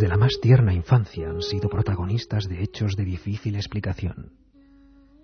Desde 0.00 0.08
la 0.08 0.16
más 0.16 0.40
tierna 0.40 0.72
infancia, 0.72 1.28
han 1.28 1.42
sido 1.42 1.68
protagonistas 1.68 2.48
de 2.48 2.62
hechos 2.62 2.96
de 2.96 3.04
difícil 3.04 3.54
explicación. 3.54 4.32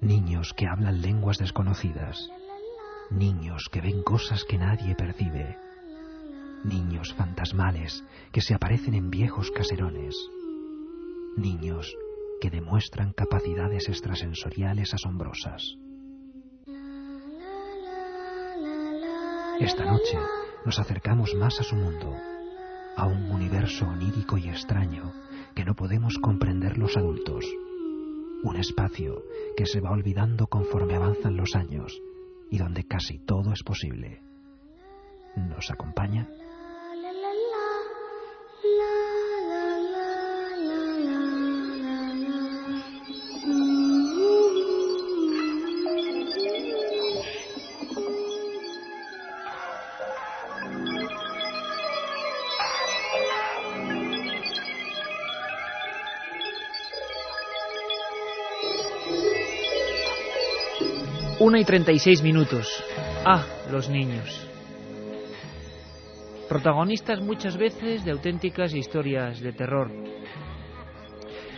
Niños 0.03 0.53
que 0.55 0.67
hablan 0.67 1.01
lenguas 1.01 1.39
desconocidas. 1.39 2.29
Niños 3.11 3.71
que 3.73 3.81
ven 3.81 4.03
cosas 4.03 4.45
que 4.45 4.59
nadie 4.59 4.95
percibe. 4.95 5.57
Niños 6.63 7.15
fantasmales 7.15 8.05
que 8.33 8.43
se 8.43 8.53
aparecen 8.53 8.93
en 8.93 9.09
viejos 9.09 9.51
caserones. 9.51 10.15
Niños 11.39 11.97
que 12.43 12.51
demuestran 12.51 13.15
capacidades 13.15 13.89
extrasensoriales 13.89 14.93
asombrosas. 14.93 15.79
Esta 19.59 19.87
noche 19.87 20.19
nos 20.67 20.79
acercamos 20.79 21.35
más 21.35 21.61
a 21.61 21.63
su 21.63 21.77
mundo, 21.77 22.15
a 22.97 23.07
un 23.07 23.31
universo 23.31 23.87
onírico 23.87 24.39
y 24.39 24.49
extraño 24.49 25.13
que 25.55 25.65
no 25.65 25.75
podemos 25.75 26.19
comprender 26.19 26.79
los 26.79 26.97
adultos. 26.97 27.45
Un 28.43 28.57
espacio 28.57 29.23
que 29.57 29.67
se 29.67 29.81
va 29.81 29.91
olvidando 29.91 30.47
conforme 30.47 30.95
avanzan 30.95 31.37
los 31.37 31.55
años 31.55 32.01
y 32.51 32.59
donde 32.59 32.85
casi 32.85 33.19
todo 33.19 33.53
es 33.53 33.62
posible. 33.62 34.23
¿Nos 35.37 35.71
acompaña? 35.71 36.29
Una 61.39 61.61
y 61.61 61.67
treinta 61.67 61.93
y 61.93 61.99
seis 61.99 62.23
minutos. 62.23 62.67
Ah, 63.23 63.45
los 63.71 63.91
niños. 63.91 64.49
Protagonistas 66.49 67.21
muchas 67.21 67.59
veces 67.59 68.07
de 68.07 68.13
auténticas 68.13 68.73
historias 68.73 69.41
de 69.41 69.53
terror. 69.53 69.91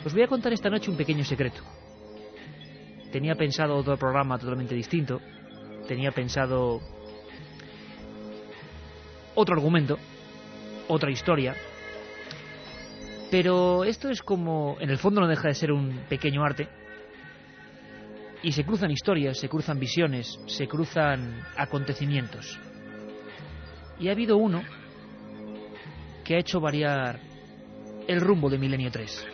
Os 0.05 0.13
voy 0.13 0.23
a 0.25 0.27
contar 0.27 0.53
esta 0.53 0.69
noche 0.69 0.91
un 0.91 0.97
pequeño 0.97 1.25
secreto. 1.25 1.63
Tenía 3.13 3.37
pensado 3.37 3.77
otro 3.77 3.97
programa 3.97 4.37
totalmente 4.37 4.75
distinto. 4.75 5.21
Tenía 5.87 6.11
pensado 6.11 6.81
otro 9.37 9.55
argumento, 9.55 9.97
otra 10.89 11.13
historia. 11.13 11.55
Pero 13.31 13.85
esto 13.85 14.11
es 14.11 14.23
como, 14.23 14.77
en 14.81 14.91
el 14.91 14.99
fondo 14.99 15.21
no 15.21 15.29
deja 15.29 15.47
de 15.47 15.55
ser 15.55 15.71
un 15.71 16.01
pequeño 16.09 16.43
arte, 16.43 16.69
y 18.43 18.53
se 18.53 18.65
cruzan 18.65 18.91
historias, 18.91 19.39
se 19.39 19.49
cruzan 19.49 19.79
visiones, 19.79 20.39
se 20.47 20.69
cruzan 20.69 21.43
acontecimientos. 21.57 22.59
Y 23.99 24.09
ha 24.09 24.13
habido 24.13 24.37
uno 24.37 24.63
que 26.25 26.37
ha 26.37 26.39
hecho 26.39 26.61
variar 26.61 27.19
el 28.07 28.21
rumbo 28.21 28.49
de 28.49 28.59
Milenio 28.59 28.91
3. 28.91 29.27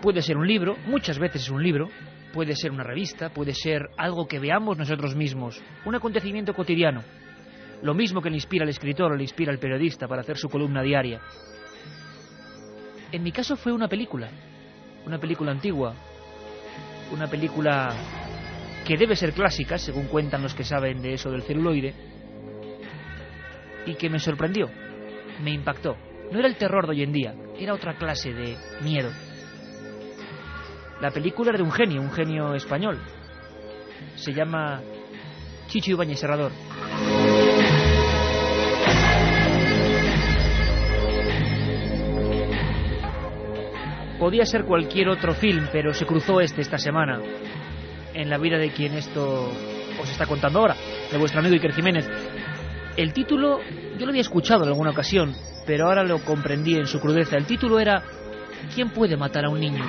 Puede 0.00 0.22
ser 0.22 0.36
un 0.36 0.46
libro, 0.48 0.76
muchas 0.86 1.18
veces 1.18 1.42
es 1.42 1.50
un 1.50 1.62
libro, 1.62 1.88
puede 2.32 2.56
ser 2.56 2.72
una 2.72 2.82
revista, 2.82 3.28
puede 3.28 3.54
ser 3.54 3.90
algo 3.96 4.26
que 4.26 4.40
veamos 4.40 4.76
nosotros 4.76 5.14
mismos, 5.14 5.62
un 5.84 5.94
acontecimiento 5.94 6.54
cotidiano, 6.54 7.04
lo 7.82 7.94
mismo 7.94 8.22
que 8.22 8.30
le 8.30 8.36
inspira 8.36 8.64
al 8.64 8.68
escritor 8.68 9.12
o 9.12 9.16
le 9.16 9.24
inspira 9.24 9.52
al 9.52 9.58
periodista 9.58 10.06
para 10.06 10.22
hacer 10.22 10.38
su 10.38 10.48
columna 10.48 10.82
diaria. 10.82 11.20
En 13.10 13.22
mi 13.22 13.32
caso 13.32 13.56
fue 13.56 13.72
una 13.72 13.88
película, 13.88 14.30
una 15.04 15.18
película 15.18 15.50
antigua, 15.50 15.94
una 17.12 17.26
película 17.26 17.94
que 18.86 18.96
debe 18.96 19.16
ser 19.16 19.32
clásica, 19.32 19.78
según 19.78 20.06
cuentan 20.06 20.42
los 20.42 20.54
que 20.54 20.64
saben 20.64 21.02
de 21.02 21.14
eso 21.14 21.30
del 21.30 21.42
celuloide, 21.42 21.94
y 23.84 23.94
que 23.94 24.08
me 24.08 24.18
sorprendió, 24.18 24.70
me 25.42 25.50
impactó. 25.50 25.96
No 26.30 26.38
era 26.38 26.48
el 26.48 26.56
terror 26.56 26.86
de 26.86 26.92
hoy 26.92 27.02
en 27.02 27.12
día, 27.12 27.34
era 27.58 27.74
otra 27.74 27.94
clase 27.94 28.32
de 28.32 28.56
miedo. 28.82 29.10
La 31.00 31.10
película 31.10 31.50
era 31.50 31.58
de 31.58 31.64
un 31.64 31.72
genio, 31.72 32.00
un 32.00 32.12
genio 32.12 32.54
español. 32.54 32.98
Se 34.14 34.32
llama 34.32 34.80
Chicho 35.66 35.90
Ibañez 35.90 36.20
Serrador. 36.20 36.52
Podía 44.22 44.46
ser 44.46 44.66
cualquier 44.66 45.08
otro 45.08 45.34
film, 45.34 45.66
pero 45.72 45.92
se 45.92 46.06
cruzó 46.06 46.40
este 46.40 46.60
esta 46.60 46.78
semana 46.78 47.20
en 48.14 48.30
la 48.30 48.38
vida 48.38 48.56
de 48.56 48.70
quien 48.70 48.94
esto 48.94 49.50
os 50.00 50.08
está 50.08 50.26
contando 50.26 50.60
ahora, 50.60 50.76
de 51.10 51.18
vuestro 51.18 51.40
amigo 51.40 51.56
Iker 51.56 51.72
Jiménez. 51.72 52.08
El 52.96 53.12
título, 53.12 53.58
yo 53.98 54.06
lo 54.06 54.10
había 54.10 54.20
escuchado 54.20 54.62
en 54.62 54.68
alguna 54.68 54.90
ocasión, 54.90 55.34
pero 55.66 55.88
ahora 55.88 56.04
lo 56.04 56.20
comprendí 56.20 56.76
en 56.76 56.86
su 56.86 57.00
crudeza. 57.00 57.36
El 57.36 57.46
título 57.46 57.80
era 57.80 58.04
¿Quién 58.72 58.90
puede 58.90 59.16
matar 59.16 59.44
a 59.44 59.48
un 59.48 59.58
niño? 59.58 59.84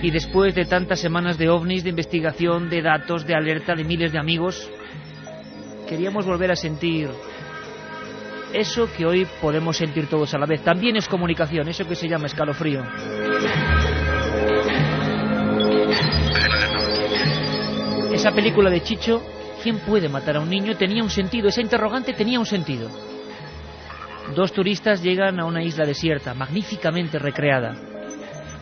Y 0.00 0.12
después 0.12 0.54
de 0.54 0.64
tantas 0.66 1.00
semanas 1.00 1.38
de 1.38 1.48
ovnis, 1.48 1.82
de 1.82 1.90
investigación, 1.90 2.70
de 2.70 2.82
datos, 2.82 3.26
de 3.26 3.34
alerta, 3.34 3.74
de 3.74 3.82
miles 3.82 4.12
de 4.12 4.20
amigos, 4.20 4.70
queríamos 5.88 6.24
volver 6.24 6.52
a 6.52 6.56
sentir 6.56 7.10
eso 8.52 8.88
que 8.92 9.06
hoy 9.06 9.26
podemos 9.40 9.76
sentir 9.76 10.08
todos 10.08 10.34
a 10.34 10.38
la 10.38 10.46
vez. 10.46 10.62
También 10.62 10.96
es 10.96 11.08
comunicación, 11.08 11.68
eso 11.68 11.86
que 11.86 11.94
se 11.94 12.08
llama 12.08 12.26
escalofrío. 12.26 12.82
Esa 18.12 18.32
película 18.32 18.70
de 18.70 18.82
Chicho, 18.82 19.22
¿quién 19.62 19.78
puede 19.80 20.08
matar 20.08 20.36
a 20.36 20.40
un 20.40 20.50
niño? 20.50 20.76
Tenía 20.76 21.02
un 21.02 21.10
sentido, 21.10 21.48
esa 21.48 21.60
interrogante 21.60 22.12
tenía 22.12 22.38
un 22.38 22.46
sentido. 22.46 22.88
Dos 24.36 24.52
turistas 24.52 25.02
llegan 25.02 25.40
a 25.40 25.44
una 25.44 25.62
isla 25.62 25.84
desierta, 25.84 26.34
magníficamente 26.34 27.18
recreada. 27.18 27.74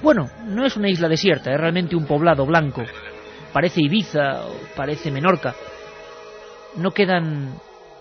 Bueno, 0.03 0.31
no 0.47 0.65
es 0.65 0.77
una 0.77 0.89
isla 0.89 1.09
desierta, 1.09 1.53
es 1.53 1.61
realmente 1.61 1.95
un 1.95 2.07
poblado 2.07 2.47
blanco. 2.47 2.83
Parece 3.53 3.83
Ibiza 3.83 4.45
parece 4.75 5.11
Menorca. 5.11 5.55
No 6.77 6.93
quedan 6.93 7.55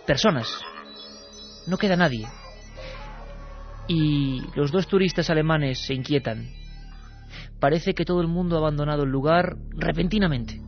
personas, 0.06 0.62
no 1.70 1.78
queda 1.78 1.96
nadie. 1.96 2.28
Y 3.88 4.42
los 4.56 4.72
dos 4.72 4.88
turistas 4.88 5.30
alemanes 5.30 5.80
se 5.80 5.94
inquietan. 5.94 6.50
Parece 7.60 7.94
que 7.94 8.06
todo 8.06 8.22
el 8.22 8.28
mundo 8.28 8.56
ha 8.56 8.60
abandonado 8.60 9.04
el 9.04 9.10
lugar 9.10 9.56
repentinamente. 9.72 10.60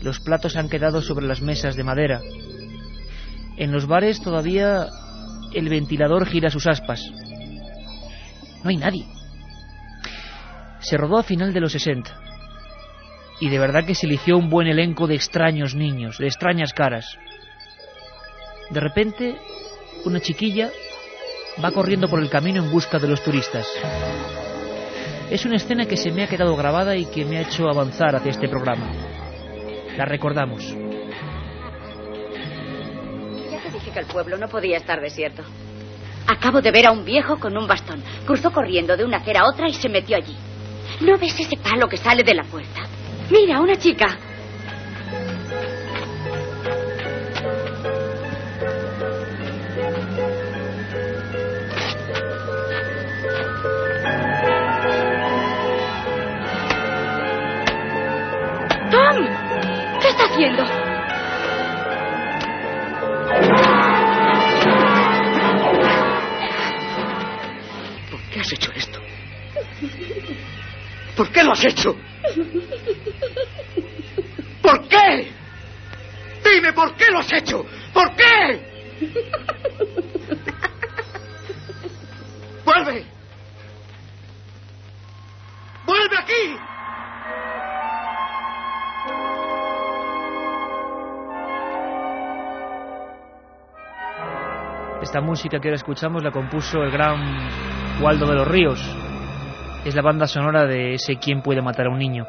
Los 0.00 0.20
platos 0.20 0.56
han 0.56 0.68
quedado 0.68 1.02
sobre 1.02 1.26
las 1.26 1.42
mesas 1.42 1.76
de 1.76 1.84
madera. 1.84 2.20
En 3.56 3.72
los 3.72 3.86
bares 3.86 4.20
todavía 4.20 4.88
el 5.54 5.68
ventilador 5.68 6.26
gira 6.26 6.50
sus 6.50 6.66
aspas. 6.66 7.00
No 8.64 8.70
hay 8.70 8.76
nadie. 8.76 9.06
Se 10.80 10.96
rodó 10.96 11.18
a 11.18 11.22
final 11.22 11.52
de 11.52 11.60
los 11.60 11.72
60. 11.72 12.10
Y 13.40 13.48
de 13.48 13.58
verdad 13.58 13.84
que 13.84 13.94
se 13.94 14.06
eligió 14.06 14.36
un 14.36 14.50
buen 14.50 14.68
elenco 14.68 15.06
de 15.06 15.14
extraños 15.14 15.74
niños, 15.74 16.18
de 16.18 16.26
extrañas 16.26 16.72
caras. 16.72 17.18
De 18.70 18.80
repente, 18.80 19.36
una 20.04 20.20
chiquilla 20.20 20.70
va 21.62 21.70
corriendo 21.70 22.08
por 22.08 22.20
el 22.20 22.30
camino 22.30 22.62
en 22.62 22.70
busca 22.70 22.98
de 22.98 23.08
los 23.08 23.22
turistas. 23.22 23.66
Es 25.30 25.44
una 25.44 25.56
escena 25.56 25.86
que 25.86 25.96
se 25.96 26.10
me 26.10 26.24
ha 26.24 26.26
quedado 26.26 26.56
grabada 26.56 26.96
y 26.96 27.06
que 27.06 27.24
me 27.24 27.38
ha 27.38 27.42
hecho 27.42 27.68
avanzar 27.68 28.14
hacia 28.16 28.30
este 28.30 28.48
programa. 28.48 28.86
La 29.96 30.04
recordamos. 30.04 30.62
Ya 33.50 33.58
te 33.58 33.70
dije 33.70 33.90
que 33.92 33.98
el 33.98 34.06
pueblo 34.06 34.36
no 34.36 34.48
podía 34.48 34.76
estar 34.76 35.00
desierto. 35.00 35.42
Acabo 36.26 36.60
de 36.60 36.70
ver 36.70 36.86
a 36.86 36.92
un 36.92 37.04
viejo 37.04 37.38
con 37.38 37.56
un 37.56 37.66
bastón. 37.66 38.02
Cruzó 38.26 38.50
corriendo 38.50 38.96
de 38.96 39.04
una 39.04 39.18
acera 39.18 39.40
a 39.40 39.48
otra 39.48 39.68
y 39.68 39.74
se 39.74 39.88
metió 39.88 40.16
allí. 40.16 40.36
¿No 41.00 41.18
ves 41.18 41.38
ese 41.38 41.56
palo 41.56 41.88
que 41.88 41.96
sale 41.96 42.22
de 42.22 42.34
la 42.34 42.44
puerta? 42.44 42.82
Mira, 43.30 43.60
una 43.60 43.76
chica. 43.76 44.18
¿Por 68.10 68.20
qué 68.30 68.40
has 68.40 68.52
hecho 68.52 68.72
esto? 68.72 68.98
¿Por 71.16 71.30
qué 71.30 71.44
lo 71.44 71.52
has 71.52 71.64
hecho? 71.66 71.94
¿Por 74.62 74.88
qué? 74.88 75.32
Dime 76.42 76.72
por 76.72 76.96
qué 76.96 77.10
lo 77.10 77.18
has 77.18 77.32
hecho. 77.32 77.66
¿Por 77.92 78.16
qué? 78.16 78.72
¡Vuelve! 82.64 83.04
¡Vuelve 85.84 86.18
aquí! 86.18 86.71
Esta 95.12 95.20
música 95.20 95.60
que 95.60 95.68
ahora 95.68 95.76
escuchamos 95.76 96.22
la 96.22 96.30
compuso 96.30 96.82
el 96.82 96.90
gran 96.90 97.20
Waldo 98.00 98.24
de 98.24 98.34
los 98.34 98.48
Ríos. 98.48 98.80
Es 99.84 99.94
la 99.94 100.00
banda 100.00 100.26
sonora 100.26 100.64
de 100.64 100.94
ese 100.94 101.16
Quién 101.16 101.42
puede 101.42 101.60
matar 101.60 101.88
a 101.88 101.90
un 101.90 101.98
niño. 101.98 102.26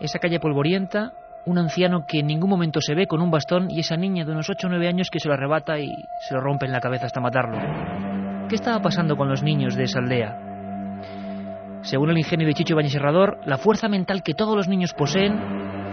Esa 0.00 0.18
calle 0.18 0.40
polvorienta, 0.40 1.12
un 1.44 1.58
anciano 1.58 2.06
que 2.06 2.20
en 2.20 2.28
ningún 2.28 2.48
momento 2.48 2.80
se 2.80 2.94
ve 2.94 3.06
con 3.06 3.20
un 3.20 3.30
bastón 3.30 3.70
y 3.70 3.80
esa 3.80 3.98
niña 3.98 4.24
de 4.24 4.32
unos 4.32 4.48
8 4.48 4.66
o 4.66 4.70
9 4.70 4.88
años 4.88 5.10
que 5.10 5.20
se 5.20 5.28
lo 5.28 5.34
arrebata 5.34 5.78
y 5.78 5.90
se 6.26 6.32
lo 6.32 6.40
rompe 6.40 6.64
en 6.64 6.72
la 6.72 6.80
cabeza 6.80 7.04
hasta 7.04 7.20
matarlo. 7.20 7.58
¿Qué 8.48 8.54
estaba 8.54 8.80
pasando 8.80 9.14
con 9.18 9.28
los 9.28 9.42
niños 9.42 9.74
de 9.74 9.82
esa 9.82 9.98
aldea? 9.98 10.38
Según 11.82 12.08
el 12.08 12.16
ingenio 12.16 12.46
de 12.46 12.54
Chicho 12.54 12.76
Bañez 12.76 12.92
Serrador, 12.92 13.40
la 13.44 13.58
fuerza 13.58 13.90
mental 13.90 14.22
que 14.22 14.32
todos 14.32 14.56
los 14.56 14.68
niños 14.68 14.94
poseen 14.94 15.38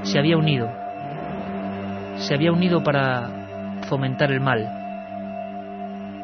se 0.04 0.20
había 0.20 0.38
unido. 0.38 0.70
Se 2.16 2.34
había 2.34 2.54
unido 2.54 2.82
para 2.82 3.82
fomentar 3.90 4.32
el 4.32 4.40
mal, 4.40 4.83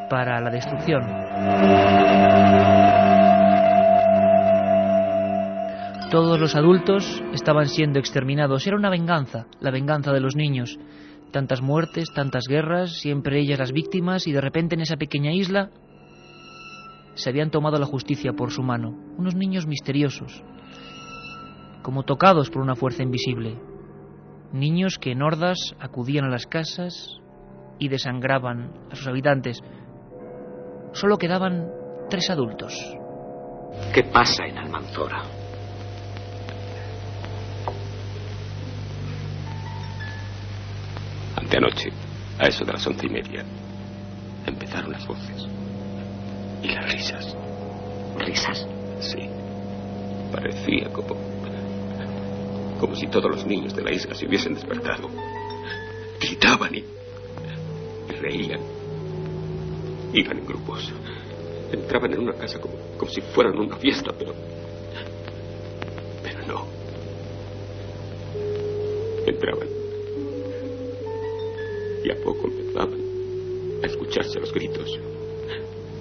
para 0.09 0.41
la 0.41 0.49
destrucción. 0.49 1.03
Todos 6.11 6.39
los 6.39 6.55
adultos 6.55 7.23
estaban 7.33 7.67
siendo 7.67 7.99
exterminados. 7.99 8.65
Era 8.65 8.75
una 8.75 8.89
venganza, 8.89 9.45
la 9.59 9.69
venganza 9.69 10.11
de 10.11 10.19
los 10.19 10.35
niños. 10.35 10.79
Tantas 11.31 11.61
muertes, 11.61 12.09
tantas 12.15 12.45
guerras, 12.49 12.99
siempre 12.99 13.39
ellas 13.39 13.59
las 13.59 13.71
víctimas, 13.71 14.25
y 14.25 14.31
de 14.31 14.41
repente 14.41 14.73
en 14.73 14.81
esa 14.81 14.97
pequeña 14.97 15.31
isla 15.31 15.69
se 17.13 17.29
habían 17.29 17.51
tomado 17.51 17.77
la 17.77 17.85
justicia 17.85 18.33
por 18.33 18.49
su 18.51 18.63
mano. 18.63 18.97
Unos 19.17 19.35
niños 19.35 19.67
misteriosos, 19.67 20.43
como 21.83 22.03
tocados 22.03 22.49
por 22.49 22.63
una 22.63 22.75
fuerza 22.75 23.03
invisible. 23.03 23.59
Niños 24.51 24.97
que 24.97 25.11
en 25.11 25.21
hordas 25.21 25.75
acudían 25.79 26.25
a 26.25 26.29
las 26.29 26.47
casas 26.47 27.19
y 27.77 27.89
desangraban 27.89 28.73
a 28.89 28.95
sus 28.95 29.07
habitantes. 29.07 29.61
Solo 30.93 31.17
quedaban 31.17 31.69
tres 32.09 32.29
adultos. 32.29 32.73
¿Qué 33.93 34.03
pasa 34.03 34.45
en 34.45 34.57
Almanzora? 34.57 35.23
Anteanoche, 41.35 41.89
a 42.39 42.47
eso 42.47 42.65
de 42.65 42.73
las 42.73 42.85
once 42.85 43.05
y 43.05 43.09
media, 43.09 43.45
empezaron 44.45 44.91
las 44.91 45.05
voces. 45.07 45.47
Y 46.61 46.69
las 46.69 46.91
risas. 46.91 47.35
¿Risas? 48.17 48.67
Sí. 48.99 49.29
Parecía 50.31 50.91
como. 50.91 51.15
como 52.79 52.95
si 52.95 53.07
todos 53.07 53.31
los 53.31 53.45
niños 53.45 53.75
de 53.75 53.83
la 53.83 53.93
isla 53.93 54.13
se 54.15 54.27
hubiesen 54.27 54.55
despertado. 54.55 55.09
Gritaban 56.19 56.75
y. 56.75 56.83
y 58.09 58.11
reían. 58.19 58.78
Iban 60.13 60.39
en 60.39 60.45
grupos. 60.45 60.91
Entraban 61.71 62.13
en 62.13 62.19
una 62.19 62.33
casa 62.33 62.59
como, 62.59 62.75
como 62.97 63.11
si 63.11 63.21
fueran 63.21 63.57
una 63.59 63.77
fiesta, 63.77 64.11
pero. 64.17 64.33
pero 66.23 66.47
no. 66.47 66.65
Entraban. 69.25 69.67
Y 72.03 72.11
a 72.11 72.15
poco 72.23 72.47
empezaban 72.47 72.99
a 73.83 73.85
escucharse 73.85 74.39
los 74.39 74.51
gritos. 74.51 74.99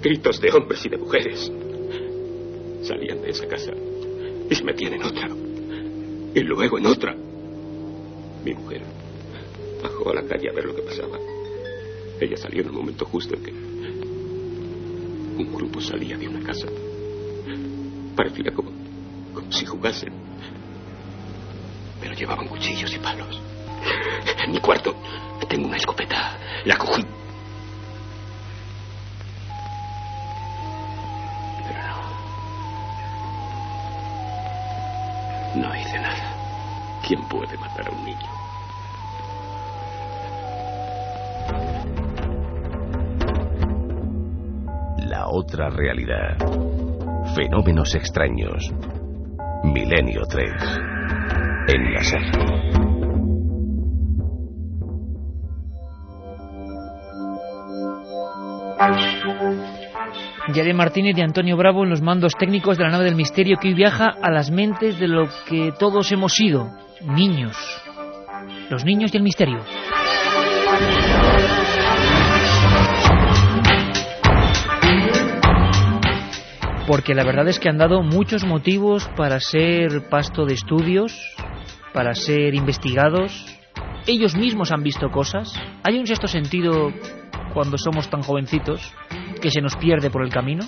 Gritos 0.01 0.41
de 0.41 0.51
hombres 0.51 0.85
y 0.85 0.89
de 0.89 0.97
mujeres. 0.97 1.51
Salían 2.81 3.21
de 3.21 3.29
esa 3.29 3.47
casa 3.47 3.73
y 4.49 4.55
se 4.55 4.63
metían 4.63 4.93
en 4.93 5.03
otra. 5.03 5.29
Y 6.33 6.39
luego 6.41 6.79
en 6.79 6.85
otra. 6.87 7.15
Mi 8.43 8.53
mujer 8.53 8.81
bajó 9.83 10.09
a 10.09 10.15
la 10.15 10.23
calle 10.23 10.49
a 10.49 10.53
ver 10.53 10.65
lo 10.65 10.75
que 10.75 10.81
pasaba. 10.81 11.19
Ella 12.19 12.37
salió 12.37 12.61
en 12.61 12.67
el 12.67 12.73
momento 12.73 13.05
justo 13.05 13.35
en 13.35 13.43
que 13.43 13.51
un 15.39 15.53
grupo 15.53 15.79
salía 15.79 16.17
de 16.17 16.27
una 16.27 16.45
casa. 16.45 16.67
Parecía 18.15 18.51
como, 18.53 18.71
como 19.33 19.51
si 19.51 19.65
jugasen. 19.65 20.13
Pero 22.01 22.13
llevaban 22.13 22.47
cuchillos 22.47 22.93
y 22.93 22.99
palos. 22.99 23.41
En 24.43 24.51
mi 24.51 24.59
cuarto 24.59 24.95
tengo 25.47 25.67
una 25.67 25.77
escopeta. 25.77 26.37
La 26.65 26.77
cogí. 26.77 27.03
Pero 31.65 31.79
no. 35.55 35.67
No 35.67 35.75
hice 35.75 35.99
nada. 35.99 36.35
¿Quién 37.05 37.21
puede 37.29 37.57
matar 37.57 37.87
a 37.87 37.91
un 37.91 38.03
niño? 38.05 38.48
Otra 45.49 45.69
realidad. 45.69 46.37
Fenómenos 47.35 47.95
extraños. 47.95 48.71
Milenio 49.63 50.21
3. 50.29 50.51
En 51.67 51.93
la 51.93 52.03
SER. 52.03 52.21
Yare 60.53 60.73
Martínez 60.73 61.17
y 61.17 61.21
Antonio 61.21 61.57
Bravo 61.57 61.83
en 61.83 61.89
los 61.89 62.01
mandos 62.01 62.33
técnicos 62.37 62.77
de 62.77 62.83
la 62.83 62.91
nave 62.91 63.05
del 63.05 63.15
misterio 63.15 63.57
que 63.59 63.69
hoy 63.69 63.73
viaja 63.73 64.05
a 64.21 64.29
las 64.29 64.51
mentes 64.51 64.99
de 64.99 65.07
lo 65.07 65.27
que 65.47 65.71
todos 65.79 66.11
hemos 66.11 66.33
sido, 66.33 66.69
niños. 67.01 67.57
Los 68.69 68.85
niños 68.85 69.13
y 69.13 69.17
el 69.17 69.23
misterio. 69.23 69.59
Porque 76.89 77.13
la 77.13 77.23
verdad 77.23 77.47
es 77.47 77.59
que 77.59 77.69
han 77.69 77.77
dado 77.77 78.01
muchos 78.01 78.43
motivos 78.45 79.07
para 79.15 79.39
ser 79.39 80.09
pasto 80.09 80.47
de 80.47 80.55
estudios, 80.55 81.15
para 81.93 82.15
ser 82.15 82.55
investigados. 82.55 83.45
Ellos 84.07 84.35
mismos 84.35 84.71
han 84.71 84.81
visto 84.81 85.11
cosas. 85.11 85.53
Hay 85.83 85.99
un 85.99 86.07
sexto 86.07 86.25
sentido 86.25 86.91
cuando 87.53 87.77
somos 87.77 88.09
tan 88.09 88.23
jovencitos 88.23 88.91
que 89.39 89.51
se 89.51 89.61
nos 89.61 89.75
pierde 89.75 90.09
por 90.09 90.23
el 90.23 90.31
camino, 90.31 90.65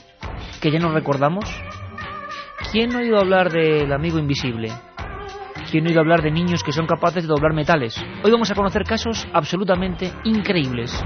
que 0.61 0.69
ya 0.69 0.77
no 0.77 0.91
recordamos. 0.91 1.45
¿Quién 2.71 2.91
no 2.91 2.99
ha 2.99 3.01
oído 3.01 3.17
hablar 3.17 3.51
del 3.51 3.91
amigo 3.91 4.19
invisible? 4.19 4.69
¿Quién 5.71 5.85
no 5.85 5.87
ha 5.87 5.89
oído 5.89 6.01
hablar 6.01 6.21
de 6.21 6.29
niños 6.29 6.63
que 6.63 6.71
son 6.71 6.85
capaces 6.85 7.23
de 7.23 7.29
doblar 7.29 7.55
metales? 7.55 7.99
Hoy 8.23 8.29
vamos 8.29 8.51
a 8.51 8.53
conocer 8.53 8.83
casos 8.83 9.27
absolutamente 9.33 10.13
increíbles. 10.23 11.03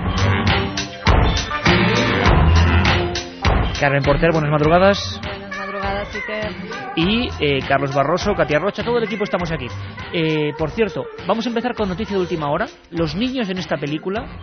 Carmen 3.79 4.03
Porter, 4.03 4.31
buenas 4.31 4.49
madrugadas. 4.49 5.19
Buenas 5.21 5.57
madrugadas, 5.57 6.15
Iker. 6.15 6.51
Y 6.95 7.29
eh, 7.39 7.59
Carlos 7.67 7.93
Barroso, 7.93 8.33
Katia 8.33 8.57
Rocha, 8.57 8.83
todo 8.83 8.97
el 8.97 9.03
equipo 9.03 9.25
estamos 9.25 9.51
aquí. 9.51 9.67
Eh, 10.13 10.53
por 10.57 10.71
cierto, 10.71 11.03
vamos 11.27 11.45
a 11.45 11.49
empezar 11.49 11.75
con 11.75 11.89
noticia 11.89 12.15
de 12.15 12.21
última 12.21 12.49
hora. 12.49 12.67
Los 12.91 13.15
niños 13.15 13.49
en 13.49 13.57
esta 13.57 13.75
película, 13.77 14.39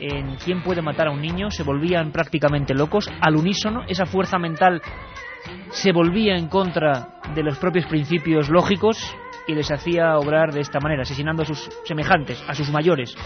en 0.00 0.36
¿Quién 0.36 0.62
puede 0.62 0.82
matar 0.82 1.08
a 1.08 1.10
un 1.12 1.20
niño?, 1.20 1.50
se 1.50 1.62
volvían 1.62 2.10
prácticamente 2.10 2.74
locos, 2.74 3.08
al 3.20 3.36
unísono, 3.36 3.84
esa 3.86 4.06
fuerza 4.06 4.38
mental 4.38 4.82
se 5.70 5.92
volvía 5.92 6.36
en 6.36 6.48
contra 6.48 7.20
de 7.34 7.42
los 7.42 7.58
propios 7.58 7.86
principios 7.86 8.48
lógicos 8.48 8.98
y 9.46 9.54
les 9.54 9.70
hacía 9.70 10.16
obrar 10.16 10.52
de 10.52 10.60
esta 10.60 10.80
manera, 10.80 11.02
asesinando 11.02 11.42
a 11.42 11.46
sus 11.46 11.70
semejantes, 11.84 12.42
a 12.48 12.54
sus 12.54 12.70
mayores. 12.70 13.16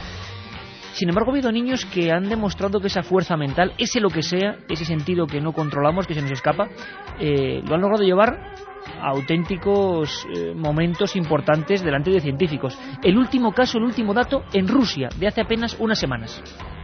Sin 0.95 1.09
embargo, 1.09 1.31
ha 1.31 1.35
habido 1.35 1.51
niños 1.51 1.85
que 1.87 2.13
han 2.13 2.29
demostrado 2.29 2.81
que 2.81 2.87
esa 2.87 3.03
fuerza 3.03 3.37
mental, 3.37 3.73
ese 3.79 3.99
lo 3.99 4.11
que 4.11 4.23
sea, 4.23 4.59
ese 4.69 4.85
sentido 4.85 5.27
que 5.27 5.41
no 5.41 5.53
controlamos, 5.53 6.07
que 6.07 6.15
se 6.15 6.23
nos 6.23 6.31
escapa, 6.31 6.69
eh, 7.19 7.61
lo 7.67 7.75
han 7.75 7.81
logrado 7.81 8.05
llevar 8.05 8.55
a 9.01 9.09
auténticos 9.09 10.25
eh, 10.33 10.55
momentos 10.55 11.17
importantes 11.17 11.83
delante 11.83 12.13
de 12.13 12.21
científicos. 12.21 12.79
El 13.03 13.19
último 13.19 13.53
caso, 13.53 13.79
el 13.79 13.85
último 13.85 14.15
dato, 14.15 14.45
en 14.53 14.69
Rusia, 14.69 15.09
de 15.19 15.27
hace 15.27 15.41
apenas 15.41 15.77
unas 15.81 15.99
semanas. 15.99 16.41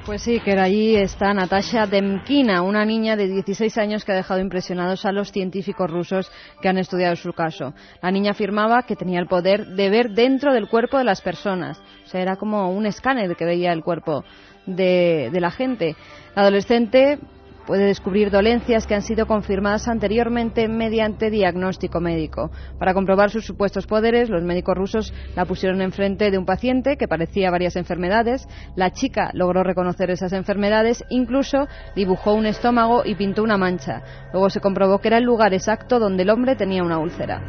Pues 0.07 0.23
sí, 0.23 0.41
que 0.41 0.59
allí 0.59 0.97
está 0.97 1.33
Natasha 1.33 1.87
Demkina, 1.87 2.63
una 2.63 2.85
niña 2.85 3.15
de 3.15 3.29
16 3.29 3.79
años 3.79 4.05
que 4.05 4.11
ha 4.11 4.17
dejado 4.17 4.41
impresionados 4.41 5.05
a 5.05 5.13
los 5.13 5.31
científicos 5.31 5.89
rusos 5.89 6.33
que 6.61 6.69
han 6.69 6.79
estudiado 6.79 7.15
su 7.15 7.33
caso. 7.33 7.75
La 8.03 8.11
niña 8.11 8.33
afirmaba 8.33 8.83
que 8.83 8.97
tenía 8.97 9.21
el 9.21 9.29
poder 9.29 9.67
de 9.67 9.89
ver 9.89 10.11
dentro 10.11 10.53
del 10.53 10.69
cuerpo 10.69 10.99
de 10.99 11.05
las 11.05 11.21
personas. 11.21 11.81
Sea, 12.11 12.23
era 12.23 12.37
como 12.37 12.71
un 12.73 12.87
escáner 12.87 13.37
que 13.37 13.45
veía 13.45 13.73
el 13.73 13.85
cuerpo 13.85 14.25
de, 14.67 15.31
de 15.33 15.41
la 15.41 15.53
gente. 15.53 15.95
La 16.35 16.43
adolescente 16.43 17.21
puede 17.67 17.85
descubrir 17.85 18.33
dolencias 18.33 18.85
que 18.85 18.97
han 18.97 19.03
sido 19.03 19.27
confirmadas 19.27 19.87
anteriormente 19.87 20.67
mediante 20.67 21.31
diagnóstico 21.31 22.01
médico. 22.01 22.51
Para 22.81 22.95
comprobar 22.95 23.31
sus 23.31 23.47
supuestos 23.47 23.87
poderes, 23.87 24.29
los 24.29 24.43
médicos 24.43 24.77
rusos 24.77 25.15
la 25.37 25.45
pusieron 25.45 25.81
enfrente 25.83 26.33
de 26.33 26.39
un 26.39 26.47
paciente 26.47 26.97
que 26.97 27.07
parecía 27.07 27.53
varias 27.53 27.77
enfermedades. 27.77 28.49
La 28.75 28.91
chica 28.91 29.31
logró 29.35 29.63
reconocer 29.63 30.11
esas 30.11 30.33
enfermedades, 30.33 31.05
incluso 31.11 31.69
dibujó 31.95 32.35
un 32.35 32.47
estómago 32.47 33.03
y 33.05 33.15
pintó 33.15 33.45
una 33.45 33.57
mancha. 33.57 34.03
Luego 34.33 34.51
se 34.51 34.61
comprobó 34.61 34.99
que 34.99 35.07
era 35.07 35.19
el 35.19 35.25
lugar 35.25 35.55
exacto 35.55 36.01
donde 36.01 36.25
el 36.25 36.31
hombre 36.31 36.57
tenía 36.57 36.83
una 36.83 36.99
úlcera. 36.99 37.41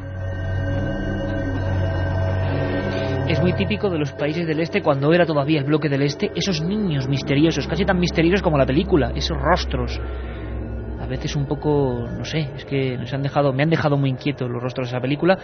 Es 3.27 3.41
muy 3.41 3.53
típico 3.53 3.89
de 3.89 3.97
los 3.97 4.11
países 4.11 4.45
del 4.47 4.59
este 4.59 4.81
cuando 4.81 5.13
era 5.13 5.25
todavía 5.25 5.59
el 5.59 5.65
bloque 5.65 5.89
del 5.89 6.01
este, 6.01 6.31
esos 6.35 6.61
niños 6.61 7.07
misteriosos, 7.07 7.67
casi 7.67 7.85
tan 7.85 7.99
misteriosos 7.99 8.41
como 8.41 8.57
la 8.57 8.65
película, 8.65 9.11
esos 9.15 9.37
rostros. 9.37 9.99
A 11.01 11.07
veces 11.07 11.35
un 11.35 11.45
poco, 11.45 12.07
no 12.07 12.23
sé, 12.23 12.49
es 12.55 12.65
que 12.65 12.97
nos 12.97 13.13
han 13.13 13.23
dejado, 13.23 13.51
me 13.53 13.63
han 13.63 13.69
dejado 13.69 13.97
muy 13.97 14.09
inquietos 14.09 14.49
los 14.49 14.61
rostros 14.61 14.87
de 14.87 14.95
esa 14.95 15.01
película 15.01 15.37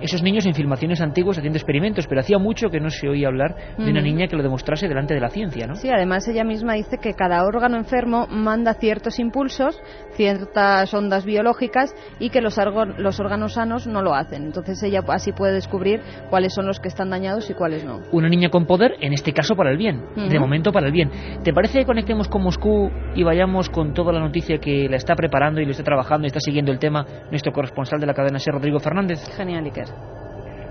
esos 0.00 0.22
niños 0.22 0.46
en 0.46 0.54
filmaciones 0.54 1.00
antiguas 1.00 1.38
haciendo 1.38 1.58
experimentos, 1.58 2.06
pero 2.06 2.20
hacía 2.20 2.38
mucho 2.38 2.70
que 2.70 2.80
no 2.80 2.90
se 2.90 3.08
oía 3.08 3.28
hablar 3.28 3.54
de 3.76 3.90
una 3.90 4.00
niña 4.00 4.26
que 4.26 4.36
lo 4.36 4.42
demostrase 4.42 4.88
delante 4.88 5.14
de 5.14 5.20
la 5.20 5.28
ciencia, 5.28 5.66
¿no? 5.66 5.74
Sí, 5.74 5.90
además 5.90 6.26
ella 6.28 6.44
misma 6.44 6.74
dice 6.74 6.98
que 6.98 7.14
cada 7.14 7.44
órgano 7.44 7.76
enfermo 7.76 8.26
manda 8.28 8.74
ciertos 8.74 9.18
impulsos, 9.18 9.80
ciertas 10.14 10.92
ondas 10.94 11.24
biológicas 11.24 11.94
y 12.18 12.30
que 12.30 12.40
los, 12.40 12.58
los 12.98 13.20
órganos 13.20 13.54
sanos 13.54 13.86
no 13.86 14.02
lo 14.02 14.14
hacen. 14.14 14.44
Entonces 14.44 14.82
ella 14.82 15.02
así 15.08 15.32
puede 15.32 15.52
descubrir 15.52 16.00
cuáles 16.30 16.54
son 16.54 16.66
los 16.66 16.80
que 16.80 16.88
están 16.88 17.10
dañados 17.10 17.50
y 17.50 17.54
cuáles 17.54 17.84
no. 17.84 18.00
Una 18.12 18.28
niña 18.28 18.48
con 18.48 18.66
poder, 18.66 18.94
en 19.00 19.12
este 19.12 19.32
caso 19.32 19.54
para 19.54 19.70
el 19.70 19.76
bien, 19.76 20.02
de 20.16 20.38
momento 20.38 20.72
para 20.72 20.86
el 20.86 20.92
bien. 20.92 21.10
¿Te 21.42 21.52
parece 21.52 21.80
que 21.80 21.84
conectemos 21.84 22.28
con 22.28 22.42
Moscú 22.42 22.90
y 23.14 23.22
vayamos 23.22 23.68
con 23.68 23.92
toda 23.92 24.12
la 24.12 24.20
noticia 24.20 24.58
que 24.58 24.88
la 24.88 24.96
está 24.96 25.09
preparando 25.14 25.60
y 25.60 25.64
lo 25.64 25.72
está 25.72 25.84
trabajando 25.84 26.26
y 26.26 26.28
está 26.28 26.40
siguiendo 26.40 26.72
el 26.72 26.78
tema 26.78 27.04
nuestro 27.30 27.52
corresponsal 27.52 28.00
de 28.00 28.06
la 28.06 28.14
cadena 28.14 28.38
SER, 28.38 28.54
Rodrigo 28.54 28.78
Fernández? 28.80 29.18
Genial, 29.36 29.64
Iker. 29.64 29.88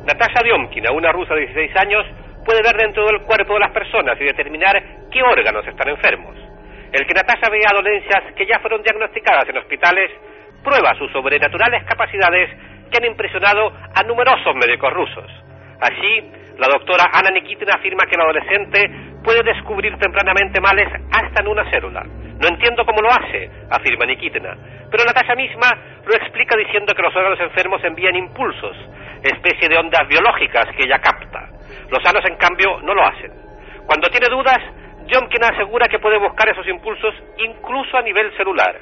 Natasha 0.06 0.44
Diomkina, 0.44 0.92
una 0.92 1.12
rusa 1.12 1.36
de 1.36 1.42
16 1.42 1.72
años, 1.78 2.04
puede 2.46 2.62
ver 2.64 2.76
dentro 2.78 3.06
del 3.06 3.22
cuerpo 3.22 3.54
de 3.54 3.60
las 3.60 3.72
personas 3.72 4.20
y 4.20 4.26
determinar 4.26 4.82
qué 5.12 5.22
órganos 5.22 5.66
están 5.68 5.90
enfermos. 5.90 6.36
El 6.92 7.06
que 7.06 7.14
Natasha 7.14 7.50
vea 7.52 7.70
dolencias 7.74 8.34
que 8.36 8.48
ya 8.48 8.60
fueron 8.60 8.82
diagnosticadas 8.82 9.48
en 9.50 9.58
hospitales 9.58 10.10
prueba 10.64 10.96
sus 10.98 11.12
sobrenaturales 11.12 11.84
capacidades 11.86 12.50
que 12.90 12.98
han 12.98 13.06
impresionado 13.06 13.72
a 13.94 14.04
numerosos 14.04 14.56
médicos 14.56 14.92
rusos. 14.94 15.30
Así, 15.80 16.32
la 16.58 16.68
doctora 16.68 17.06
Ana 17.14 17.30
Nikitina 17.30 17.76
afirma 17.76 18.06
que 18.06 18.16
el 18.16 18.22
adolescente 18.22 18.90
puede 19.24 19.44
descubrir 19.44 19.96
tempranamente 19.98 20.60
males 20.60 20.90
hasta 21.12 21.42
en 21.42 21.48
una 21.48 21.70
célula. 21.70 22.04
No 22.40 22.48
entiendo 22.48 22.86
cómo 22.86 23.02
lo 23.02 23.10
hace, 23.10 23.50
afirma 23.70 24.06
Nikitina, 24.06 24.56
pero 24.90 25.04
Natasha 25.04 25.36
misma 25.36 25.70
lo 26.06 26.16
explica 26.16 26.56
diciendo 26.56 26.94
que 26.94 27.02
los 27.02 27.16
órganos 27.16 27.40
enfermos 27.40 27.84
envían 27.84 28.16
impulsos 28.16 28.78
especie 29.24 29.68
de 29.68 29.78
ondas 29.78 30.08
biológicas 30.08 30.66
que 30.76 30.84
ella 30.84 31.00
capta. 31.00 31.50
Los 31.90 32.02
sanos, 32.04 32.24
en 32.26 32.38
cambio, 32.38 32.80
no 32.82 32.94
lo 32.94 33.04
hacen. 33.04 33.32
Cuando 33.86 34.10
tiene 34.10 34.30
dudas, 34.30 34.60
Jomkin 35.10 35.44
asegura 35.44 35.88
que 35.88 36.00
puede 36.00 36.20
buscar 36.20 36.48
esos 36.50 36.68
impulsos 36.68 37.14
incluso 37.38 37.98
a 37.98 38.02
nivel 38.02 38.36
celular. 38.38 38.76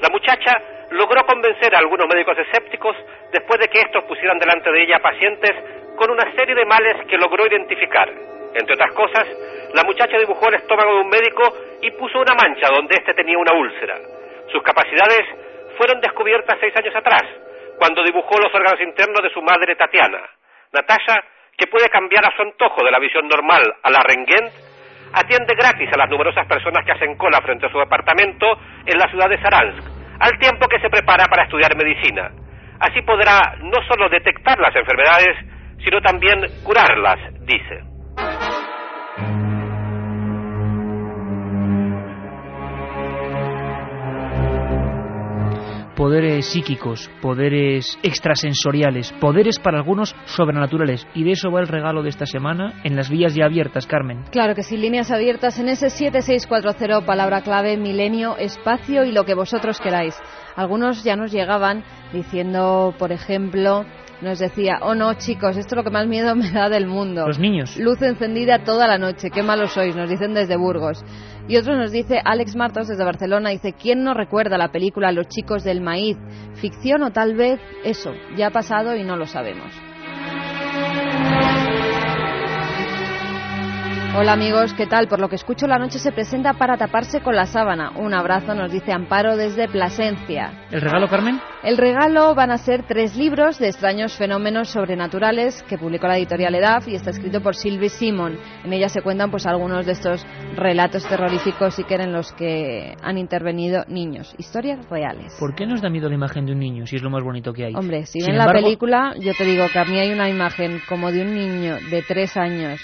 La 0.00 0.08
muchacha 0.10 0.60
logró 0.90 1.24
convencer 1.24 1.74
a 1.74 1.78
algunos 1.78 2.06
médicos 2.06 2.36
escépticos 2.38 2.96
después 3.32 3.58
de 3.60 3.68
que 3.68 3.80
estos 3.80 4.04
pusieran 4.04 4.38
delante 4.38 4.70
de 4.70 4.82
ella 4.82 4.98
pacientes 4.98 5.52
con 5.96 6.10
una 6.10 6.30
serie 6.36 6.54
de 6.54 6.66
males 6.66 7.06
que 7.08 7.16
logró 7.16 7.46
identificar. 7.46 8.10
Entre 8.54 8.74
otras 8.74 8.92
cosas, 8.94 9.26
la 9.74 9.84
muchacha 9.84 10.18
dibujó 10.18 10.48
el 10.48 10.56
estómago 10.56 10.94
de 10.94 11.00
un 11.00 11.08
médico 11.08 11.42
y 11.80 11.90
puso 11.92 12.20
una 12.20 12.34
mancha 12.34 12.68
donde 12.74 12.94
éste 12.94 13.14
tenía 13.14 13.38
una 13.38 13.54
úlcera. 13.54 13.96
Sus 14.50 14.62
capacidades 14.62 15.24
fueron 15.78 16.00
descubiertas 16.00 16.58
seis 16.60 16.76
años 16.76 16.94
atrás, 16.94 17.22
cuando 17.78 18.04
dibujó 18.04 18.38
los 18.38 18.54
órganos 18.54 18.80
internos 18.80 19.22
de 19.22 19.30
su 19.30 19.40
madre 19.42 19.74
Tatiana. 19.76 20.20
Natasha, 20.72 21.24
que 21.56 21.66
puede 21.66 21.88
cambiar 21.88 22.24
a 22.26 22.36
su 22.36 22.42
antojo 22.42 22.84
de 22.84 22.90
la 22.90 22.98
visión 22.98 23.26
normal 23.26 23.62
a 23.82 23.90
la 23.90 24.00
Rengent, 24.02 24.52
atiende 25.14 25.54
gratis 25.54 25.90
a 25.92 25.98
las 25.98 26.10
numerosas 26.10 26.46
personas 26.46 26.84
que 26.84 26.92
hacen 26.92 27.16
cola 27.16 27.40
frente 27.42 27.66
a 27.66 27.70
su 27.70 27.80
apartamento 27.80 28.46
en 28.86 28.98
la 28.98 29.08
ciudad 29.08 29.28
de 29.28 29.40
Saransk, 29.40 29.82
al 30.20 30.38
tiempo 30.38 30.68
que 30.68 30.80
se 30.80 30.90
prepara 30.90 31.26
para 31.26 31.44
estudiar 31.44 31.76
medicina. 31.76 32.30
Así 32.80 33.02
podrá 33.02 33.56
no 33.60 33.82
solo 33.88 34.08
detectar 34.08 34.58
las 34.58 34.74
enfermedades, 34.74 35.36
sino 35.84 36.00
también 36.00 36.44
curarlas, 36.64 37.18
dice. 37.40 37.91
Poderes 46.02 46.46
psíquicos, 46.46 47.08
poderes 47.20 47.96
extrasensoriales, 48.02 49.12
poderes 49.20 49.60
para 49.60 49.78
algunos 49.78 50.16
sobrenaturales. 50.24 51.06
Y 51.14 51.22
de 51.22 51.30
eso 51.30 51.52
va 51.52 51.60
el 51.60 51.68
regalo 51.68 52.02
de 52.02 52.08
esta 52.08 52.26
semana 52.26 52.80
en 52.82 52.96
las 52.96 53.08
vías 53.08 53.36
ya 53.36 53.44
abiertas, 53.44 53.86
Carmen. 53.86 54.24
Claro 54.32 54.56
que 54.56 54.64
sí, 54.64 54.76
líneas 54.76 55.12
abiertas 55.12 55.60
en 55.60 55.68
ese 55.68 55.90
7640, 55.90 57.06
palabra 57.06 57.42
clave, 57.42 57.76
milenio, 57.76 58.36
espacio 58.36 59.04
y 59.04 59.12
lo 59.12 59.24
que 59.24 59.34
vosotros 59.34 59.80
queráis. 59.80 60.18
Algunos 60.56 61.04
ya 61.04 61.14
nos 61.14 61.30
llegaban 61.30 61.84
diciendo, 62.12 62.94
por 62.98 63.12
ejemplo, 63.12 63.84
nos 64.22 64.38
decía, 64.38 64.78
oh 64.82 64.94
no 64.94 65.14
chicos, 65.14 65.56
esto 65.56 65.74
es 65.74 65.76
lo 65.76 65.84
que 65.84 65.90
más 65.90 66.06
miedo 66.06 66.34
me 66.36 66.50
da 66.50 66.68
del 66.68 66.86
mundo. 66.86 67.26
Los 67.26 67.38
niños. 67.38 67.76
Luz 67.76 68.00
encendida 68.02 68.64
toda 68.64 68.86
la 68.86 68.98
noche, 68.98 69.30
qué 69.30 69.42
malos 69.42 69.72
sois, 69.72 69.94
nos 69.96 70.08
dicen 70.08 70.34
desde 70.34 70.56
Burgos. 70.56 71.04
Y 71.48 71.56
otro 71.56 71.76
nos 71.76 71.90
dice, 71.90 72.20
Alex 72.24 72.54
Martos 72.54 72.88
desde 72.88 73.04
Barcelona, 73.04 73.50
dice, 73.50 73.72
¿quién 73.72 74.04
no 74.04 74.14
recuerda 74.14 74.56
la 74.56 74.70
película 74.70 75.10
Los 75.10 75.26
chicos 75.28 75.64
del 75.64 75.80
maíz? 75.80 76.16
Ficción 76.54 77.02
o 77.02 77.10
tal 77.10 77.34
vez 77.34 77.60
eso, 77.84 78.12
ya 78.36 78.46
ha 78.46 78.50
pasado 78.50 78.94
y 78.94 79.02
no 79.02 79.16
lo 79.16 79.26
sabemos. 79.26 79.72
Hola 84.14 84.34
amigos, 84.34 84.74
¿qué 84.74 84.86
tal? 84.86 85.08
Por 85.08 85.20
lo 85.20 85.30
que 85.30 85.36
escucho, 85.36 85.66
la 85.66 85.78
noche 85.78 85.98
se 85.98 86.12
presenta 86.12 86.52
para 86.52 86.76
taparse 86.76 87.22
con 87.22 87.34
la 87.34 87.46
sábana. 87.46 87.92
Un 87.96 88.12
abrazo, 88.12 88.54
nos 88.54 88.70
dice 88.70 88.92
Amparo 88.92 89.38
desde 89.38 89.68
Plasencia. 89.68 90.66
¿El 90.70 90.82
regalo, 90.82 91.08
Carmen? 91.08 91.40
El 91.62 91.78
regalo 91.78 92.34
van 92.34 92.50
a 92.50 92.58
ser 92.58 92.82
tres 92.86 93.16
libros 93.16 93.58
de 93.58 93.68
extraños 93.68 94.14
fenómenos 94.14 94.68
sobrenaturales 94.68 95.62
que 95.62 95.78
publicó 95.78 96.08
la 96.08 96.18
editorial 96.18 96.54
EDAF 96.54 96.88
y 96.88 96.94
está 96.94 97.08
escrito 97.08 97.40
por 97.40 97.56
Sylvie 97.56 97.88
Simon. 97.88 98.36
En 98.62 98.74
ella 98.74 98.90
se 98.90 99.00
cuentan 99.00 99.30
pues 99.30 99.46
algunos 99.46 99.86
de 99.86 99.92
estos 99.92 100.26
relatos 100.56 101.08
terroríficos 101.08 101.78
y 101.78 101.84
que 101.84 101.94
en 101.94 102.12
los 102.12 102.32
que 102.34 102.94
han 103.02 103.16
intervenido 103.16 103.84
niños. 103.88 104.34
Historias 104.36 104.86
reales. 104.90 105.34
¿Por 105.40 105.54
qué 105.54 105.66
nos 105.66 105.80
da 105.80 105.88
miedo 105.88 106.10
la 106.10 106.16
imagen 106.16 106.44
de 106.44 106.52
un 106.52 106.58
niño 106.58 106.86
si 106.86 106.96
es 106.96 107.02
lo 107.02 107.08
más 107.08 107.24
bonito 107.24 107.54
que 107.54 107.64
hay? 107.64 107.74
Hombre, 107.74 108.04
si 108.04 108.20
Sin 108.20 108.32
ven 108.32 108.38
la 108.38 108.52
película, 108.52 109.14
yo 109.18 109.32
te 109.32 109.44
digo 109.44 109.64
que 109.72 109.78
a 109.78 109.86
mí 109.86 109.98
hay 109.98 110.12
una 110.12 110.28
imagen 110.28 110.82
como 110.86 111.10
de 111.10 111.22
un 111.22 111.34
niño 111.34 111.76
de 111.90 112.02
tres 112.02 112.36
años. 112.36 112.78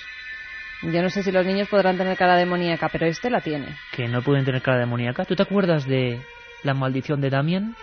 Yo 0.83 1.03
no 1.03 1.11
sé 1.11 1.23
si 1.23 1.33
los 1.33 1.45
niños 1.45 1.69
podrán 1.69 1.97
tener 1.97 2.17
cara 2.17 2.37
demoníaca, 2.37 2.89
pero 2.89 3.07
este 3.07 3.31
la 3.31 3.41
tiene. 3.41 3.77
que 3.93 4.07
no 4.07 4.23
pueden 4.23 4.45
tener 4.45 4.63
cara 4.63 4.79
demoníaca. 4.79 5.25
¿Tú 5.25 5.35
te 5.35 5.43
acuerdas 5.43 5.87
de 5.87 6.21
la 6.63 6.75
maldición 6.75 7.21
de 7.21 7.31
Damian? 7.31 7.75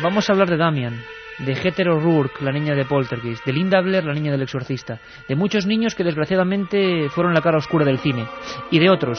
Vamos 0.00 0.28
a 0.28 0.32
hablar 0.32 0.48
de 0.48 0.56
Damian, 0.56 1.02
de 1.38 1.52
Heather 1.54 1.88
O'Rourke, 1.88 2.44
la 2.44 2.52
niña 2.52 2.76
de 2.76 2.84
Poltergeist, 2.84 3.44
de 3.44 3.52
Linda 3.52 3.80
Blair, 3.80 4.04
la 4.04 4.12
niña 4.12 4.30
del 4.30 4.42
exorcista, 4.42 5.00
de 5.28 5.34
muchos 5.34 5.66
niños 5.66 5.96
que 5.96 6.04
desgraciadamente 6.04 7.08
fueron 7.10 7.34
la 7.34 7.40
cara 7.40 7.58
oscura 7.58 7.84
del 7.84 7.98
cine, 7.98 8.26
y 8.70 8.78
de 8.78 8.90
otros. 8.90 9.18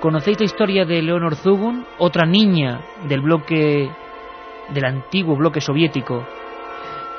¿Conocéis 0.00 0.38
la 0.38 0.44
historia 0.44 0.84
de 0.84 1.00
Leonor 1.00 1.34
Zugun, 1.34 1.86
otra 1.96 2.26
niña 2.26 2.82
del 3.08 3.22
bloque, 3.22 3.90
del 4.74 4.84
antiguo 4.84 5.34
bloque 5.34 5.62
soviético, 5.62 6.26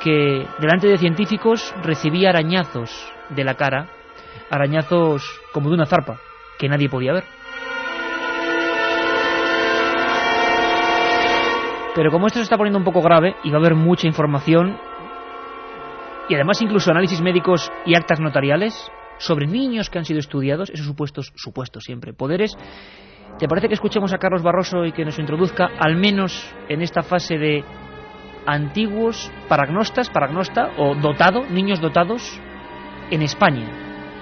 que 0.01 0.47
delante 0.59 0.87
de 0.87 0.97
científicos 0.97 1.73
recibía 1.83 2.29
arañazos 2.29 2.89
de 3.29 3.43
la 3.43 3.55
cara, 3.55 3.89
arañazos 4.49 5.23
como 5.53 5.69
de 5.69 5.75
una 5.75 5.85
zarpa, 5.85 6.19
que 6.57 6.69
nadie 6.69 6.89
podía 6.89 7.13
ver. 7.13 7.23
Pero 11.95 12.11
como 12.11 12.27
esto 12.27 12.39
se 12.39 12.43
está 12.43 12.57
poniendo 12.57 12.79
un 12.79 12.85
poco 12.85 13.01
grave 13.01 13.35
y 13.43 13.49
va 13.49 13.57
a 13.57 13.59
haber 13.59 13.75
mucha 13.75 14.07
información 14.07 14.77
y 16.29 16.35
además 16.35 16.61
incluso 16.61 16.91
análisis 16.91 17.21
médicos 17.21 17.71
y 17.85 17.95
actas 17.95 18.19
notariales 18.19 18.89
sobre 19.17 19.47
niños 19.47 19.89
que 19.89 19.97
han 19.97 20.05
sido 20.05 20.19
estudiados, 20.19 20.69
esos 20.69 20.85
supuestos, 20.85 21.33
supuestos 21.35 21.83
siempre, 21.83 22.13
poderes, 22.13 22.55
¿te 23.37 23.47
parece 23.47 23.67
que 23.67 23.73
escuchemos 23.73 24.13
a 24.13 24.17
Carlos 24.17 24.43
Barroso 24.43 24.85
y 24.85 24.91
que 24.91 25.03
nos 25.03 25.19
introduzca 25.19 25.71
al 25.79 25.95
menos 25.95 26.55
en 26.69 26.81
esta 26.81 27.01
fase 27.01 27.37
de 27.37 27.63
antiguos 28.45 29.31
paragnostas, 29.47 30.09
paragnosta 30.09 30.71
o 30.77 30.95
dotado, 30.95 31.45
niños 31.49 31.79
dotados 31.79 32.39
en 33.11 33.21
España? 33.21 33.67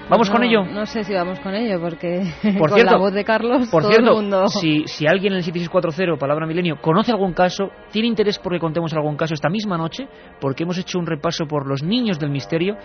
¿Vamos 0.08 0.30
con 0.30 0.42
ello? 0.42 0.64
No 0.64 0.86
sé 0.86 1.04
si 1.04 1.12
vamos 1.12 1.38
con 1.40 1.54
ello, 1.54 1.80
porque 1.80 2.22
Por 2.58 2.70
con 2.70 2.78
cierto, 2.78 2.92
la 2.92 2.98
voz 2.98 3.12
de 3.12 3.24
Carlos 3.24 3.68
Por 3.68 3.82
todo 3.82 3.92
cierto, 3.92 4.10
el 4.10 4.16
mundo... 4.16 4.48
si, 4.48 4.84
si 4.86 5.06
alguien 5.06 5.34
en 5.34 5.38
el 5.38 5.44
7640, 5.44 6.18
palabra 6.18 6.46
milenio, 6.46 6.80
conoce 6.80 7.12
algún 7.12 7.34
caso, 7.34 7.70
tiene 7.92 8.08
interés 8.08 8.38
por 8.38 8.52
que 8.52 8.58
contemos 8.58 8.92
algún 8.94 9.16
caso 9.16 9.34
esta 9.34 9.50
misma 9.50 9.76
noche, 9.76 10.08
porque 10.40 10.62
hemos 10.62 10.78
hecho 10.78 10.98
un 10.98 11.06
repaso 11.06 11.46
por 11.46 11.68
los 11.68 11.82
niños 11.82 12.18
del 12.18 12.30
misterio, 12.30 12.76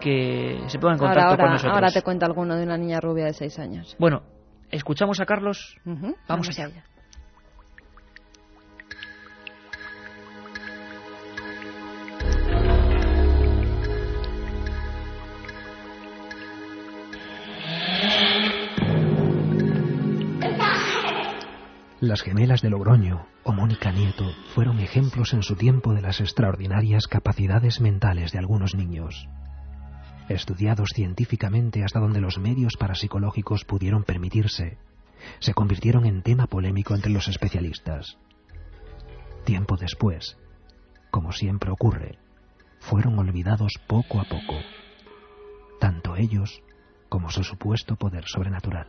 que 0.00 0.58
se 0.66 0.78
pongan 0.80 0.94
en 0.96 0.98
contacto 0.98 1.20
ahora, 1.20 1.36
con 1.36 1.40
ahora, 1.42 1.52
nosotros. 1.52 1.74
ahora 1.74 1.90
te 1.92 2.02
cuento 2.02 2.26
alguno 2.26 2.56
de 2.56 2.64
una 2.64 2.76
niña 2.76 3.00
rubia 3.00 3.26
de 3.26 3.34
seis 3.34 3.56
años. 3.60 3.94
Bueno, 4.00 4.22
escuchamos 4.70 5.20
a 5.20 5.26
Carlos. 5.26 5.76
Ujú, 5.86 6.16
Vamos 6.26 6.48
allá. 6.48 6.82
Las 22.04 22.20
gemelas 22.20 22.60
de 22.60 22.68
Logroño 22.68 23.26
o 23.44 23.52
Mónica 23.52 23.90
Nieto 23.90 24.30
fueron 24.54 24.78
ejemplos 24.78 25.32
en 25.32 25.42
su 25.42 25.56
tiempo 25.56 25.94
de 25.94 26.02
las 26.02 26.20
extraordinarias 26.20 27.06
capacidades 27.06 27.80
mentales 27.80 28.30
de 28.30 28.38
algunos 28.38 28.74
niños. 28.74 29.26
Estudiados 30.28 30.90
científicamente 30.94 31.82
hasta 31.82 32.00
donde 32.00 32.20
los 32.20 32.36
medios 32.36 32.76
parapsicológicos 32.76 33.64
pudieron 33.64 34.04
permitirse, 34.04 34.76
se 35.38 35.54
convirtieron 35.54 36.04
en 36.04 36.20
tema 36.20 36.46
polémico 36.46 36.94
entre 36.94 37.10
los 37.10 37.26
especialistas. 37.26 38.18
Tiempo 39.46 39.78
después, 39.78 40.36
como 41.10 41.32
siempre 41.32 41.70
ocurre, 41.70 42.18
fueron 42.80 43.18
olvidados 43.18 43.80
poco 43.86 44.20
a 44.20 44.24
poco, 44.24 44.60
tanto 45.80 46.16
ellos 46.16 46.60
como 47.08 47.30
su 47.30 47.42
supuesto 47.44 47.96
poder 47.96 48.24
sobrenatural. 48.26 48.88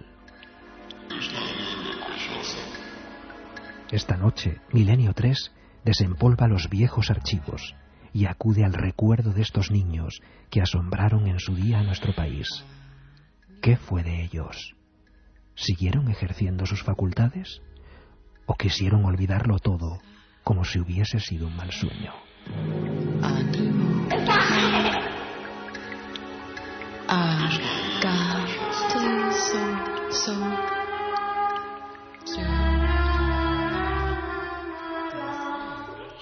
Esta 3.91 4.17
noche, 4.17 4.60
Milenio 4.74 5.13
3 5.13 5.52
desempolva 5.84 6.48
los 6.48 6.69
viejos 6.69 7.12
archivos 7.12 7.76
y 8.13 8.26
acude 8.26 8.65
al 8.65 8.74
recuerdo 8.74 9.32
de 9.32 9.43
estos 9.43 9.69
niños 9.69 10.21
que 10.50 10.62
asombraron 10.62 11.28
en 11.28 11.39
su 11.39 11.56
día 11.56 11.80
a 11.80 11.84
nuestro 11.84 12.15
país. 12.15 12.48
¿Qué 13.62 13.78
fue 13.78 14.04
de 14.04 14.24
ellos? 14.24 14.76
¿Siguieron 15.54 16.10
ejerciendo 16.10 16.65
sus 16.65 16.82
facultades? 16.84 17.62
¿O 18.48 18.56
quisieron 18.56 19.06
olvidarlo 19.06 19.60
todo 19.60 20.00
como 20.43 20.63
si 20.63 20.80
hubiese 20.80 21.19
sido 21.19 21.48
un 21.48 21.56
mal 21.56 21.71
sueño? 21.71 22.13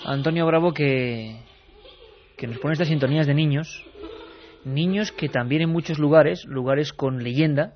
Antonio 0.05 0.45
Bravo 0.45 0.73
que, 0.73 1.37
que 2.37 2.47
nos 2.47 2.59
pone 2.59 2.73
estas 2.73 2.87
sintonías 2.87 3.27
de 3.27 3.33
niños, 3.33 3.85
niños 4.65 5.11
que 5.11 5.29
también 5.29 5.61
en 5.61 5.69
muchos 5.69 5.99
lugares, 5.99 6.45
lugares 6.45 6.93
con 6.93 7.23
leyenda, 7.23 7.75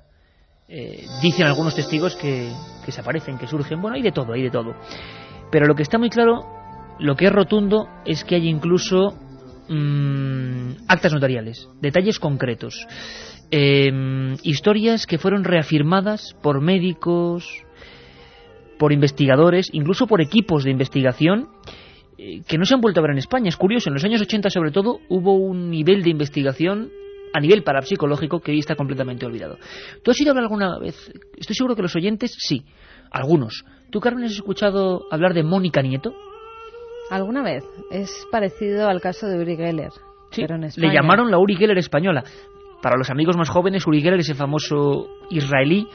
eh, 0.68 1.04
dicen 1.22 1.46
algunos 1.46 1.74
testigos 1.74 2.16
que, 2.16 2.52
que 2.84 2.92
se 2.92 3.00
aparecen, 3.00 3.38
que 3.38 3.46
surgen, 3.46 3.80
bueno, 3.80 3.96
hay 3.96 4.02
de 4.02 4.12
todo, 4.12 4.32
hay 4.32 4.42
de 4.42 4.50
todo. 4.50 4.74
Pero 5.50 5.66
lo 5.66 5.74
que 5.74 5.82
está 5.82 5.98
muy 5.98 6.10
claro, 6.10 6.44
lo 6.98 7.16
que 7.16 7.26
es 7.26 7.32
rotundo, 7.32 7.88
es 8.04 8.24
que 8.24 8.34
hay 8.34 8.48
incluso 8.48 9.14
mm, 9.68 10.84
actas 10.88 11.12
notariales, 11.12 11.68
detalles 11.80 12.18
concretos, 12.18 12.86
eh, 13.50 13.90
historias 14.42 15.06
que 15.06 15.16
fueron 15.16 15.44
reafirmadas 15.44 16.36
por 16.42 16.60
médicos, 16.60 17.48
por 18.78 18.92
investigadores, 18.92 19.68
incluso 19.72 20.06
por 20.06 20.20
equipos 20.20 20.64
de 20.64 20.70
investigación, 20.70 21.48
que 22.18 22.58
no 22.58 22.64
se 22.64 22.74
han 22.74 22.80
vuelto 22.80 23.00
a 23.00 23.02
ver 23.02 23.12
en 23.12 23.18
España. 23.18 23.48
Es 23.48 23.56
curioso, 23.56 23.88
en 23.88 23.94
los 23.94 24.04
años 24.04 24.20
80 24.20 24.50
sobre 24.50 24.72
todo 24.72 24.98
hubo 25.08 25.36
un 25.36 25.70
nivel 25.70 26.02
de 26.02 26.10
investigación 26.10 26.90
a 27.32 27.40
nivel 27.40 27.62
parapsicológico 27.62 28.40
que 28.40 28.52
hoy 28.52 28.58
está 28.58 28.74
completamente 28.74 29.24
olvidado. 29.24 29.58
¿Tú 30.02 30.10
has 30.10 30.20
ido 30.20 30.30
a 30.30 30.32
hablar 30.32 30.44
alguna 30.44 30.78
vez? 30.78 31.12
Estoy 31.36 31.54
seguro 31.54 31.76
que 31.76 31.82
los 31.82 31.94
oyentes 31.94 32.34
sí, 32.36 32.64
algunos. 33.10 33.64
¿Tú, 33.90 34.00
Carmen, 34.00 34.24
has 34.24 34.32
escuchado 34.32 35.06
hablar 35.10 35.34
de 35.34 35.44
Mónica 35.44 35.80
Nieto? 35.80 36.14
¿Alguna 37.10 37.42
vez? 37.42 37.64
Es 37.90 38.26
parecido 38.30 38.88
al 38.88 39.00
caso 39.00 39.26
de 39.28 39.38
Uri 39.38 39.56
Geller, 39.56 39.92
Sí, 40.30 40.42
pero 40.42 40.56
en 40.56 40.68
le 40.76 40.92
llamaron 40.92 41.30
la 41.30 41.38
Uri 41.38 41.56
Geller 41.56 41.78
española. 41.78 42.24
Para 42.82 42.96
los 42.96 43.10
amigos 43.10 43.36
más 43.36 43.48
jóvenes, 43.48 43.86
Uri 43.86 44.02
Geller 44.02 44.20
es 44.20 44.28
el 44.28 44.36
famoso 44.36 45.08
israelí 45.30 45.86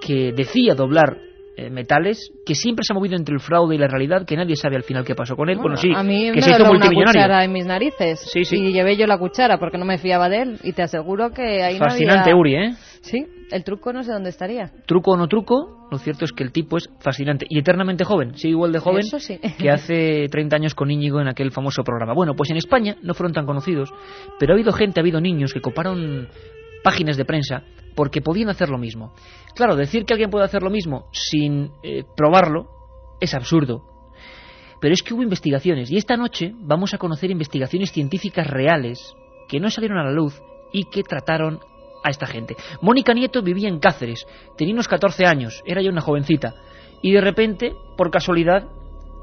que 0.00 0.32
decía 0.32 0.74
doblar 0.74 1.18
eh, 1.56 1.68
metales, 1.70 2.30
que 2.46 2.54
siempre 2.54 2.84
se 2.84 2.92
ha 2.92 2.94
movido 2.94 3.16
entre 3.16 3.34
el 3.34 3.40
fraude 3.40 3.74
y 3.74 3.78
la 3.78 3.88
realidad, 3.88 4.24
que 4.26 4.36
nadie 4.36 4.56
sabe 4.56 4.76
al 4.76 4.82
final 4.84 5.04
qué 5.04 5.14
pasó 5.14 5.36
con 5.36 5.50
él. 5.50 5.58
Bueno, 5.58 5.76
sí, 5.76 5.90
a 5.94 6.02
mí 6.02 6.26
que 6.30 6.36
me 6.36 6.42
se 6.42 6.50
hizo 6.50 6.58
dobló 6.58 6.70
una 6.70 6.78
multimillonario. 6.80 7.20
cuchara 7.22 7.44
en 7.44 7.52
mis 7.52 7.66
narices 7.66 8.20
Sí, 8.32 8.44
sí. 8.44 8.56
y 8.56 8.72
llevé 8.72 8.96
yo 8.96 9.06
la 9.06 9.18
cuchara 9.18 9.58
porque 9.58 9.76
no 9.78 9.84
me 9.84 9.98
fiaba 9.98 10.28
de 10.28 10.42
él 10.42 10.58
y 10.62 10.72
te 10.72 10.82
aseguro 10.82 11.30
que 11.32 11.62
ahí 11.62 11.78
no 11.78 11.84
Fascinante 11.84 12.30
había- 12.30 12.36
Uri, 12.36 12.54
¿eh? 12.54 12.72
Sí, 13.02 13.26
el 13.50 13.64
truco 13.64 13.92
no 13.92 14.02
sé 14.02 14.12
dónde 14.12 14.28
estaría. 14.30 14.70
Truco 14.86 15.12
o 15.12 15.16
no 15.16 15.26
truco, 15.26 15.88
lo 15.90 15.98
cierto 15.98 16.24
es 16.24 16.32
que 16.32 16.44
el 16.44 16.52
tipo 16.52 16.76
es 16.76 16.88
fascinante 17.00 17.46
y 17.48 17.58
eternamente 17.58 18.04
joven, 18.04 18.34
sigue 18.36 18.50
igual 18.52 18.72
de 18.72 18.78
joven 18.78 19.00
Eso 19.00 19.18
sí. 19.18 19.38
que 19.58 19.70
hace 19.70 20.26
30 20.30 20.56
años 20.56 20.74
con 20.74 20.90
Íñigo 20.90 21.20
en 21.20 21.28
aquel 21.28 21.50
famoso 21.50 21.82
programa. 21.82 22.12
Bueno, 22.14 22.34
pues 22.34 22.50
en 22.50 22.56
España 22.58 22.96
no 23.02 23.14
fueron 23.14 23.32
tan 23.32 23.46
conocidos, 23.46 23.90
pero 24.38 24.52
ha 24.52 24.54
habido 24.56 24.72
gente, 24.72 25.00
ha 25.00 25.02
habido 25.02 25.20
niños 25.20 25.52
que 25.54 25.60
coparon 25.60 26.28
páginas 26.84 27.16
de 27.16 27.24
prensa 27.24 27.62
porque 27.94 28.20
podían 28.20 28.48
hacer 28.48 28.68
lo 28.68 28.78
mismo. 28.78 29.12
Claro, 29.54 29.76
decir 29.76 30.04
que 30.04 30.14
alguien 30.14 30.30
puede 30.30 30.44
hacer 30.44 30.62
lo 30.62 30.70
mismo 30.70 31.08
sin 31.12 31.72
eh, 31.82 32.04
probarlo 32.16 32.68
es 33.20 33.34
absurdo. 33.34 33.84
Pero 34.80 34.94
es 34.94 35.02
que 35.02 35.12
hubo 35.12 35.22
investigaciones 35.22 35.90
y 35.90 35.96
esta 35.96 36.16
noche 36.16 36.54
vamos 36.58 36.94
a 36.94 36.98
conocer 36.98 37.30
investigaciones 37.30 37.92
científicas 37.92 38.46
reales 38.46 39.14
que 39.48 39.60
no 39.60 39.68
salieron 39.68 39.98
a 39.98 40.04
la 40.04 40.12
luz 40.12 40.40
y 40.72 40.84
que 40.84 41.02
trataron 41.02 41.60
a 42.02 42.10
esta 42.10 42.26
gente. 42.26 42.56
Mónica 42.80 43.12
Nieto 43.12 43.42
vivía 43.42 43.68
en 43.68 43.78
Cáceres, 43.78 44.26
tenía 44.56 44.74
unos 44.74 44.88
14 44.88 45.26
años, 45.26 45.62
era 45.66 45.82
ya 45.82 45.90
una 45.90 46.00
jovencita, 46.00 46.54
y 47.02 47.12
de 47.12 47.20
repente, 47.20 47.74
por 47.96 48.10
casualidad, 48.10 48.68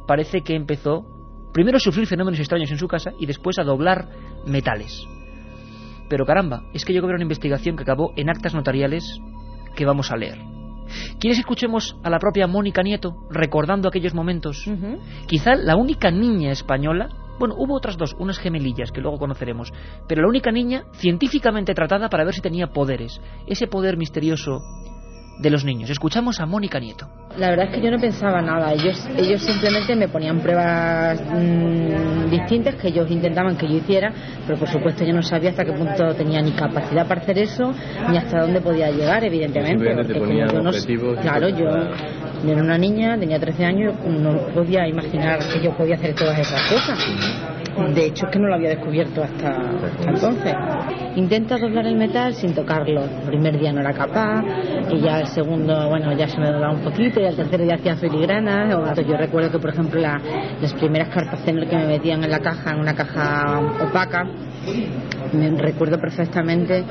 parece 0.08 0.41
que 0.41 0.56
empezó 0.56 1.06
primero 1.53 1.77
a 1.77 1.80
sufrir 1.80 2.06
fenómenos 2.06 2.39
extraños 2.39 2.69
en 2.69 2.77
su 2.77 2.88
casa 2.88 3.13
y 3.19 3.25
después 3.25 3.58
a 3.58 3.63
doblar 3.63 4.10
metales. 4.45 5.08
Pero 6.09 6.25
caramba, 6.25 6.63
es 6.73 6.85
que 6.85 6.93
yo 6.93 7.01
creo 7.01 7.15
una 7.15 7.23
investigación 7.23 7.75
que 7.75 7.83
acabó 7.83 8.13
en 8.15 8.29
actas 8.29 8.53
notariales 8.53 9.19
que 9.75 9.85
vamos 9.85 10.11
a 10.11 10.17
leer. 10.17 10.37
¿Quieres 11.19 11.39
escuchemos 11.39 11.97
a 12.03 12.09
la 12.09 12.19
propia 12.19 12.47
Mónica 12.47 12.81
Nieto 12.81 13.15
recordando 13.29 13.89
aquellos 13.89 14.13
momentos? 14.13 14.65
Quizá 15.27 15.55
la 15.55 15.75
única 15.75 16.11
niña 16.11 16.51
española, 16.51 17.09
bueno, 17.39 17.55
hubo 17.57 17.75
otras 17.75 17.97
dos, 17.97 18.15
unas 18.19 18.39
gemelillas 18.39 18.91
que 18.91 19.01
luego 19.01 19.17
conoceremos, 19.17 19.71
pero 20.07 20.21
la 20.21 20.29
única 20.29 20.51
niña 20.51 20.85
científicamente 20.93 21.73
tratada 21.73 22.09
para 22.09 22.23
ver 22.23 22.33
si 22.33 22.41
tenía 22.41 22.67
poderes, 22.67 23.21
ese 23.47 23.67
poder 23.67 23.97
misterioso 23.97 24.61
de 25.39 25.50
los 25.50 25.63
niños. 25.63 25.89
Escuchamos 25.89 26.39
a 26.39 26.45
Mónica 26.45 26.80
Nieto. 26.80 27.08
La 27.38 27.50
verdad 27.50 27.67
es 27.67 27.76
que 27.76 27.82
yo 27.82 27.91
no 27.91 28.00
pensaba 28.00 28.41
nada. 28.41 28.73
Ellos, 28.73 29.08
ellos 29.15 29.41
simplemente 29.41 29.95
me 29.95 30.08
ponían 30.08 30.39
pruebas 30.39 31.21
mm, 31.21 32.30
distintas 32.30 32.76
que 32.76 32.88
ellos 32.88 33.10
intentaban 33.12 33.56
que 33.56 33.67
yo 33.67 33.76
hiciera, 33.76 34.12
pero 34.45 34.58
por 34.58 34.67
supuesto 34.67 35.04
yo 35.04 35.13
no 35.13 35.21
sabía 35.21 35.52
hasta 35.52 35.63
qué 35.63 35.73
punto 35.73 36.13
tenía 36.15 36.41
ni 36.41 36.52
capacidad 36.52 37.08
para 37.08 37.21
hacer 37.21 37.38
eso, 37.38 37.73
ni 38.10 38.17
hasta 38.17 38.41
dónde 38.41 38.62
podía 38.62 38.89
llegar, 38.89 39.23
evidentemente. 39.23 39.86
claro, 41.21 41.50
yo, 41.50 41.67
yo 42.43 42.52
era 42.52 42.62
una 42.62 42.78
niña, 42.78 43.17
tenía 43.17 43.39
13 43.39 43.65
años, 43.65 43.93
no 44.06 44.38
podía 44.54 44.88
imaginar 44.88 45.39
que 45.39 45.62
yo 45.62 45.76
podía 45.76 45.95
hacer 45.95 46.13
todas 46.15 46.39
esas 46.39 46.62
cosas. 46.71 47.00
De 47.93 48.08
hecho, 48.08 48.26
es 48.26 48.32
que 48.32 48.39
no 48.39 48.47
lo 48.47 48.56
había 48.56 48.69
descubierto 48.69 49.23
hasta, 49.23 49.56
entonces. 50.08 50.54
Intenta 51.15 51.58
doblar 51.58 51.86
el 51.86 51.95
metal 51.95 52.34
sin 52.34 52.54
tocarlo. 52.54 53.04
El 53.04 53.28
primer 53.28 53.60
día 53.60 53.71
no 53.71 53.82
era 53.82 53.93
capaz, 53.93 54.43
y 54.91 55.00
ya 55.00 55.19
el 55.19 55.28
segundo, 55.28 55.88
bueno, 55.88 56.12
ya 56.17 56.28
se 56.28 56.39
me 56.39 56.47
doblaba 56.47 56.73
un 56.73 56.82
poquito, 56.82 57.19
y 57.19 57.26
el 57.26 57.36
tercer 57.36 57.62
día 57.62 57.76
hacía 57.76 57.95
filigranas. 57.95 58.97
yo 59.08 59.17
recuerdo 59.17 59.52
que, 59.52 59.60
por 59.60 59.69
ejemplo, 59.69 60.02
las 60.02 60.73
primeras 60.73 61.10
cartas 61.10 61.39
que 61.41 61.54
me 61.54 61.88
metían 61.88 62.23
en 62.23 62.32
la 62.32 62.39
caja, 62.39 62.71
en 62.71 62.80
una 62.80 62.95
caja 62.95 63.60
opaca, 63.88 64.28
me 65.34 65.50
recuerdo 65.52 66.00
perfectamente 66.00 66.84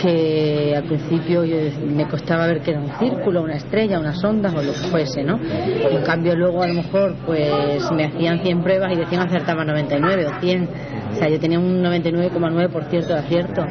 que 0.00 0.74
al 0.76 0.84
principio 0.84 1.42
me 1.86 2.06
costaba 2.08 2.46
ver 2.46 2.60
que 2.60 2.72
era 2.72 2.80
un 2.80 2.90
círculo, 2.98 3.42
una 3.42 3.56
estrella, 3.56 3.98
unas 3.98 4.22
ondas 4.22 4.54
o 4.54 4.62
lo 4.62 4.72
que 4.72 4.85
fuese, 4.86 5.22
¿no? 5.22 5.38
En 5.42 6.02
cambio 6.04 6.34
luego 6.34 6.62
a 6.62 6.68
lo 6.68 6.74
mejor 6.74 7.14
pues 7.24 7.90
me 7.92 8.04
hacían 8.04 8.40
100 8.40 8.62
pruebas 8.62 8.92
y 8.92 8.96
decían 8.96 9.26
acertaba 9.26 9.64
99 9.64 10.26
o 10.26 10.40
100. 10.40 10.68
O 11.12 11.14
sea, 11.16 11.28
yo 11.28 11.40
tenía 11.40 11.58
un 11.58 11.82
99,9% 11.82 13.06
de 13.06 13.14
acierto. 13.14 13.64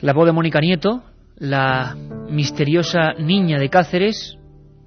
La 0.00 0.12
voz 0.12 0.26
de 0.26 0.32
Mónica 0.32 0.60
Nieto, 0.60 1.02
la 1.36 1.96
misteriosa 2.28 3.14
niña 3.18 3.58
de 3.58 3.70
Cáceres, 3.70 4.38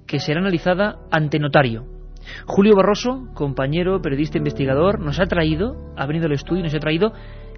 que 0.06 0.20
será 0.20 0.40
analizada 0.40 0.96
ante 1.10 1.38
notario 1.38 1.98
Julio 2.46 2.76
Barroso, 2.76 3.28
compañero, 3.34 4.00
periodista 4.00 4.38
investigador, 4.38 5.00
nos 5.00 5.20
ha 5.20 5.26
traído, 5.26 5.76
ha 5.96 6.06
venido 6.06 6.26
al 6.26 6.32
estudio 6.32 6.60
y 6.60 6.64
nos 6.64 6.74
ha 6.74 6.78
traído 6.78 7.12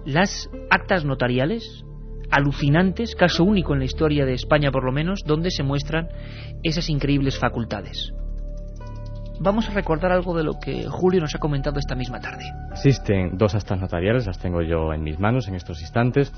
las 0.05 0.49
actas 0.69 1.05
notariales 1.05 1.83
alucinantes, 2.31 3.15
caso 3.15 3.43
único 3.43 3.73
en 3.73 3.79
la 3.79 3.85
historia 3.85 4.25
de 4.25 4.33
España 4.33 4.71
por 4.71 4.83
lo 4.83 4.91
menos, 4.91 5.23
donde 5.25 5.51
se 5.51 5.63
muestran 5.63 6.09
esas 6.63 6.89
increíbles 6.89 7.37
facultades 7.37 8.13
vamos 9.41 9.67
a 9.69 9.73
recordar 9.73 10.11
algo 10.11 10.37
de 10.37 10.43
lo 10.43 10.59
que 10.59 10.85
Julio 10.87 11.19
nos 11.19 11.33
ha 11.35 11.39
comentado 11.39 11.79
esta 11.79 11.95
misma 11.95 12.19
tarde. 12.19 12.43
Existen 12.71 13.37
dos 13.37 13.55
actas 13.55 13.79
notariales, 13.79 14.27
las 14.27 14.39
tengo 14.39 14.61
yo 14.61 14.93
en 14.93 15.03
mis 15.03 15.19
manos 15.19 15.47
en 15.47 15.55
estos 15.55 15.81
instantes, 15.81 16.31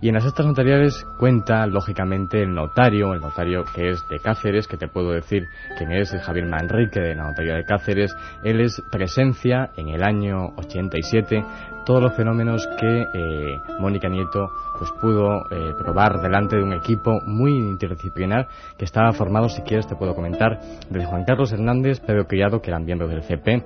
y 0.00 0.08
en 0.08 0.14
las 0.14 0.26
actas 0.26 0.46
notariales 0.46 1.04
cuenta, 1.18 1.66
lógicamente, 1.66 2.42
el 2.42 2.54
notario, 2.54 3.14
el 3.14 3.20
notario 3.20 3.64
que 3.74 3.90
es 3.90 3.98
de 4.10 4.18
Cáceres, 4.18 4.66
que 4.66 4.76
te 4.76 4.88
puedo 4.88 5.12
decir 5.12 5.44
quién 5.78 5.92
es, 5.92 6.12
el 6.12 6.20
Javier 6.20 6.46
Manrique 6.46 7.00
de 7.00 7.14
la 7.14 7.24
notaría 7.24 7.54
de 7.54 7.64
Cáceres. 7.64 8.14
Él 8.44 8.60
es 8.60 8.80
presencia 8.92 9.70
en 9.76 9.88
el 9.88 10.02
año 10.02 10.50
87 10.56 11.42
todos 11.90 12.04
los 12.04 12.14
fenómenos 12.14 12.68
que 12.78 13.02
eh, 13.12 13.60
Mónica 13.80 14.08
Nieto 14.08 14.52
pues 14.78 14.92
pudo 14.92 15.40
eh, 15.50 15.74
probar 15.76 16.22
delante 16.22 16.54
de 16.54 16.62
un 16.62 16.72
equipo 16.72 17.20
muy 17.26 17.50
interdisciplinar 17.50 18.46
que 18.78 18.84
estaba 18.84 19.10
formado, 19.10 19.48
si 19.48 19.62
quieres 19.62 19.88
te 19.88 19.96
puedo 19.96 20.14
comentar, 20.14 20.60
de 20.88 21.04
Juan 21.04 21.24
Carlos 21.24 21.50
Hernández, 21.50 21.98
Pedro 21.98 22.28
Criado, 22.28 22.62
que 22.62 22.70
eran 22.70 22.84
miembros 22.84 23.10
del 23.10 23.22
CP, 23.22 23.64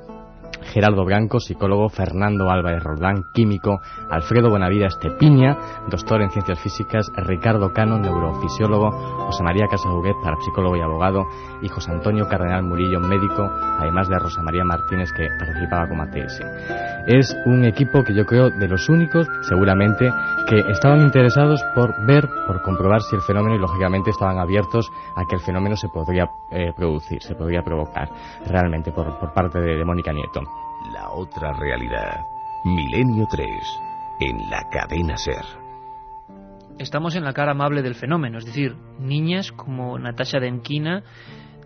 Gerardo 0.62 1.05
Blanco, 1.05 1.40
psicólogo, 1.40 1.88
Fernando 1.88 2.51
Álvarez 2.51 2.83
Roldán, 2.83 3.25
químico, 3.33 3.81
Alfredo 4.11 4.51
Bonavidas 4.51 4.99
Tepiña, 4.99 5.57
doctor 5.90 6.23
en 6.23 6.31
ciencias 6.31 6.61
físicas, 6.61 7.11
Ricardo 7.17 7.73
Cano, 7.73 7.99
neurofisiólogo, 7.99 8.90
José 9.27 9.43
María 9.43 9.67
Casajuguet, 9.69 10.17
parapsicólogo 10.23 10.77
y 10.77 10.81
abogado, 10.81 11.25
y 11.62 11.69
José 11.69 11.93
Antonio 11.93 12.29
Cardenal 12.29 12.62
Murillo, 12.62 13.01
médico, 13.01 13.51
además 13.79 14.09
de 14.09 14.19
Rosa 14.19 14.43
María 14.43 14.64
Martínez, 14.64 15.11
que 15.12 15.29
participaba 15.38 15.88
como 15.88 16.03
ATS. 16.03 16.40
Es 17.07 17.37
un 17.45 17.64
equipo 17.64 18.03
que 18.03 18.14
yo 18.14 18.25
creo 18.25 18.51
de 18.51 18.69
los 18.69 18.88
únicos, 18.88 19.27
seguramente, 19.43 20.11
que 20.49 20.61
estaban 20.71 21.01
interesados 21.03 21.62
por 21.75 22.07
ver, 22.07 22.29
por 22.47 22.62
comprobar 22.62 23.03
si 23.03 23.17
el 23.17 23.23
fenómeno, 23.23 23.57
y 23.57 23.59
lógicamente 23.59 24.11
estaban 24.11 24.38
abiertos 24.38 24.90
a 25.17 25.25
que 25.29 25.37
el 25.37 25.43
fenómeno 25.43 25.77
se 25.77 25.88
podría 25.88 26.31
eh, 26.51 26.73
producir, 26.75 27.23
se 27.23 27.35
podría 27.35 27.62
provocar 27.62 28.09
realmente 28.47 28.93
por, 28.93 29.19
por 29.19 29.33
parte 29.33 29.61
de 29.61 29.85
Mónica 29.85 30.12
Nieto. 30.12 30.40
La 30.93 31.11
otra 31.11 31.53
realidad. 31.53 32.21
Milenio 32.65 33.27
3. 33.31 33.49
En 34.21 34.51
la 34.51 34.69
cadena 34.71 35.17
Ser. 35.17 35.45
Estamos 36.79 37.15
en 37.15 37.25
la 37.25 37.33
cara 37.33 37.53
amable 37.53 37.83
del 37.83 37.95
fenómeno, 37.95 38.39
es 38.39 38.45
decir, 38.45 38.77
niñas 38.99 39.53
como 39.53 39.99
Natasha 39.99 40.41
Demkina 40.41 41.05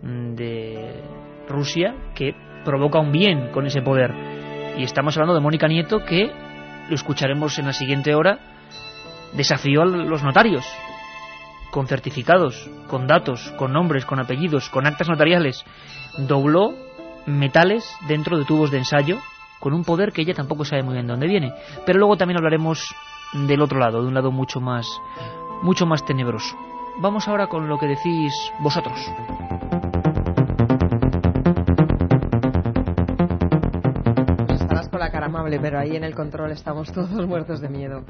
mm, 0.03 0.35
de 0.35 1.03
Rusia 1.47 1.95
que 2.13 2.35
provoca 2.63 2.99
un 2.99 3.11
bien 3.11 3.51
con 3.51 3.65
ese 3.65 3.81
poder. 3.81 4.13
Y 4.77 4.83
estamos 4.83 5.17
hablando 5.17 5.33
de 5.33 5.41
Mónica 5.41 5.67
Nieto 5.67 6.05
que, 6.05 6.31
lo 6.89 6.95
escucharemos 6.95 7.57
en 7.59 7.65
la 7.65 7.73
siguiente 7.73 8.13
hora, 8.13 8.39
desafió 9.33 9.81
a 9.81 9.85
los 9.85 10.23
notarios 10.23 10.65
con 11.71 11.87
certificados, 11.87 12.69
con 12.87 13.07
datos, 13.07 13.53
con 13.57 13.73
nombres, 13.73 14.05
con 14.05 14.19
apellidos, 14.19 14.69
con 14.69 14.87
actas 14.87 15.07
notariales. 15.07 15.63
Dobló 16.17 16.73
metales 17.25 17.85
dentro 18.07 18.37
de 18.37 18.45
tubos 18.45 18.71
de 18.71 18.79
ensayo 18.79 19.17
con 19.59 19.73
un 19.73 19.83
poder 19.83 20.11
que 20.11 20.21
ella 20.21 20.33
tampoco 20.33 20.65
sabe 20.65 20.83
muy 20.83 20.93
bien 20.93 21.05
de 21.07 21.11
dónde 21.11 21.27
viene. 21.27 21.53
Pero 21.85 21.99
luego 21.99 22.17
también 22.17 22.37
hablaremos 22.37 22.95
del 23.33 23.61
otro 23.61 23.79
lado, 23.79 24.01
de 24.01 24.07
un 24.07 24.13
lado 24.13 24.31
mucho 24.31 24.59
más 24.59 24.87
mucho 25.61 25.85
más 25.85 26.05
tenebroso. 26.05 26.55
Vamos 27.01 27.27
ahora 27.27 27.47
con 27.47 27.67
lo 27.67 27.77
que 27.77 27.87
decís 27.87 28.33
vosotros. 28.59 28.97
Amable, 35.29 35.59
pero 35.59 35.79
ahí 35.79 35.95
en 35.95 36.03
el 36.03 36.13
control 36.13 36.51
estamos 36.51 36.91
todos 36.93 37.25
muertos 37.27 37.61
de 37.61 37.69
miedo. 37.69 38.03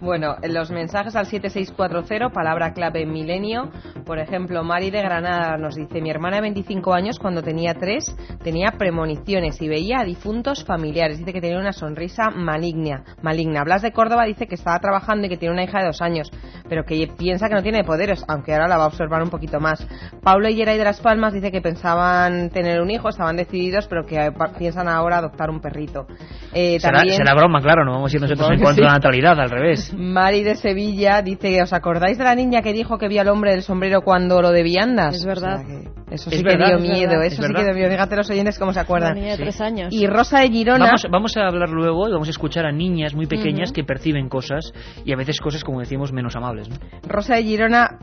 Bueno, 0.00 0.36
en 0.42 0.54
los 0.54 0.70
mensajes 0.70 1.14
al 1.16 1.26
7640, 1.26 2.30
palabra 2.30 2.72
clave 2.72 3.06
milenio. 3.06 3.70
Por 4.04 4.18
ejemplo, 4.18 4.64
Mari 4.64 4.90
de 4.90 5.02
Granada 5.02 5.56
nos 5.56 5.76
dice: 5.76 6.00
Mi 6.00 6.10
hermana 6.10 6.36
de 6.36 6.42
25 6.42 6.92
años, 6.92 7.18
cuando 7.18 7.42
tenía 7.42 7.74
3, 7.74 8.38
tenía 8.42 8.72
premoniciones 8.72 9.60
y 9.60 9.68
veía 9.68 10.00
a 10.00 10.04
difuntos 10.04 10.64
familiares. 10.64 11.18
Dice 11.18 11.32
que 11.32 11.40
tenía 11.40 11.58
una 11.58 11.72
sonrisa 11.72 12.30
maligna. 12.30 13.04
maligna. 13.22 13.64
Blas 13.64 13.82
de 13.82 13.92
Córdoba 13.92 14.24
dice 14.24 14.46
que 14.46 14.54
estaba 14.54 14.78
trabajando 14.78 15.26
y 15.26 15.30
que 15.30 15.36
tiene 15.36 15.54
una 15.54 15.64
hija 15.64 15.80
de 15.80 15.86
dos 15.86 16.00
años, 16.00 16.30
pero 16.68 16.84
que 16.84 17.08
piensa 17.16 17.48
que 17.48 17.54
no 17.54 17.62
tiene 17.62 17.84
poderes, 17.84 18.24
aunque 18.28 18.52
ahora 18.52 18.68
la 18.68 18.78
va 18.78 18.84
a 18.84 18.88
observar 18.88 19.22
un 19.22 19.30
poquito 19.30 19.60
más. 19.60 19.86
Pablo 20.22 20.48
y 20.48 20.56
Geray 20.56 20.78
de 20.78 20.84
Las 20.84 21.00
Palmas 21.00 21.32
dice 21.32 21.50
que 21.50 21.60
pensaban 21.60 22.50
tener 22.50 22.80
un 22.80 22.90
hijo, 22.90 23.08
estaban 23.08 23.36
decididos, 23.36 23.86
pero 23.88 24.04
que 24.04 24.32
piensan 24.58 24.88
ahora 24.88 25.18
adoptar 25.18 25.50
un 25.50 25.60
perrito. 25.60 26.06
Eh, 26.52 26.61
será, 26.78 27.34
broma, 27.34 27.60
claro, 27.60 27.84
no 27.84 27.92
vamos 27.92 28.12
a 28.12 28.16
ir 28.16 28.22
nosotros 28.22 28.50
en 28.50 28.60
cuanto 28.60 28.82
a 28.82 28.86
la 28.86 28.92
natalidad, 28.94 29.38
al 29.38 29.50
revés. 29.50 29.92
Mari 29.94 30.42
de 30.42 30.56
Sevilla 30.56 31.22
dice, 31.22 31.62
¿os 31.62 31.72
acordáis 31.72 32.18
de 32.18 32.24
la 32.24 32.34
niña 32.34 32.62
que 32.62 32.72
dijo 32.72 32.98
que 32.98 33.08
vio 33.08 33.20
al 33.20 33.28
hombre 33.28 33.52
del 33.52 33.62
sombrero 33.62 34.02
cuando 34.02 34.42
lo 34.42 34.50
de 34.50 34.62
viandas? 34.62 35.16
Es 35.16 35.24
verdad. 35.24 35.62
eso 36.10 36.30
sí 36.30 36.42
que 36.42 36.56
dio 36.56 36.78
miedo, 36.78 37.22
eso 37.22 37.42
sí 37.42 37.52
que 37.54 37.64
dio 37.64 37.74
miedo. 37.74 37.90
Fíjate 37.90 38.16
los 38.16 38.30
oyentes 38.30 38.58
cómo 38.58 38.72
se 38.72 38.80
acuerdan. 38.80 39.14
niña 39.14 39.32
de 39.32 39.38
tres 39.38 39.60
años. 39.60 39.92
Y 39.92 40.06
Rosa 40.06 40.40
de 40.40 40.48
Girona... 40.48 40.86
Vamos, 40.86 41.06
vamos, 41.10 41.36
a 41.36 41.46
hablar 41.46 41.70
luego 41.70 42.08
y 42.08 42.12
vamos 42.12 42.28
a 42.28 42.30
escuchar 42.30 42.66
a 42.66 42.72
niñas 42.72 43.14
muy 43.14 43.26
pequeñas 43.26 43.72
que 43.72 43.84
perciben 43.84 44.28
cosas 44.28 44.72
y 45.04 45.12
a 45.12 45.16
veces 45.16 45.40
cosas, 45.40 45.64
como 45.64 45.80
decimos, 45.80 46.12
menos 46.12 46.36
amables. 46.36 46.68
Rosa 47.06 47.36
de 47.36 47.42
Girona 47.42 47.98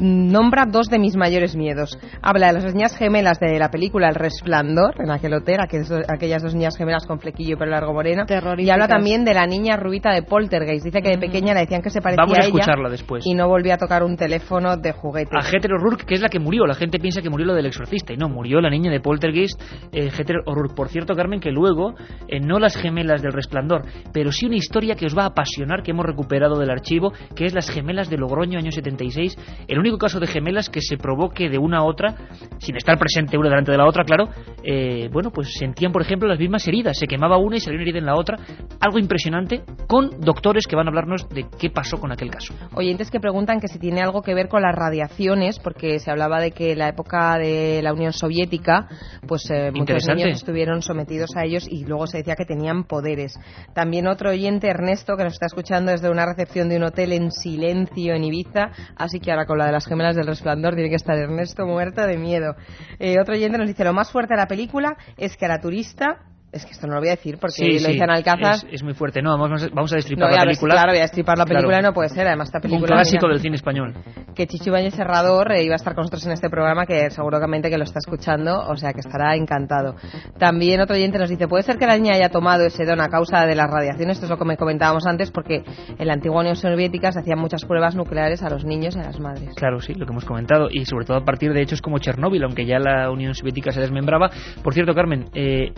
nombra 0.00 0.64
dos 0.66 0.88
de 0.88 0.98
mis 0.98 1.16
mayores 1.16 1.56
miedos. 1.56 1.98
Habla 2.22 2.48
de 2.48 2.52
las 2.54 2.74
niñas 2.74 2.96
gemelas 2.96 3.38
de 3.38 3.58
la 3.58 3.70
película 3.70 4.08
El 4.08 4.14
Resplandor, 4.14 4.94
en 5.00 5.10
aquel 5.10 5.34
hotel, 5.34 5.58
aquellas 5.60 6.42
dos 6.42 6.54
niñas 6.54 6.76
gemelas 6.76 7.06
con 7.06 7.20
flequillo 7.20 7.54
y 7.54 7.56
pelo 7.56 7.72
largo 7.72 7.92
moreno. 8.04 8.24
Y 8.58 8.70
habla 8.70 8.88
también 8.88 9.24
de 9.24 9.34
la 9.34 9.46
niña 9.46 9.76
rubita 9.76 10.12
de 10.12 10.22
Poltergeist. 10.22 10.84
Dice 10.84 11.00
que 11.02 11.10
de 11.10 11.18
pequeña 11.18 11.54
le 11.54 11.60
decían 11.60 11.82
que 11.82 11.90
se 11.90 12.00
parecía 12.00 12.24
Vamos 12.24 12.38
a, 12.38 12.42
escucharla 12.42 12.88
después. 12.88 13.24
Y 13.26 13.34
no 13.34 13.48
volvía 13.48 13.74
a 13.74 13.78
tocar 13.78 14.02
un 14.02 14.16
teléfono 14.16 14.76
de 14.76 14.92
juguete. 14.92 15.36
A 15.36 15.40
Hetero 15.40 15.78
Rourke, 15.78 16.04
que 16.04 16.14
es 16.14 16.20
la 16.20 16.28
que 16.28 16.38
murió. 16.38 16.66
La 16.66 16.74
gente 16.74 16.98
piensa 16.98 17.22
que 17.22 17.30
murió 17.30 17.44
película 17.44 17.54
del 17.54 17.66
exorcista. 17.66 18.12
Y 18.12 18.16
no, 18.16 18.28
murió 18.28 18.60
la 18.60 18.70
niña 18.70 18.90
de 18.90 19.00
Poltergeist, 19.00 19.60
eh, 19.92 20.10
Heather 20.10 20.38
O'Rourke. 20.46 20.74
Por 20.74 20.88
cierto, 20.88 21.14
Carmen, 21.14 21.40
que 21.40 21.50
luego, 21.50 21.94
eh, 22.28 22.40
no 22.40 22.58
las 22.58 22.76
gemelas 22.76 23.22
del 23.22 23.32
resplandor, 23.32 23.82
pero 24.12 24.32
sí 24.32 24.46
una 24.46 24.56
historia 24.56 24.94
que 24.94 25.06
os 25.06 25.16
va 25.16 25.24
a 25.24 25.26
apasionar, 25.26 25.82
que 25.82 25.90
hemos 25.90 26.06
recuperado 26.06 26.58
del 26.58 26.70
archivo, 26.70 27.12
que 27.36 27.44
es 27.44 27.54
las 27.54 27.70
gemelas 27.70 28.08
de 28.08 28.16
Logroño, 28.16 28.58
año 28.58 28.70
76. 28.70 29.36
El 29.68 29.78
único 29.78 29.98
caso 29.98 30.20
de 30.20 30.26
gemelas 30.26 30.68
que 30.68 30.80
se 30.80 30.96
provoque 30.96 31.48
de 31.48 31.58
una 31.58 31.78
a 31.78 31.84
otra, 31.84 32.14
sin 32.58 32.76
estar 32.76 32.98
presente 32.98 33.36
una 33.36 33.48
delante 33.48 33.72
de 33.72 33.78
la 33.78 33.86
otra, 33.86 34.04
claro, 34.04 34.28
eh, 34.62 35.08
bueno, 35.12 35.30
pues 35.30 35.52
sentían, 35.58 35.92
por 35.92 36.02
ejemplo, 36.02 36.28
las 36.28 36.38
mismas 36.38 36.66
heridas. 36.66 36.98
Se 36.98 37.06
quemaba 37.06 37.36
una 37.36 37.56
y 37.56 37.60
salía 37.60 37.76
una 37.76 37.82
herida 37.82 37.93
en 37.96 38.06
la 38.06 38.16
otra. 38.16 38.38
Algo 38.80 38.98
impresionante, 38.98 39.62
con 39.86 40.20
doctores 40.20 40.66
que 40.66 40.76
van 40.76 40.86
a 40.86 40.90
hablarnos 40.90 41.28
de 41.28 41.46
qué 41.58 41.70
pasó 41.70 41.98
con 41.98 42.12
aquel 42.12 42.30
caso. 42.30 42.54
Oyentes 42.74 43.10
que 43.10 43.20
preguntan 43.20 43.60
que 43.60 43.68
si 43.68 43.78
tiene 43.78 44.00
algo 44.00 44.22
que 44.22 44.34
ver 44.34 44.48
con 44.48 44.62
las 44.62 44.74
radiaciones, 44.74 45.58
porque 45.58 45.98
se 45.98 46.10
hablaba 46.10 46.40
de 46.40 46.50
que 46.50 46.72
en 46.72 46.78
la 46.78 46.88
época 46.88 47.38
de 47.38 47.80
la 47.82 47.92
Unión 47.92 48.12
Soviética, 48.12 48.88
pues 49.26 49.50
eh, 49.50 49.70
muchos 49.72 50.06
niños 50.08 50.36
estuvieron 50.36 50.82
sometidos 50.82 51.30
a 51.36 51.44
ellos 51.44 51.66
y 51.68 51.84
luego 51.84 52.06
se 52.06 52.18
decía 52.18 52.36
que 52.36 52.44
tenían 52.44 52.84
poderes. 52.84 53.38
También 53.74 54.06
otro 54.06 54.30
oyente, 54.30 54.68
Ernesto, 54.68 55.16
que 55.16 55.24
nos 55.24 55.34
está 55.34 55.46
escuchando 55.46 55.92
desde 55.92 56.10
una 56.10 56.26
recepción 56.26 56.68
de 56.68 56.76
un 56.76 56.84
hotel 56.84 57.12
en 57.12 57.30
silencio 57.30 58.14
en 58.14 58.24
Ibiza, 58.24 58.70
así 58.96 59.20
que 59.20 59.30
ahora 59.30 59.46
con 59.46 59.58
la 59.58 59.66
de 59.66 59.72
las 59.72 59.86
gemelas 59.86 60.16
del 60.16 60.26
resplandor 60.26 60.74
tiene 60.74 60.90
que 60.90 60.96
estar 60.96 61.16
Ernesto 61.16 61.66
muerto 61.66 62.06
de 62.06 62.16
miedo. 62.16 62.54
Eh, 62.98 63.16
otro 63.20 63.34
oyente 63.34 63.58
nos 63.58 63.68
dice, 63.68 63.84
lo 63.84 63.92
más 63.92 64.10
fuerte 64.10 64.34
de 64.34 64.40
la 64.40 64.46
película 64.46 64.96
es 65.16 65.36
que 65.36 65.46
a 65.46 65.48
la 65.48 65.60
turista... 65.60 66.33
Es 66.54 66.64
que 66.64 66.70
esto 66.72 66.86
no 66.86 66.94
lo 66.94 67.00
voy 67.00 67.08
a 67.08 67.16
decir 67.16 67.36
porque 67.40 67.54
Sí, 67.56 67.72
lo 67.74 67.78
sí, 67.80 67.92
dicen 67.92 68.08
Alcázar. 68.10 68.54
Es, 68.54 68.66
es 68.70 68.82
muy 68.84 68.94
fuerte. 68.94 69.20
No, 69.20 69.36
vamos, 69.36 69.68
vamos 69.72 69.92
a 69.92 69.96
destripar 69.96 70.30
No, 70.30 70.36
la 70.36 70.44
película. 70.44 70.74
claro, 70.74 70.90
voy 70.92 70.98
a 70.98 71.02
destripar 71.02 71.36
la 71.36 71.44
película, 71.46 71.78
Claro. 71.78 71.88
no 71.88 71.94
puede 71.94 72.08
ser. 72.10 72.26
Además, 72.28 72.48
esta 72.48 72.60
película. 72.60 72.86
Un 72.94 72.96
clásico 73.00 73.26
del 73.28 73.40
cine 73.40 73.56
español. 73.56 73.92
que 74.36 74.46
Chicho 74.46 74.70
Ibáñez 74.70 74.94
Serrador 74.94 75.52
eh, 75.52 75.64
iba 75.64 75.74
a 75.74 75.76
estar 75.76 75.94
con 75.94 76.02
nosotros 76.02 76.24
en 76.26 76.32
este 76.32 76.48
programa, 76.48 76.86
que 76.86 77.10
seguramente 77.10 77.70
que 77.70 77.76
lo 77.78 77.84
está 77.84 77.98
escuchando, 77.98 78.60
o 78.68 78.76
sea 78.76 78.92
que 78.92 79.00
estará 79.00 79.34
encantado. 79.36 79.96
También 80.38 80.80
otro 80.80 80.94
oyente 80.96 81.18
nos 81.18 81.28
dice, 81.28 81.48
¿puede 81.48 81.62
ser 81.64 81.76
que 81.78 81.86
la 81.86 81.96
niña 81.96 82.14
haya 82.14 82.28
tomado 82.28 82.64
ese 82.66 82.84
don 82.84 83.00
a 83.00 83.08
causa 83.08 83.46
de 83.46 83.54
las 83.54 83.70
radiaciones? 83.70 84.16
Esto 84.16 84.26
es 84.26 84.30
lo 84.30 84.38
que 84.38 84.44
me 84.44 84.56
comentábamos 84.56 85.06
antes, 85.06 85.30
porque 85.30 85.64
en 85.98 86.06
la 86.06 86.14
antigua 86.14 86.40
Unión 86.40 86.56
Soviética 86.56 87.12
se 87.12 87.20
hacían 87.20 87.38
muchas 87.38 87.64
pruebas 87.64 87.94
nucleares 87.96 88.42
a 88.42 88.48
los 88.50 88.64
niños 88.64 88.94
y 88.96 89.00
a 89.00 89.02
las 89.04 89.18
madres. 89.20 89.54
Claro, 89.56 89.80
sí, 89.80 89.94
lo 89.94 90.06
que 90.06 90.12
hemos 90.12 90.24
comentado. 90.24 90.68
Y 90.70 90.84
sobre 90.84 91.04
todo 91.04 91.16
a 91.16 91.24
partir 91.24 91.52
de 91.52 91.62
hechos 91.62 91.80
como 91.82 91.98
Chernóbil, 91.98 92.42
aunque 92.44 92.64
ya 92.66 92.78
la 92.78 93.10
Unión 93.10 93.34
Soviética 93.34 93.72
se 93.72 93.80
desmembraba. 93.80 94.30
Por 94.62 94.74
cierto, 94.74 94.94
Carmen, 94.94 95.26
eh, 95.34 95.72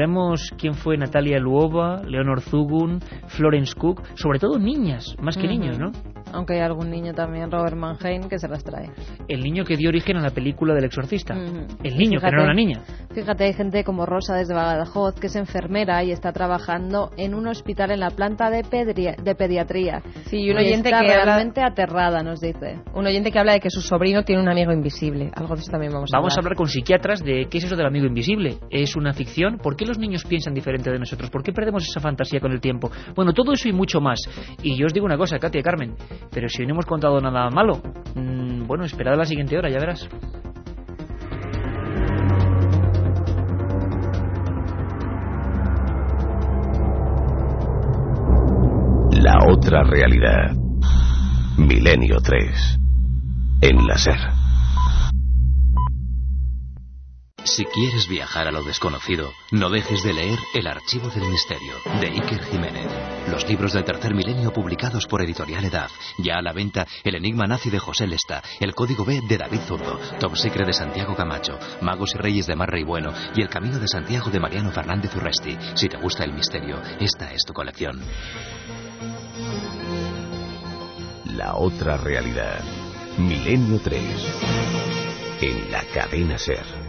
aprenderemos 0.00 0.54
quién 0.56 0.74
fue 0.74 0.96
Natalia 0.96 1.38
Luova, 1.38 2.02
Leonor 2.06 2.40
Zugun, 2.40 3.00
Florence 3.26 3.74
Cook, 3.74 4.02
sobre 4.14 4.38
todo 4.38 4.58
niñas, 4.58 5.14
más 5.20 5.36
que 5.36 5.46
niños, 5.46 5.78
¿no? 5.78 5.92
Aunque 6.32 6.54
hay 6.54 6.60
algún 6.60 6.90
niño 6.90 7.12
también, 7.12 7.50
Robert 7.50 7.76
Mannheim, 7.76 8.28
que 8.28 8.38
se 8.38 8.48
las 8.48 8.62
trae. 8.64 8.90
El 9.28 9.40
niño 9.42 9.64
que 9.64 9.76
dio 9.76 9.88
origen 9.88 10.16
a 10.16 10.20
la 10.22 10.30
película 10.30 10.74
del 10.74 10.84
exorcista. 10.84 11.34
El 11.34 11.96
niño, 11.96 12.20
que 12.20 12.26
no 12.26 12.32
era 12.32 12.44
una 12.44 12.54
niña. 12.54 12.82
Fíjate, 13.12 13.44
hay 13.44 13.52
gente 13.52 13.84
como 13.84 14.06
Rosa 14.06 14.36
desde 14.36 14.54
Badajoz, 14.54 15.14
que 15.20 15.26
es 15.26 15.36
enfermera 15.36 16.02
y 16.04 16.12
está 16.12 16.32
trabajando 16.32 17.10
en 17.16 17.34
un 17.34 17.46
hospital 17.48 17.90
en 17.90 18.00
la 18.00 18.10
planta 18.10 18.50
de, 18.50 18.62
pedria- 18.62 19.16
de 19.22 19.34
pediatría. 19.34 20.02
Sí, 20.26 20.38
y 20.38 20.50
un 20.50 20.56
Y 20.58 20.60
oyente 20.66 20.88
está 20.90 21.00
que 21.02 21.10
habla- 21.12 21.24
realmente 21.24 21.62
aterrada, 21.62 22.22
nos 22.22 22.40
dice. 22.40 22.80
Un 22.94 23.06
oyente 23.06 23.30
que 23.32 23.38
habla 23.38 23.52
de 23.54 23.60
que 23.60 23.70
su 23.70 23.80
sobrino 23.80 24.22
tiene 24.22 24.42
un 24.42 24.48
amigo 24.48 24.72
invisible. 24.72 25.30
Algo 25.34 25.54
de 25.54 25.60
eso 25.62 25.70
también 25.70 25.92
vamos 25.92 26.10
a 26.12 26.16
Vamos 26.16 26.32
a 26.32 26.34
hablar. 26.40 26.52
hablar 26.52 26.56
con 26.56 26.66
psiquiatras 26.68 27.20
de 27.24 27.46
qué 27.50 27.58
es 27.58 27.64
eso 27.64 27.76
del 27.76 27.86
amigo 27.86 28.06
invisible. 28.06 28.58
¿Es 28.70 28.94
una 28.96 29.12
ficción? 29.12 29.58
¿Por 29.58 29.76
qué 29.76 29.84
los 29.86 29.98
niños 29.98 30.24
piensan 30.24 30.54
diferente 30.54 30.90
de 30.90 30.98
nosotros? 30.98 31.30
¿Por 31.30 31.42
qué 31.42 31.52
perdemos 31.52 31.84
esa 31.88 32.00
fantasía 32.00 32.40
con 32.40 32.52
el 32.52 32.60
tiempo? 32.60 32.90
Bueno, 33.14 33.32
todo 33.32 33.52
eso 33.52 33.68
y 33.68 33.72
mucho 33.72 34.00
más. 34.00 34.18
Y 34.62 34.78
yo 34.78 34.86
os 34.86 34.92
digo 34.92 35.06
una 35.06 35.16
cosa, 35.16 35.38
Katia 35.38 35.62
Carmen, 35.62 35.94
pero 36.30 36.48
si 36.48 36.62
hoy 36.62 36.66
no 36.66 36.74
hemos 36.74 36.86
contado 36.86 37.20
nada 37.20 37.50
malo, 37.50 37.80
mm, 38.14 38.66
bueno, 38.66 38.84
esperad 38.84 39.14
a 39.14 39.18
la 39.18 39.24
siguiente 39.24 39.56
hora, 39.56 39.70
ya 39.70 39.78
verás. 39.78 40.08
La 49.22 49.38
otra 49.52 49.82
realidad. 49.84 50.54
Milenio 51.58 52.16
3. 52.22 52.78
En 53.60 53.86
la 53.86 53.98
SER. 53.98 54.39
Si 57.44 57.64
quieres 57.64 58.06
viajar 58.06 58.46
a 58.46 58.52
lo 58.52 58.62
desconocido, 58.62 59.32
no 59.50 59.70
dejes 59.70 60.02
de 60.02 60.12
leer 60.12 60.38
El 60.54 60.66
Archivo 60.66 61.08
del 61.08 61.24
Misterio, 61.24 61.72
de 62.00 62.08
Iker 62.08 62.42
Jiménez. 62.44 62.86
Los 63.30 63.48
libros 63.48 63.72
del 63.72 63.84
tercer 63.84 64.14
milenio 64.14 64.52
publicados 64.52 65.06
por 65.06 65.22
Editorial 65.22 65.64
Edad. 65.64 65.88
Ya 66.18 66.36
a 66.36 66.42
la 66.42 66.52
venta 66.52 66.86
El 67.02 67.14
Enigma 67.14 67.46
Nazi 67.46 67.70
de 67.70 67.78
José 67.78 68.06
Lesta, 68.06 68.42
El 68.60 68.74
Código 68.74 69.04
B 69.04 69.22
de 69.26 69.38
David 69.38 69.60
Zurdo, 69.60 69.98
Top 70.18 70.36
Secret 70.36 70.66
de 70.66 70.74
Santiago 70.74 71.16
Camacho, 71.16 71.58
Magos 71.80 72.14
y 72.14 72.18
Reyes 72.18 72.46
de 72.46 72.56
Marra 72.56 72.78
y 72.78 72.84
Bueno 72.84 73.12
y 73.34 73.40
El 73.40 73.48
Camino 73.48 73.78
de 73.78 73.88
Santiago 73.88 74.30
de 74.30 74.40
Mariano 74.40 74.70
Fernández 74.70 75.14
Urresti. 75.16 75.56
Si 75.74 75.88
te 75.88 75.96
gusta 75.96 76.24
el 76.24 76.34
misterio, 76.34 76.80
esta 77.00 77.32
es 77.32 77.42
tu 77.46 77.54
colección. 77.54 78.00
La 81.24 81.54
otra 81.54 81.96
realidad. 81.96 82.62
Milenio 83.16 83.80
3. 83.80 84.02
En 85.40 85.72
la 85.72 85.82
cadena 85.84 86.36
SER. 86.36 86.79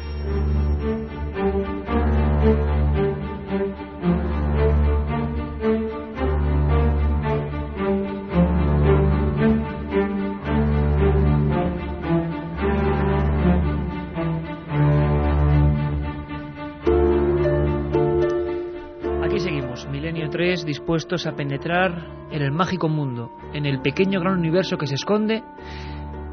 Aquí 19.24 19.40
seguimos, 19.40 19.88
Milenio 19.88 20.30
3, 20.30 20.66
dispuestos 20.66 21.26
a 21.26 21.32
penetrar 21.32 22.28
en 22.32 22.42
el 22.42 22.52
mágico 22.52 22.90
mundo, 22.90 23.32
en 23.54 23.66
el 23.66 23.82
pequeño 23.82 24.20
gran 24.20 24.38
universo 24.38 24.78
que 24.78 24.88
se 24.88 24.96
esconde 24.96 25.44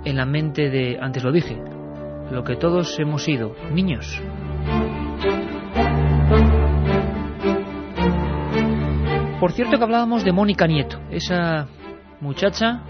en 0.05 0.17
la 0.17 0.27
mente 0.27 0.69
de, 0.69 0.99
antes 1.01 1.23
lo 1.23 1.31
dije, 1.31 1.63
lo 2.31 2.45
que 2.45 2.57
todos 2.57 2.99
hemos 2.99 3.25
sido, 3.25 3.55
niños. 3.73 4.21
Por 9.41 9.53
cierto 9.53 9.79
que 9.79 9.85
hablábamos 9.85 10.25
de 10.25 10.33
Mónica 10.33 10.67
Nieto, 10.67 10.99
esa 11.11 11.69
muchacha 12.21 12.83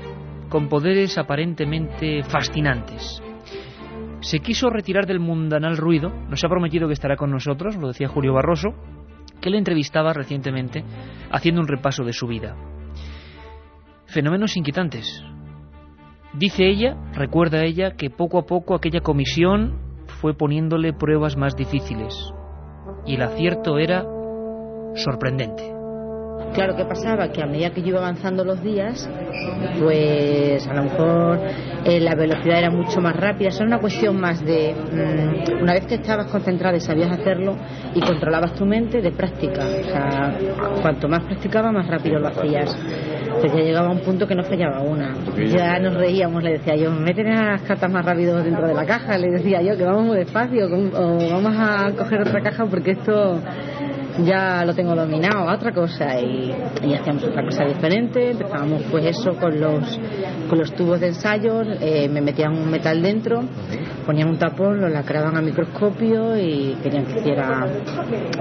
con 0.48 0.68
poderes 0.68 1.18
aparentemente 1.18 2.22
fascinantes. 2.24 3.22
Se 4.20 4.40
quiso 4.40 4.70
retirar 4.70 5.06
del 5.06 5.20
mundanal 5.20 5.76
ruido, 5.76 6.10
nos 6.28 6.42
ha 6.42 6.48
prometido 6.48 6.88
que 6.88 6.94
estará 6.94 7.16
con 7.16 7.30
nosotros, 7.30 7.76
lo 7.76 7.88
decía 7.88 8.08
Julio 8.08 8.32
Barroso, 8.32 8.70
que 9.40 9.50
le 9.50 9.58
entrevistaba 9.58 10.12
recientemente 10.12 10.84
haciendo 11.30 11.60
un 11.60 11.68
repaso 11.68 12.02
de 12.02 12.12
su 12.12 12.26
vida. 12.26 12.56
Fenómenos 14.06 14.56
inquietantes. 14.56 15.22
Dice 16.34 16.66
ella, 16.66 16.96
recuerda 17.14 17.64
ella, 17.64 17.96
que 17.96 18.10
poco 18.10 18.38
a 18.38 18.46
poco 18.46 18.74
aquella 18.74 19.00
comisión 19.00 19.78
fue 20.20 20.34
poniéndole 20.34 20.92
pruebas 20.92 21.36
más 21.36 21.56
difíciles. 21.56 22.14
Y 23.06 23.14
el 23.14 23.22
acierto 23.22 23.78
era 23.78 24.04
sorprendente. 24.94 25.77
Claro, 26.54 26.74
¿qué 26.76 26.84
pasaba? 26.84 27.28
Que 27.30 27.42
a 27.42 27.46
medida 27.46 27.70
que 27.70 27.82
yo 27.82 27.88
iba 27.88 27.98
avanzando 27.98 28.44
los 28.44 28.62
días, 28.62 29.08
pues 29.80 30.66
a 30.66 30.74
lo 30.74 30.82
mejor 30.84 31.38
eh, 31.84 32.00
la 32.00 32.14
velocidad 32.14 32.58
era 32.58 32.70
mucho 32.70 33.00
más 33.00 33.14
rápida. 33.14 33.48
Eso 33.48 33.58
era 33.58 33.66
una 33.66 33.78
cuestión 33.78 34.20
más 34.20 34.44
de, 34.44 34.74
mm, 34.74 35.62
una 35.62 35.74
vez 35.74 35.86
que 35.86 35.96
estabas 35.96 36.26
concentrada 36.26 36.76
y 36.76 36.80
sabías 36.80 37.12
hacerlo 37.12 37.56
y 37.94 38.00
controlabas 38.00 38.54
tu 38.54 38.66
mente, 38.66 39.00
de 39.00 39.12
práctica. 39.12 39.64
O 39.64 39.84
sea, 39.84 40.38
cuanto 40.82 41.08
más 41.08 41.22
practicaba, 41.24 41.70
más 41.70 41.86
rápido 41.86 42.18
lo 42.18 42.28
hacías. 42.28 42.76
Pues 43.40 43.52
ya 43.52 43.60
llegaba 43.60 43.88
a 43.88 43.92
un 43.92 44.00
punto 44.00 44.26
que 44.26 44.34
no 44.34 44.42
fallaba 44.42 44.80
una. 44.80 45.14
Ya 45.36 45.78
nos 45.78 45.94
reíamos, 45.94 46.42
le 46.42 46.52
decía 46.52 46.74
yo, 46.76 46.90
meten 46.90 47.32
las 47.32 47.62
cartas 47.62 47.90
más 47.90 48.04
rápido 48.04 48.42
dentro 48.42 48.66
de 48.66 48.74
la 48.74 48.84
caja, 48.84 49.16
le 49.16 49.30
decía 49.30 49.62
yo, 49.62 49.76
que 49.76 49.84
vamos 49.84 50.06
muy 50.06 50.16
despacio, 50.16 50.66
o 50.66 51.30
vamos 51.30 51.54
a 51.56 51.92
coger 51.96 52.22
otra 52.22 52.40
caja 52.40 52.64
porque 52.66 52.92
esto 52.92 53.40
ya 54.24 54.64
lo 54.64 54.74
tengo 54.74 54.94
dominado 54.94 55.48
a 55.48 55.54
otra 55.54 55.72
cosa 55.72 56.18
y, 56.20 56.52
y 56.84 56.94
hacíamos 56.94 57.24
otra 57.24 57.44
cosa 57.44 57.64
diferente. 57.64 58.30
Empezábamos 58.30 58.82
pues 58.90 59.04
eso 59.06 59.34
con 59.36 59.58
los 59.60 59.98
con 60.48 60.58
los 60.58 60.72
tubos 60.74 61.00
de 61.00 61.08
ensayo 61.08 61.62
eh, 61.80 62.08
me 62.08 62.20
metían 62.20 62.52
un 62.56 62.70
metal 62.70 63.02
dentro 63.02 63.42
ponían 64.06 64.30
un 64.30 64.38
tapón 64.38 64.80
lo 64.80 64.88
lacraban 64.88 65.36
a 65.36 65.42
microscopio 65.42 66.34
y 66.38 66.74
querían 66.82 67.04
que 67.04 67.20
hiciera 67.20 67.66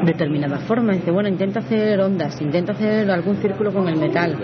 determinada 0.05 0.59
forma. 0.59 0.93
Dice 0.93 1.11
bueno 1.11 1.27
intenta 1.27 1.59
hacer 1.59 1.99
ondas 1.99 2.39
intenta 2.41 2.71
hacer 2.71 3.11
algún 3.11 3.35
círculo 3.37 3.73
con 3.73 3.89
el 3.89 3.97
metal 3.97 4.37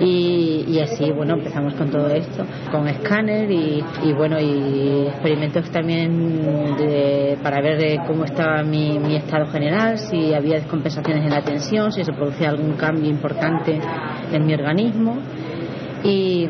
y, 0.00 0.64
y 0.68 0.80
así 0.80 1.10
bueno 1.12 1.34
empezamos 1.34 1.72
con 1.74 1.90
todo 1.90 2.08
esto 2.10 2.44
con 2.70 2.86
escáner 2.88 3.50
y, 3.50 3.82
y 4.04 4.12
bueno 4.12 4.38
y 4.38 5.06
experimentos 5.08 5.70
también 5.70 6.76
de- 6.76 7.38
para 7.42 7.62
ver 7.62 7.82
eh, 7.82 8.00
cómo 8.06 8.24
estaba 8.24 8.62
mi, 8.62 8.98
mi 8.98 9.16
estado 9.16 9.46
general 9.46 9.98
si 9.98 10.34
había 10.36 10.56
descompensaciones 10.56 11.24
en 11.24 11.30
la 11.30 11.42
tensión, 11.42 11.92
si 11.92 12.04
se 12.04 12.12
producía 12.12 12.50
algún 12.50 12.74
cambio 12.74 13.10
importante 13.10 13.80
en 14.32 14.46
mi 14.46 14.54
organismo. 14.54 15.18
Y, 16.02 16.46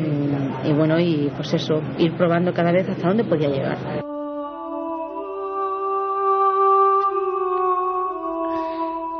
bueno, 0.75 1.01
y 1.01 1.31
pues 1.35 1.55
eso, 1.55 1.81
ir 1.99 2.13
probando 2.17 2.53
cada 2.53 2.73
vez 2.73 2.89
hasta 2.89 3.09
dónde 3.09 3.25
podía 3.25 3.49
llegar. 3.49 3.79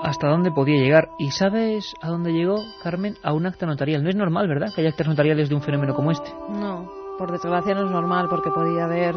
hasta 0.03 0.29
dónde 0.29 0.53
podía 0.53 0.81
llegar. 0.81 1.09
¿Y 1.19 1.31
sabes 1.33 1.95
a 2.01 2.09
dónde 2.09 2.33
llegó, 2.33 2.57
Carmen? 2.83 3.17
A 3.25 3.33
un 3.33 3.45
acta 3.45 3.67
notarial. 3.67 4.05
No 4.05 4.09
es 4.09 4.15
normal, 4.15 4.47
¿verdad? 4.47 4.69
Que 4.73 4.81
haya 4.81 4.91
actas 4.91 5.09
notariales 5.09 5.49
de 5.49 5.55
un 5.57 5.63
fenómeno 5.63 5.95
como 5.95 6.13
este. 6.13 6.33
No, 6.49 6.89
por 7.19 7.33
desgracia 7.33 7.75
no 7.75 7.87
es 7.87 7.91
normal, 7.91 8.29
porque 8.31 8.51
podía 8.51 8.85
haber 8.85 9.15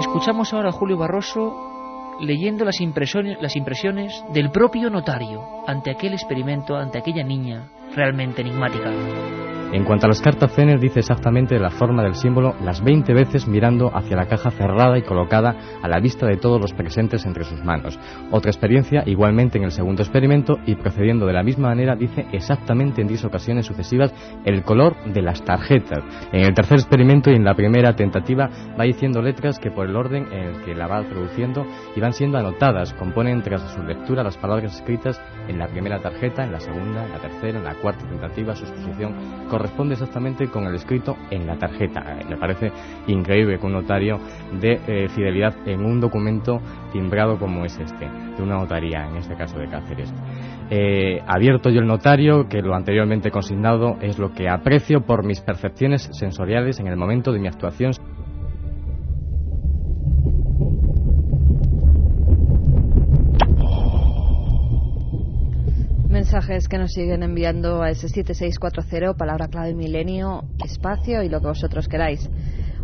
Escuchamos 0.00 0.52
ahora 0.52 0.68
a 0.68 0.72
Julio 0.72 0.98
Barroso 0.98 2.16
leyendo 2.20 2.64
las 2.64 2.80
impresiones, 2.80 3.38
las 3.40 3.56
impresiones 3.56 4.24
del 4.32 4.50
propio 4.50 4.90
notario 4.90 5.42
ante 5.66 5.90
aquel 5.90 6.12
experimento, 6.12 6.76
ante 6.76 6.98
aquella 6.98 7.22
niña 7.22 7.68
realmente 7.94 8.42
enigmática. 8.42 8.90
En 9.72 9.84
cuanto 9.84 10.06
a 10.06 10.08
las 10.08 10.22
cartas 10.22 10.54
Zener, 10.54 10.78
dice 10.78 11.00
exactamente 11.00 11.58
la 11.58 11.70
forma 11.70 12.02
del 12.02 12.14
símbolo 12.14 12.54
las 12.62 12.82
20 12.82 13.12
veces 13.12 13.48
mirando 13.48 13.90
hacia 13.94 14.16
la 14.16 14.26
caja 14.26 14.50
cerrada 14.50 14.96
y 14.96 15.02
colocada 15.02 15.56
a 15.82 15.88
la 15.88 15.98
vista 15.98 16.24
de 16.24 16.36
todos 16.36 16.60
los 16.60 16.72
presentes 16.72 17.26
entre 17.26 17.44
sus 17.44 17.62
manos. 17.64 17.98
Otra 18.30 18.50
experiencia, 18.50 19.02
igualmente 19.06 19.58
en 19.58 19.64
el 19.64 19.72
segundo 19.72 20.02
experimento, 20.02 20.58
y 20.66 20.76
procediendo 20.76 21.26
de 21.26 21.32
la 21.32 21.42
misma 21.42 21.68
manera, 21.68 21.96
dice 21.96 22.26
exactamente 22.32 23.02
en 23.02 23.08
10 23.08 23.24
ocasiones 23.24 23.66
sucesivas 23.66 24.14
el 24.44 24.62
color 24.62 24.96
de 25.12 25.20
las 25.20 25.42
tarjetas. 25.42 26.04
En 26.32 26.44
el 26.44 26.54
tercer 26.54 26.78
experimento 26.78 27.30
y 27.30 27.34
en 27.34 27.44
la 27.44 27.54
primera 27.54 27.94
tentativa 27.94 28.48
va 28.78 28.84
diciendo 28.84 29.20
letras 29.20 29.58
que 29.58 29.72
por 29.72 29.88
el 29.88 29.96
orden 29.96 30.32
en 30.32 30.54
el 30.54 30.64
que 30.64 30.74
la 30.74 30.86
va 30.86 31.02
produciendo 31.02 31.66
y 31.94 32.00
van 32.00 32.12
siendo 32.12 32.38
anotadas, 32.38 32.94
componen 32.94 33.42
tras 33.42 33.62
su 33.72 33.82
lectura 33.82 34.22
las 34.22 34.38
palabras 34.38 34.76
escritas 34.76 35.20
en 35.48 35.58
la 35.58 35.66
primera 35.66 36.00
tarjeta, 36.00 36.44
en 36.44 36.52
la 36.52 36.60
segunda, 36.60 37.04
en 37.04 37.12
la 37.12 37.18
tercera, 37.18 37.58
en 37.58 37.64
la 37.64 37.74
cuarta 37.74 38.06
tentativa, 38.06 38.54
su 38.54 38.64
exposición 38.64 39.14
corresponde 39.56 39.94
exactamente 39.94 40.48
con 40.48 40.64
el 40.66 40.74
escrito 40.74 41.16
en 41.30 41.46
la 41.46 41.56
tarjeta. 41.56 42.18
Eh, 42.18 42.26
Me 42.28 42.36
parece 42.36 42.70
increíble 43.06 43.58
que 43.58 43.66
un 43.66 43.72
notario 43.72 44.18
dé 44.60 44.78
eh, 44.86 45.08
fidelidad 45.08 45.54
en 45.66 45.82
un 45.82 45.98
documento 45.98 46.58
timbrado 46.92 47.38
como 47.38 47.64
es 47.64 47.78
este, 47.78 48.06
de 48.06 48.42
una 48.42 48.56
notaría, 48.56 49.08
en 49.08 49.16
este 49.16 49.34
caso 49.34 49.58
de 49.58 49.66
Cáceres. 49.68 50.12
Eh, 50.68 51.22
abierto 51.26 51.70
yo 51.70 51.80
el 51.80 51.86
notario, 51.86 52.48
que 52.48 52.60
lo 52.60 52.74
anteriormente 52.74 53.30
consignado 53.30 53.96
es 54.02 54.18
lo 54.18 54.32
que 54.32 54.48
aprecio 54.48 55.00
por 55.00 55.24
mis 55.24 55.40
percepciones 55.40 56.10
sensoriales 56.12 56.78
en 56.78 56.88
el 56.88 56.96
momento 56.96 57.32
de 57.32 57.38
mi 57.38 57.48
actuación. 57.48 57.92
Mensajes 66.16 66.66
que 66.66 66.78
nos 66.78 66.92
siguen 66.92 67.22
enviando 67.22 67.82
a 67.82 67.90
ese 67.90 68.08
7640, 68.08 69.18
palabra 69.18 69.48
clave 69.48 69.74
milenio, 69.74 70.44
espacio 70.64 71.22
y 71.22 71.28
lo 71.28 71.40
que 71.40 71.48
vosotros 71.48 71.88
queráis. 71.88 72.30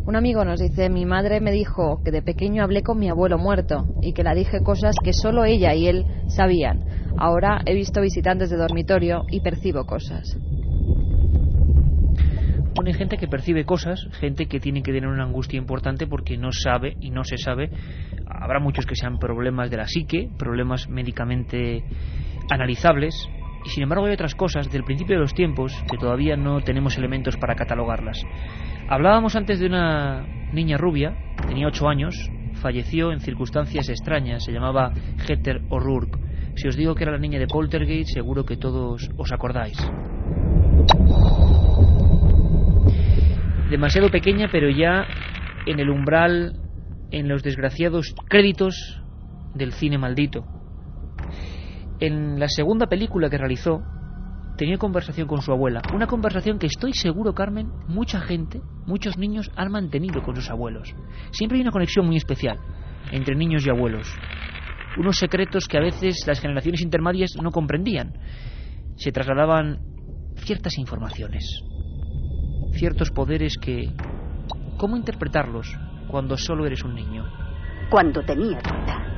Un 0.04 0.16
amigo 0.16 0.44
nos 0.44 0.60
dice, 0.60 0.90
mi 0.90 1.06
madre 1.06 1.40
me 1.40 1.50
dijo 1.50 2.02
que 2.04 2.10
de 2.10 2.20
pequeño 2.20 2.62
hablé 2.62 2.82
con 2.82 2.98
mi 2.98 3.08
abuelo 3.08 3.38
muerto 3.38 3.86
y 4.02 4.12
que 4.12 4.22
la 4.22 4.34
dije 4.34 4.62
cosas 4.62 4.96
que 5.02 5.14
solo 5.14 5.46
ella 5.46 5.74
y 5.74 5.86
él 5.86 6.04
sabían. 6.28 6.84
Ahora 7.16 7.62
he 7.64 7.72
visto 7.74 8.02
visitantes 8.02 8.50
de 8.50 8.58
dormitorio 8.58 9.22
y 9.30 9.40
percibo 9.40 9.86
cosas. 9.86 10.36
Bueno, 12.74 12.92
gente 12.92 13.16
que 13.16 13.28
percibe 13.28 13.64
cosas, 13.64 14.08
gente 14.20 14.44
que 14.44 14.60
tiene 14.60 14.82
que 14.82 14.92
tener 14.92 15.08
una 15.08 15.24
angustia 15.24 15.56
importante 15.56 16.06
porque 16.06 16.36
no 16.36 16.52
sabe 16.52 16.98
y 17.00 17.08
no 17.08 17.24
se 17.24 17.38
sabe. 17.38 17.70
Habrá 18.26 18.60
muchos 18.60 18.84
que 18.84 18.94
sean 18.94 19.18
problemas 19.18 19.70
de 19.70 19.78
la 19.78 19.86
psique, 19.86 20.28
problemas 20.36 20.90
médicamente 20.90 21.82
analizables, 22.50 23.14
y 23.64 23.70
sin 23.70 23.84
embargo 23.84 24.06
hay 24.06 24.12
otras 24.12 24.34
cosas 24.34 24.70
del 24.70 24.84
principio 24.84 25.16
de 25.16 25.22
los 25.22 25.34
tiempos 25.34 25.72
que 25.90 25.96
todavía 25.96 26.36
no 26.36 26.60
tenemos 26.60 26.98
elementos 26.98 27.36
para 27.36 27.54
catalogarlas. 27.54 28.20
Hablábamos 28.88 29.36
antes 29.36 29.60
de 29.60 29.66
una 29.66 30.26
niña 30.52 30.76
rubia, 30.76 31.16
tenía 31.46 31.68
8 31.68 31.88
años, 31.88 32.30
falleció 32.54 33.12
en 33.12 33.20
circunstancias 33.20 33.88
extrañas, 33.88 34.44
se 34.44 34.52
llamaba 34.52 34.92
Heather 35.26 35.62
O'Rourke. 35.68 36.18
Si 36.56 36.68
os 36.68 36.76
digo 36.76 36.94
que 36.94 37.04
era 37.04 37.12
la 37.12 37.18
niña 37.18 37.38
de 37.38 37.46
Poltergeist, 37.46 38.12
seguro 38.12 38.44
que 38.44 38.56
todos 38.56 39.08
os 39.16 39.32
acordáis. 39.32 39.78
demasiado 43.72 44.10
pequeña, 44.10 44.48
pero 44.52 44.68
ya 44.68 45.06
en 45.66 45.80
el 45.80 45.88
umbral, 45.88 46.60
en 47.10 47.26
los 47.26 47.42
desgraciados 47.42 48.14
créditos 48.28 49.02
del 49.54 49.72
cine 49.72 49.96
maldito. 49.98 50.44
En 52.02 52.40
la 52.40 52.48
segunda 52.48 52.88
película 52.88 53.30
que 53.30 53.38
realizó, 53.38 53.80
tenía 54.56 54.76
conversación 54.76 55.28
con 55.28 55.40
su 55.40 55.52
abuela. 55.52 55.80
Una 55.94 56.08
conversación 56.08 56.58
que 56.58 56.66
estoy 56.66 56.94
seguro, 56.94 57.32
Carmen, 57.32 57.70
mucha 57.86 58.20
gente, 58.20 58.60
muchos 58.86 59.16
niños 59.18 59.52
han 59.54 59.70
mantenido 59.70 60.20
con 60.20 60.34
sus 60.34 60.50
abuelos. 60.50 60.96
Siempre 61.30 61.58
hay 61.58 61.62
una 61.62 61.70
conexión 61.70 62.04
muy 62.04 62.16
especial 62.16 62.58
entre 63.12 63.36
niños 63.36 63.64
y 63.64 63.70
abuelos. 63.70 64.12
Unos 64.98 65.16
secretos 65.16 65.68
que 65.68 65.78
a 65.78 65.80
veces 65.80 66.24
las 66.26 66.40
generaciones 66.40 66.82
intermedias 66.82 67.36
no 67.40 67.52
comprendían. 67.52 68.14
Se 68.96 69.12
trasladaban 69.12 69.78
ciertas 70.38 70.78
informaciones, 70.78 71.44
ciertos 72.72 73.12
poderes 73.12 73.54
que... 73.62 73.92
¿Cómo 74.76 74.96
interpretarlos 74.96 75.72
cuando 76.08 76.36
solo 76.36 76.66
eres 76.66 76.82
un 76.82 76.96
niño? 76.96 77.24
Cuando 77.90 78.22
tenía 78.22 78.58
edad, 78.58 79.11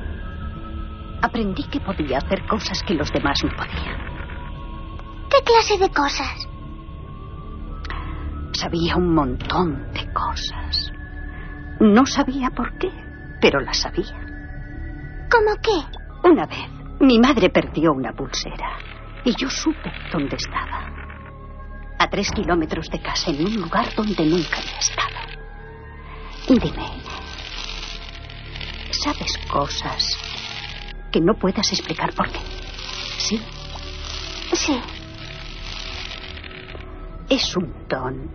aprendí 1.25 1.63
que 1.69 1.79
podía 1.79 2.17
hacer 2.17 2.45
cosas 2.47 2.81
que 2.83 2.93
los 2.93 3.11
demás 3.11 3.39
no 3.43 3.49
podían. 3.55 3.97
¿Qué 5.29 5.43
clase 5.43 5.77
de 5.77 5.89
cosas? 5.89 6.47
Sabía 8.53 8.95
un 8.95 9.13
montón 9.13 9.91
de 9.93 10.11
cosas. 10.13 10.91
No 11.79 12.05
sabía 12.05 12.49
por 12.51 12.77
qué, 12.77 12.89
pero 13.41 13.59
las 13.59 13.79
sabía. 13.79 14.17
¿Cómo 15.29 15.55
qué? 15.61 16.27
Una 16.27 16.45
vez, 16.45 16.69
mi 17.01 17.19
madre 17.19 17.49
perdió 17.49 17.91
una 17.91 18.13
pulsera 18.13 18.77
y 19.25 19.35
yo 19.35 19.49
supe 19.49 19.91
dónde 20.11 20.37
estaba. 20.37 20.89
A 21.99 22.09
tres 22.09 22.31
kilómetros 22.31 22.89
de 22.89 23.01
casa, 23.01 23.31
en 23.31 23.45
un 23.45 23.55
lugar 23.55 23.93
donde 23.95 24.25
nunca 24.25 24.57
había 24.57 24.79
estado. 24.79 25.15
Dime, 26.47 27.01
¿sabes 28.91 29.37
cosas 29.51 30.34
que 31.15 31.21
no 31.21 31.33
puedas 31.33 31.71
explicar 31.71 32.13
por 32.13 32.29
qué? 32.29 32.39
¿Sí? 33.17 33.39
Sí. 34.51 34.77
Es 37.29 37.55
un 37.55 37.73
don 37.87 38.29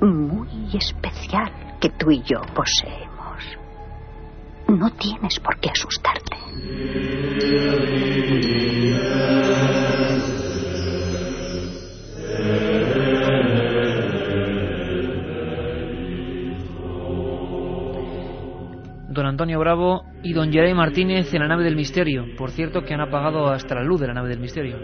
muy 0.00 0.76
especial 0.76 1.50
que 1.80 1.88
tú 1.88 2.12
y 2.12 2.22
yo 2.22 2.40
poseemos. 2.54 3.58
No 4.68 4.90
tienes 4.92 5.40
por 5.40 5.58
qué 5.58 5.70
asustarte. 5.70 6.36
Don 19.10 19.26
Antonio 19.26 19.58
Bravo 19.58 20.04
y 20.22 20.32
Don 20.32 20.52
Jeremy 20.52 20.72
Martínez 20.72 21.34
en 21.34 21.40
la 21.40 21.48
nave 21.48 21.64
del 21.64 21.74
misterio. 21.74 22.26
Por 22.38 22.52
cierto, 22.52 22.84
que 22.84 22.94
han 22.94 23.00
apagado 23.00 23.48
hasta 23.48 23.74
la 23.74 23.82
luz 23.82 24.00
de 24.00 24.06
la 24.06 24.14
nave 24.14 24.28
del 24.28 24.38
misterio. 24.38 24.78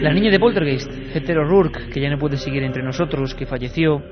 La 0.00 0.12
niña 0.12 0.30
de 0.30 0.38
Poltergeist, 0.38 0.88
Heather 1.12 1.38
O'Rourke, 1.38 1.88
que 1.92 2.00
ya 2.00 2.08
no 2.08 2.18
puede 2.18 2.36
seguir 2.36 2.62
entre 2.62 2.84
nosotros, 2.84 3.34
que 3.34 3.46
falleció, 3.46 4.04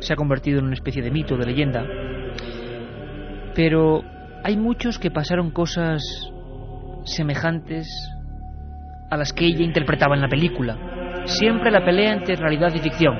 se 0.00 0.12
ha 0.12 0.16
convertido 0.16 0.58
en 0.58 0.66
una 0.66 0.74
especie 0.74 1.02
de 1.02 1.10
mito, 1.10 1.38
de 1.38 1.46
leyenda. 1.46 1.86
Pero 3.54 4.02
hay 4.44 4.58
muchos 4.58 4.98
que 4.98 5.10
pasaron 5.10 5.50
cosas 5.52 6.02
semejantes 7.04 7.88
a 9.10 9.16
las 9.16 9.32
que 9.32 9.46
ella 9.46 9.64
interpretaba 9.64 10.14
en 10.14 10.22
la 10.22 10.28
película. 10.28 11.22
Siempre 11.24 11.70
la 11.70 11.84
pelea 11.84 12.12
entre 12.12 12.36
realidad 12.36 12.72
y 12.74 12.78
ficción. 12.78 13.14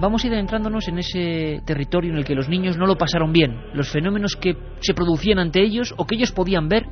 vamos 0.00 0.24
a 0.24 0.26
ir 0.26 0.32
adentrándonos 0.32 0.88
en 0.88 0.98
ese 0.98 1.62
territorio 1.64 2.10
en 2.10 2.18
el 2.18 2.24
que 2.24 2.34
los 2.34 2.48
niños 2.48 2.76
no 2.76 2.86
lo 2.86 2.96
pasaron 2.96 3.32
bien. 3.32 3.56
Los 3.72 3.90
fenómenos 3.90 4.34
que 4.36 4.56
se 4.80 4.94
producían 4.94 5.38
ante 5.38 5.62
ellos 5.62 5.94
o 5.96 6.06
que 6.06 6.16
ellos 6.16 6.32
podían 6.32 6.68
ver 6.68 6.86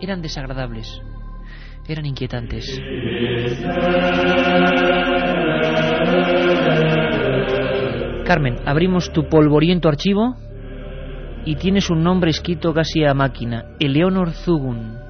eran 0.00 0.22
desagradables, 0.22 1.00
eran 1.88 2.06
inquietantes. 2.06 2.80
Carmen, 8.24 8.56
abrimos 8.64 9.12
tu 9.12 9.28
polvoriento 9.28 9.88
archivo 9.88 10.36
y 11.44 11.56
tienes 11.56 11.90
un 11.90 12.02
nombre 12.02 12.30
escrito 12.30 12.72
casi 12.72 13.04
a 13.04 13.14
máquina, 13.14 13.64
Eleonor 13.80 14.30
Zugun. 14.30 15.01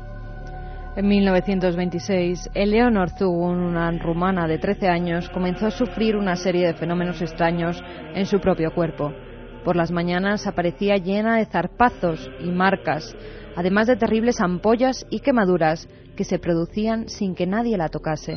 En 0.95 1.09
1926, 1.09 2.51
Eleonor 2.53 3.09
Zugun, 3.16 3.61
una 3.61 3.90
rumana 3.93 4.47
de 4.47 4.59
13 4.59 4.88
años, 4.88 5.30
comenzó 5.30 5.68
a 5.68 5.70
sufrir 5.70 6.16
una 6.16 6.36
serie 6.36 6.66
de 6.66 6.74
fenómenos 6.74 7.22
extraños 7.22 7.82
en 8.14 8.26
su 8.26 8.40
propio 8.40 8.74
cuerpo. 8.74 9.11
Por 9.64 9.74
las 9.74 9.90
mañanas 9.90 10.47
aparecía 10.47 10.99
llena 10.99 11.38
de 11.38 11.47
zarpazos 11.47 12.30
y 12.40 12.51
marcas, 12.51 13.16
además 13.57 13.86
de 13.86 13.97
terribles 13.97 14.38
ampollas 14.43 15.07
y 15.09 15.20
quemaduras 15.20 15.88
que 16.14 16.24
se 16.24 16.38
producían 16.38 17.09
sin 17.09 17.34
que 17.34 17.47
nadie 17.47 17.78
la 17.78 17.88
tocase. 17.88 18.36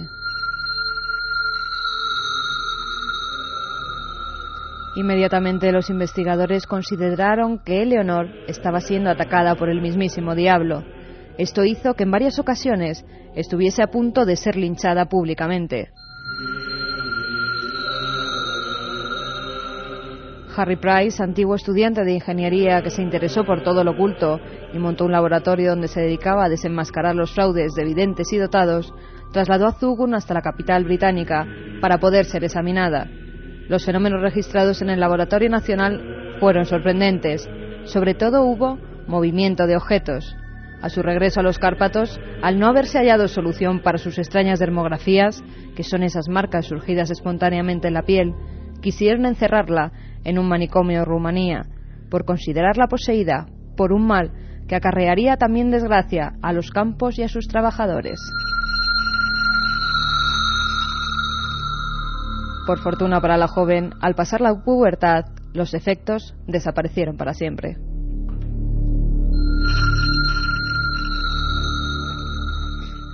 Inmediatamente 4.95 5.73
los 5.73 5.89
investigadores 5.89 6.65
consideraron 6.67 7.59
que 7.59 7.81
Eleonor 7.81 8.29
estaba 8.47 8.79
siendo 8.79 9.09
atacada 9.09 9.55
por 9.55 9.69
el 9.69 9.81
mismísimo 9.81 10.35
diablo. 10.35 10.85
Esto 11.37 11.63
hizo 11.65 11.93
que 11.95 12.03
en 12.03 12.11
varias 12.11 12.39
ocasiones 12.39 13.05
estuviese 13.35 13.83
a 13.83 13.87
punto 13.87 14.25
de 14.25 14.35
ser 14.35 14.55
linchada 14.55 15.05
públicamente. 15.05 15.89
Harry 20.57 20.77
Price, 20.77 21.21
antiguo 21.21 21.55
estudiante 21.55 22.05
de 22.05 22.13
ingeniería 22.13 22.81
que 22.81 22.89
se 22.89 23.01
interesó 23.01 23.43
por 23.43 23.61
todo 23.61 23.83
lo 23.83 23.91
oculto 23.91 24.39
y 24.73 24.79
montó 24.79 25.03
un 25.03 25.11
laboratorio 25.11 25.71
donde 25.71 25.89
se 25.89 25.99
dedicaba 25.99 26.45
a 26.45 26.49
desenmascarar 26.49 27.13
los 27.13 27.33
fraudes 27.33 27.73
de 27.73 27.83
videntes 27.83 28.31
y 28.31 28.37
dotados, 28.37 28.93
trasladó 29.33 29.67
a 29.67 29.73
Zugun 29.73 30.13
hasta 30.13 30.33
la 30.33 30.41
capital 30.41 30.85
británica 30.85 31.45
para 31.81 31.99
poder 31.99 32.23
ser 32.23 32.45
examinada. 32.45 33.09
Los 33.67 33.83
fenómenos 33.83 34.21
registrados 34.21 34.81
en 34.81 34.89
el 34.89 35.01
Laboratorio 35.01 35.49
Nacional 35.49 36.37
fueron 36.39 36.65
sorprendentes. 36.65 37.49
Sobre 37.83 38.13
todo 38.13 38.43
hubo 38.43 38.79
movimiento 39.07 39.67
de 39.67 39.75
objetos. 39.75 40.35
A 40.85 40.89
su 40.89 41.01
regreso 41.01 41.39
a 41.39 41.43
los 41.43 41.57
Cárpatos, 41.57 42.21
al 42.43 42.59
no 42.59 42.67
haberse 42.67 42.99
hallado 42.99 43.27
solución 43.27 43.79
para 43.81 43.97
sus 43.97 44.19
extrañas 44.19 44.59
dermografías, 44.59 45.43
que 45.75 45.81
son 45.81 46.03
esas 46.03 46.29
marcas 46.29 46.67
surgidas 46.67 47.09
espontáneamente 47.09 47.87
en 47.87 47.95
la 47.95 48.03
piel, 48.03 48.35
quisieron 48.83 49.25
encerrarla 49.25 49.91
en 50.23 50.37
un 50.37 50.47
manicomio 50.47 50.99
en 50.99 51.05
Rumanía, 51.05 51.65
por 52.11 52.23
considerarla 52.23 52.85
poseída 52.85 53.47
por 53.75 53.93
un 53.93 54.05
mal 54.05 54.31
que 54.67 54.75
acarrearía 54.75 55.37
también 55.37 55.71
desgracia 55.71 56.33
a 56.43 56.53
los 56.53 56.69
campos 56.69 57.17
y 57.17 57.23
a 57.23 57.29
sus 57.29 57.47
trabajadores. 57.47 58.19
Por 62.67 62.77
fortuna 62.77 63.21
para 63.21 63.37
la 63.37 63.47
joven, 63.47 63.89
al 64.01 64.13
pasar 64.13 64.39
la 64.39 64.53
pubertad, 64.63 65.25
los 65.51 65.73
efectos 65.73 66.35
desaparecieron 66.45 67.17
para 67.17 67.33
siempre. 67.33 67.77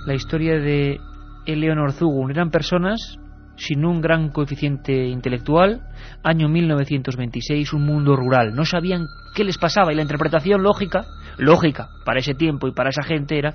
La 0.04 0.14
historia 0.14 0.58
de 0.58 1.00
Eleonor 1.46 1.92
Zugun 1.92 2.32
eran 2.32 2.50
personas 2.50 3.20
sin 3.56 3.84
un 3.84 4.00
gran 4.00 4.30
coeficiente 4.30 5.06
intelectual, 5.06 5.82
año 6.24 6.48
1926, 6.48 7.72
un 7.72 7.86
mundo 7.86 8.16
rural. 8.16 8.52
No 8.52 8.64
sabían 8.64 9.06
qué 9.36 9.44
les 9.44 9.58
pasaba 9.58 9.92
y 9.92 9.96
la 9.96 10.02
interpretación 10.02 10.62
lógica, 10.62 11.04
lógica 11.38 11.90
para 12.04 12.18
ese 12.18 12.34
tiempo 12.34 12.66
y 12.66 12.72
para 12.72 12.90
esa 12.90 13.04
gente 13.04 13.38
era 13.38 13.54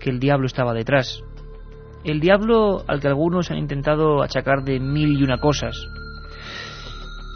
que 0.00 0.10
el 0.10 0.18
diablo 0.18 0.46
estaba 0.46 0.74
detrás. 0.74 1.22
El 2.04 2.18
diablo 2.18 2.82
al 2.88 3.00
que 3.00 3.06
algunos 3.06 3.52
han 3.52 3.58
intentado 3.58 4.22
achacar 4.24 4.64
de 4.64 4.80
mil 4.80 5.16
y 5.16 5.22
una 5.22 5.38
cosas. 5.38 5.76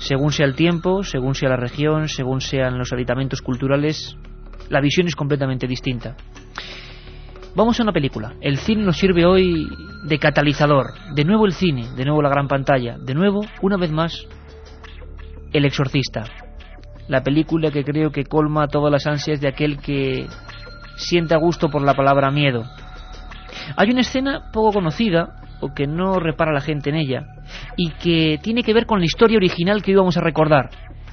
Según 0.00 0.32
sea 0.32 0.46
el 0.46 0.56
tiempo, 0.56 1.04
según 1.04 1.36
sea 1.36 1.50
la 1.50 1.56
región, 1.56 2.08
según 2.08 2.40
sean 2.40 2.76
los 2.76 2.92
aditamentos 2.92 3.40
culturales, 3.40 4.16
la 4.68 4.80
visión 4.80 5.06
es 5.06 5.14
completamente 5.14 5.68
distinta. 5.68 6.16
Vamos 7.54 7.78
a 7.78 7.82
una 7.82 7.92
película. 7.92 8.32
El 8.40 8.56
cine 8.56 8.82
nos 8.82 8.96
sirve 8.96 9.26
hoy 9.26 9.68
de 10.04 10.18
catalizador. 10.18 10.94
De 11.14 11.22
nuevo 11.24 11.44
el 11.44 11.52
cine, 11.52 11.86
de 11.94 12.04
nuevo 12.06 12.22
la 12.22 12.30
gran 12.30 12.48
pantalla, 12.48 12.96
de 12.96 13.14
nuevo, 13.14 13.44
una 13.60 13.76
vez 13.76 13.90
más, 13.90 14.26
El 15.52 15.66
Exorcista. 15.66 16.24
La 17.08 17.22
película 17.22 17.70
que 17.70 17.84
creo 17.84 18.10
que 18.10 18.24
colma 18.24 18.68
todas 18.68 18.90
las 18.90 19.06
ansias 19.06 19.38
de 19.42 19.48
aquel 19.48 19.78
que 19.78 20.26
sienta 20.96 21.36
gusto 21.36 21.68
por 21.68 21.82
la 21.82 21.92
palabra 21.92 22.30
miedo. 22.30 22.64
Hay 23.76 23.90
una 23.90 24.00
escena 24.00 24.50
poco 24.50 24.72
conocida, 24.72 25.36
o 25.60 25.74
que 25.74 25.86
no 25.86 26.18
repara 26.18 26.54
la 26.54 26.62
gente 26.62 26.88
en 26.88 26.96
ella, 26.96 27.26
y 27.76 27.90
que 27.90 28.38
tiene 28.42 28.62
que 28.62 28.72
ver 28.72 28.86
con 28.86 28.98
la 28.98 29.04
historia 29.04 29.36
original 29.36 29.82
que 29.82 29.90
íbamos 29.90 30.16
a 30.16 30.22
recordar. 30.22 30.70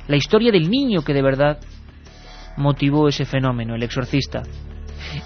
La 0.07 0.15
historia 0.15 0.53
del 0.53 0.69
niño 0.69 1.01
que 1.01 1.13
de 1.13 1.21
verdad 1.21 1.59
motivó 2.55 3.09
ese 3.09 3.25
fenómeno, 3.25 3.75
el 3.75 3.83
exorcista. 3.83 4.43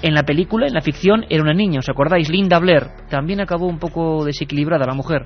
En 0.02 0.14
la 0.14 0.24
película, 0.24 0.68
en 0.68 0.74
la 0.74 0.82
ficción, 0.82 1.26
era 1.30 1.44
una 1.44 1.54
niña, 1.54 1.80
¿os 1.80 1.90
acordáis? 1.90 2.30
Linda 2.30 2.60
Blair. 2.60 2.88
También 3.10 3.42
acabó 3.42 3.68
un 3.68 3.80
poco 3.80 4.24
desequilibrada 4.26 4.86
la 4.86 4.94
mujer. 4.94 5.24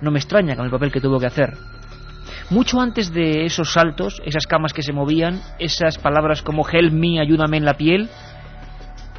No 0.00 0.10
me 0.10 0.18
extraña 0.18 0.56
con 0.56 0.64
el 0.64 0.70
papel 0.70 0.92
que 0.92 1.00
tuvo 1.00 1.18
que 1.18 1.26
hacer. 1.26 1.56
Mucho 2.50 2.80
antes 2.80 3.12
de 3.12 3.44
esos 3.44 3.72
saltos, 3.72 4.20
esas 4.24 4.46
camas 4.46 4.72
que 4.72 4.82
se 4.82 4.92
movían, 4.92 5.40
esas 5.58 5.98
palabras 5.98 6.42
como 6.42 6.68
help 6.68 6.92
me, 6.92 7.20
ayúdame 7.20 7.58
en 7.58 7.64
la 7.64 7.74
piel, 7.74 8.08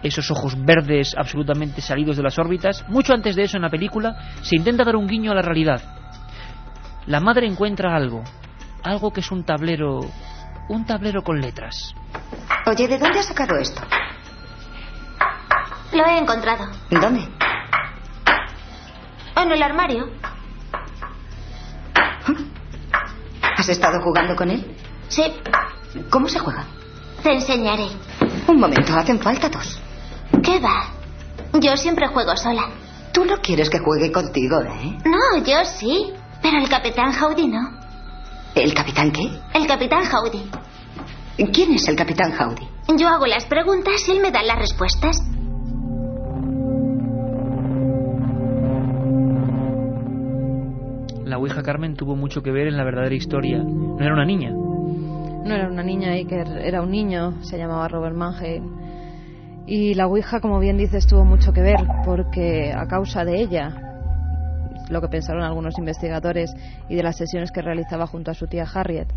esos 0.04 0.30
ojos 0.32 0.56
verdes 0.66 1.16
absolutamente 1.18 1.82
salidos 1.82 2.18
de 2.18 2.24
las 2.24 2.38
órbitas, 2.40 2.84
mucho 2.90 3.14
antes 3.14 3.36
de 3.36 3.44
eso 3.44 3.58
en 3.58 3.64
la 3.64 3.70
película 3.70 4.18
se 4.42 4.58
intenta 4.58 4.84
dar 4.84 4.96
un 4.96 5.08
guiño 5.08 5.32
a 5.32 5.36
la 5.36 5.42
realidad. 5.42 5.82
La 7.06 7.20
madre 7.20 7.48
encuentra 7.48 7.96
algo, 7.96 8.24
algo 8.84 9.12
que 9.12 9.22
es 9.22 9.32
un 9.32 9.44
tablero, 9.44 10.02
un 10.70 10.86
tablero 10.86 11.22
con 11.22 11.40
letras. 11.40 11.94
Oye, 12.66 12.88
¿de 12.88 12.98
dónde 12.98 13.20
has 13.20 13.28
sacado 13.28 13.58
esto? 13.58 13.82
Lo 15.94 16.06
he 16.06 16.18
encontrado. 16.18 16.66
¿Dónde? 16.89 17.28
En 19.36 19.52
el 19.52 19.64
armario. 19.64 20.06
¿Has 23.58 23.70
estado 23.70 24.02
jugando 24.02 24.36
con 24.36 24.50
él? 24.50 24.76
Sí. 25.10 25.24
¿Cómo 26.10 26.28
se 26.28 26.39
juega? 26.39 26.66
Te 27.22 27.34
enseñaré. 27.34 27.88
Un 28.48 28.60
momento, 28.60 28.94
hacen 28.96 29.20
falta 29.20 29.50
dos. 29.50 29.80
¿Qué 30.44 30.60
va? 30.60 30.88
Yo 31.60 31.76
siempre 31.76 32.08
juego 32.08 32.36
sola. 32.38 32.70
Tú 33.14 33.26
no 33.26 33.38
quieres 33.38 33.70
que 33.70 33.80
juegue 33.80 34.12
contigo, 34.12 34.62
¿eh? 34.62 34.98
No, 35.06 35.44
yo 35.44 35.66
sí. 35.66 36.14
Pero 36.42 36.58
el 36.58 36.70
capitán 36.70 37.14
Howdy 37.14 37.48
no. 37.48 37.60
¿El 38.56 38.74
capitán 38.74 39.12
qué? 39.12 39.30
El 39.54 39.68
capitán 39.68 40.04
Howdy. 40.12 40.50
¿Quién 41.54 41.74
es 41.74 41.88
el 41.88 41.96
capitán 41.96 42.34
Howdy? 42.39 42.68
Yo 42.98 43.08
hago 43.08 43.26
las 43.28 43.46
preguntas 43.46 44.08
y 44.08 44.12
él 44.12 44.22
me 44.22 44.32
da 44.32 44.42
las 44.44 44.58
respuestas. 44.58 45.18
Ouija 51.42 51.64
Carmen 51.64 51.96
tuvo 51.96 52.16
mucho 52.16 52.44
que 52.44 52.52
ver 52.52 52.68
en 52.68 52.78
la 52.78 52.84
verdadera 52.84 53.16
historia. 53.16 53.64
No 53.64 54.00
era 54.00 54.14
una 54.14 54.26
niña. 54.26 54.52
No 54.52 55.56
era 55.56 55.68
una 55.68 55.84
niña, 55.84 56.12
Iker, 56.12 56.48
era 56.64 56.82
un 56.82 56.92
niño, 56.92 57.42
se 57.42 57.58
llamaba 57.58 57.88
Robert 57.88 58.16
Mannheim. 58.16 58.64
Y 59.66 59.96
la 59.96 60.08
Ouija, 60.08 60.39
como 60.39 60.60
bien 60.60 60.78
dices, 60.78 61.08
tuvo 61.08 61.26
mucho 61.26 61.52
que 61.52 61.62
ver, 61.62 61.80
porque 62.06 62.72
a 62.76 62.86
causa 62.88 63.26
de 63.26 63.42
ella, 63.42 63.70
lo 64.89 65.02
que 65.02 65.08
pensaron 65.08 65.44
algunos 65.44 65.78
investigadores 65.80 66.54
y 66.89 66.96
de 66.96 67.04
las 67.04 67.18
sesiones 67.18 67.52
que 67.52 67.62
realizaba 67.62 68.06
junto 68.06 68.30
a 68.30 68.34
su 68.36 68.46
tía 68.46 68.66
Harriet, 68.72 69.08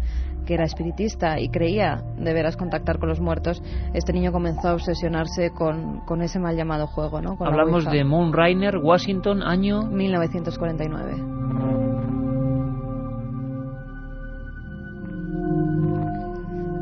que 0.46 0.54
era 0.54 0.64
espiritista 0.64 1.38
y 1.38 1.50
creía 1.50 2.02
de 2.16 2.32
veras 2.32 2.56
contactar 2.56 2.98
con 2.98 3.10
los 3.10 3.20
muertos, 3.20 3.62
este 3.92 4.12
niño 4.12 4.32
comenzó 4.32 4.68
a 4.68 4.74
obsesionarse 4.74 5.50
con, 5.50 6.00
con 6.06 6.22
ese 6.22 6.38
mal 6.38 6.56
llamado 6.56 6.86
juego. 6.86 7.20
¿no? 7.20 7.36
Con 7.36 7.48
la 7.48 7.52
Hablamos 7.52 7.84
de 7.84 8.04
Mount 8.04 8.34
Rainer, 8.34 8.78
Washington, 8.78 9.42
año 9.42 9.82
1949. 9.82 11.83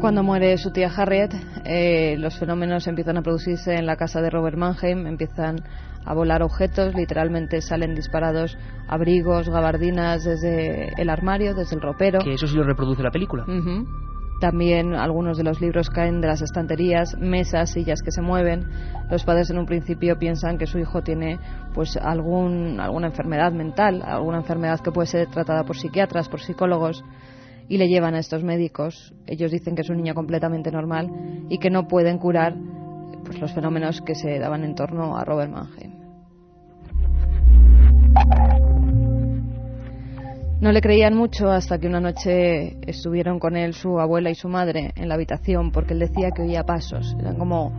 Cuando 0.02 0.24
muere 0.24 0.58
su 0.58 0.72
tía 0.72 0.88
Harriet, 0.88 1.32
eh, 1.64 2.16
los 2.18 2.36
fenómenos 2.36 2.88
empiezan 2.88 3.18
a 3.18 3.22
producirse 3.22 3.74
en 3.74 3.86
la 3.86 3.94
casa 3.94 4.20
de 4.20 4.30
Robert 4.30 4.56
Mannheim, 4.56 5.06
empiezan 5.06 5.62
a 6.04 6.12
volar 6.12 6.42
objetos, 6.42 6.92
literalmente 6.96 7.60
salen 7.60 7.94
disparados 7.94 8.58
abrigos, 8.88 9.48
gabardinas 9.48 10.24
desde 10.24 10.88
el 11.00 11.08
armario, 11.08 11.54
desde 11.54 11.76
el 11.76 11.82
ropero. 11.82 12.18
que 12.18 12.34
eso 12.34 12.48
sí 12.48 12.56
lo 12.56 12.64
reproduce 12.64 13.00
la 13.00 13.12
película. 13.12 13.46
También 14.40 14.92
algunos 14.96 15.38
de 15.38 15.44
los 15.44 15.60
libros 15.60 15.88
caen 15.88 16.20
de 16.20 16.26
las 16.26 16.42
estanterías, 16.42 17.16
mesas, 17.16 17.70
sillas 17.70 18.02
que 18.02 18.10
se 18.10 18.22
mueven. 18.22 18.64
Los 19.08 19.22
padres 19.22 19.50
en 19.50 19.58
un 19.58 19.66
principio 19.66 20.18
piensan 20.18 20.58
que 20.58 20.66
su 20.66 20.80
hijo 20.80 21.02
tiene 21.02 21.38
pues 21.74 21.96
algún, 21.96 22.80
alguna 22.80 23.06
enfermedad 23.06 23.52
mental, 23.52 24.02
alguna 24.04 24.38
enfermedad 24.38 24.80
que 24.80 24.90
puede 24.90 25.06
ser 25.06 25.28
tratada 25.28 25.62
por 25.62 25.76
psiquiatras, 25.76 26.28
por 26.28 26.40
psicólogos 26.40 27.04
y 27.68 27.78
le 27.78 27.88
llevan 27.88 28.14
a 28.14 28.18
estos 28.18 28.42
médicos. 28.42 29.14
Ellos 29.26 29.50
dicen 29.50 29.74
que 29.74 29.82
es 29.82 29.90
un 29.90 29.96
niño 29.96 30.14
completamente 30.14 30.70
normal 30.70 31.10
y 31.48 31.58
que 31.58 31.70
no 31.70 31.88
pueden 31.88 32.18
curar 32.18 32.54
pues, 33.24 33.40
los 33.40 33.52
fenómenos 33.52 34.00
que 34.02 34.14
se 34.14 34.38
daban 34.38 34.64
en 34.64 34.74
torno 34.74 35.16
a 35.16 35.24
Robert 35.24 35.50
Mannheim. 35.50 35.92
No 40.60 40.70
le 40.70 40.80
creían 40.80 41.16
mucho 41.16 41.50
hasta 41.50 41.78
que 41.78 41.88
una 41.88 41.98
noche 41.98 42.76
estuvieron 42.88 43.40
con 43.40 43.56
él 43.56 43.74
su 43.74 43.98
abuela 43.98 44.30
y 44.30 44.36
su 44.36 44.48
madre 44.48 44.92
en 44.94 45.08
la 45.08 45.14
habitación 45.14 45.72
porque 45.72 45.92
él 45.92 45.98
decía 45.98 46.30
que 46.30 46.42
oía 46.42 46.62
pasos. 46.62 47.16
Eran 47.18 47.36
como 47.36 47.72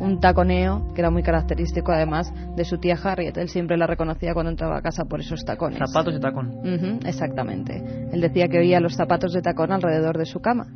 un 0.00 0.20
taconeo 0.20 0.92
que 0.94 1.00
era 1.00 1.10
muy 1.10 1.22
característico 1.22 1.92
además 1.92 2.32
de 2.56 2.64
su 2.64 2.78
tía 2.78 2.96
Harriet. 3.02 3.36
Él 3.36 3.48
siempre 3.48 3.76
la 3.76 3.86
reconocía 3.86 4.34
cuando 4.34 4.50
entraba 4.50 4.78
a 4.78 4.82
casa 4.82 5.04
por 5.04 5.20
esos 5.20 5.44
tacones. 5.44 5.78
Zapatos 5.78 6.14
de 6.14 6.20
tacón. 6.20 7.00
Exactamente. 7.04 8.08
Él 8.12 8.20
decía 8.20 8.48
que 8.48 8.58
oía 8.58 8.80
los 8.80 8.94
zapatos 8.94 9.32
de 9.32 9.42
tacón 9.42 9.72
alrededor 9.72 10.18
de 10.18 10.26
su 10.26 10.40
cama. 10.40 10.66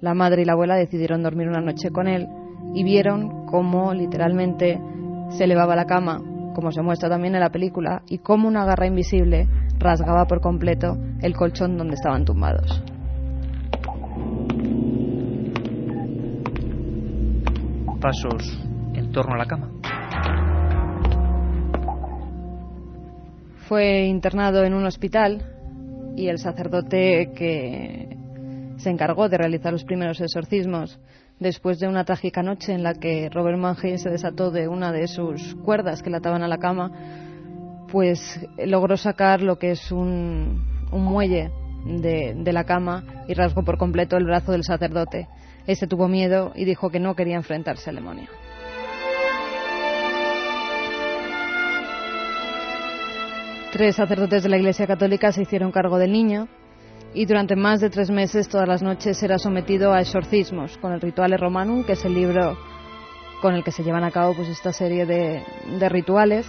La 0.00 0.14
madre 0.14 0.42
y 0.42 0.44
la 0.44 0.52
abuela 0.52 0.74
decidieron 0.76 1.22
dormir 1.22 1.48
una 1.48 1.60
noche 1.60 1.90
con 1.90 2.08
él 2.08 2.26
y 2.74 2.84
vieron 2.84 3.46
cómo 3.46 3.92
literalmente 3.94 4.80
se 5.30 5.44
elevaba 5.44 5.76
la 5.76 5.86
cama, 5.86 6.20
como 6.54 6.72
se 6.72 6.82
muestra 6.82 7.08
también 7.08 7.34
en 7.34 7.40
la 7.40 7.50
película, 7.50 8.02
y 8.08 8.18
cómo 8.18 8.48
una 8.48 8.64
garra 8.64 8.86
invisible 8.86 9.48
rasgaba 9.78 10.26
por 10.26 10.40
completo 10.40 10.96
el 11.20 11.34
colchón 11.34 11.76
donde 11.76 11.94
estaban 11.94 12.24
tumbados. 12.24 12.82
Pasos 18.02 18.58
en 18.94 19.12
torno 19.12 19.34
a 19.34 19.38
la 19.38 19.46
cama. 19.46 19.70
Fue 23.68 24.06
internado 24.06 24.64
en 24.64 24.74
un 24.74 24.84
hospital 24.86 25.40
y 26.16 26.26
el 26.26 26.38
sacerdote 26.38 27.30
que 27.36 28.16
se 28.78 28.90
encargó 28.90 29.28
de 29.28 29.38
realizar 29.38 29.72
los 29.72 29.84
primeros 29.84 30.20
exorcismos 30.20 30.98
después 31.38 31.78
de 31.78 31.86
una 31.86 32.04
trágica 32.04 32.42
noche 32.42 32.72
en 32.72 32.82
la 32.82 32.94
que 32.94 33.30
Robert 33.30 33.56
Mannheim 33.56 33.98
se 33.98 34.10
desató 34.10 34.50
de 34.50 34.66
una 34.66 34.90
de 34.90 35.06
sus 35.06 35.54
cuerdas 35.64 36.02
que 36.02 36.10
le 36.10 36.16
ataban 36.16 36.42
a 36.42 36.48
la 36.48 36.58
cama, 36.58 36.90
pues 37.88 38.20
logró 38.66 38.96
sacar 38.96 39.42
lo 39.42 39.60
que 39.60 39.70
es 39.70 39.92
un, 39.92 40.88
un 40.90 41.04
muelle 41.04 41.52
de, 41.86 42.34
de 42.36 42.52
la 42.52 42.64
cama 42.64 43.04
y 43.28 43.34
rasgó 43.34 43.62
por 43.62 43.78
completo 43.78 44.16
el 44.16 44.24
brazo 44.24 44.50
del 44.50 44.64
sacerdote. 44.64 45.28
Este 45.66 45.86
tuvo 45.86 46.08
miedo 46.08 46.52
y 46.54 46.64
dijo 46.64 46.90
que 46.90 47.00
no 47.00 47.14
quería 47.14 47.36
enfrentarse 47.36 47.90
al 47.90 47.96
demonio. 47.96 48.28
Tres 53.72 53.96
sacerdotes 53.96 54.42
de 54.42 54.48
la 54.50 54.58
Iglesia 54.58 54.86
Católica 54.86 55.32
se 55.32 55.42
hicieron 55.42 55.72
cargo 55.72 55.98
del 55.98 56.12
niño 56.12 56.46
y 57.14 57.24
durante 57.24 57.56
más 57.56 57.80
de 57.80 57.88
tres 57.88 58.10
meses 58.10 58.48
todas 58.48 58.68
las 58.68 58.82
noches 58.82 59.22
era 59.22 59.38
sometido 59.38 59.92
a 59.92 60.00
exorcismos 60.00 60.76
con 60.78 60.92
el 60.92 61.00
Rituale 61.00 61.36
Romanum, 61.36 61.84
que 61.84 61.92
es 61.92 62.04
el 62.04 62.14
libro 62.14 62.58
con 63.40 63.54
el 63.54 63.64
que 63.64 63.72
se 63.72 63.82
llevan 63.82 64.04
a 64.04 64.10
cabo 64.10 64.34
pues 64.34 64.48
esta 64.48 64.72
serie 64.72 65.06
de, 65.06 65.42
de 65.78 65.88
rituales. 65.88 66.46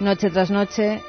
Noche 0.00 0.30
tras 0.30 0.50
noche 0.50 1.00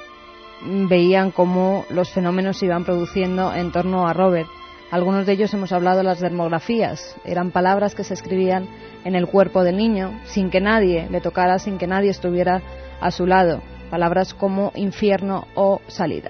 veían 0.89 1.31
cómo 1.31 1.85
los 1.89 2.09
fenómenos 2.11 2.57
se 2.57 2.65
iban 2.65 2.85
produciendo 2.85 3.53
en 3.53 3.71
torno 3.71 4.07
a 4.07 4.13
Robert. 4.13 4.47
Algunos 4.93 5.25
de 5.25 5.33
ellos 5.33 5.51
hemos 5.55 5.71
hablado 5.71 5.97
de 5.97 6.03
las 6.03 6.19
dermografías. 6.19 7.15
Eran 7.25 7.49
palabras 7.49 7.95
que 7.95 8.03
se 8.03 8.13
escribían 8.13 8.67
en 9.03 9.15
el 9.15 9.25
cuerpo 9.25 9.63
del 9.63 9.75
niño 9.75 10.21
sin 10.23 10.51
que 10.51 10.61
nadie 10.61 11.07
le 11.09 11.19
tocara, 11.19 11.57
sin 11.57 11.79
que 11.79 11.87
nadie 11.87 12.11
estuviera 12.11 12.61
a 13.01 13.09
su 13.09 13.25
lado. 13.25 13.63
Palabras 13.89 14.35
como 14.35 14.71
infierno 14.75 15.47
o 15.55 15.81
salida. 15.87 16.29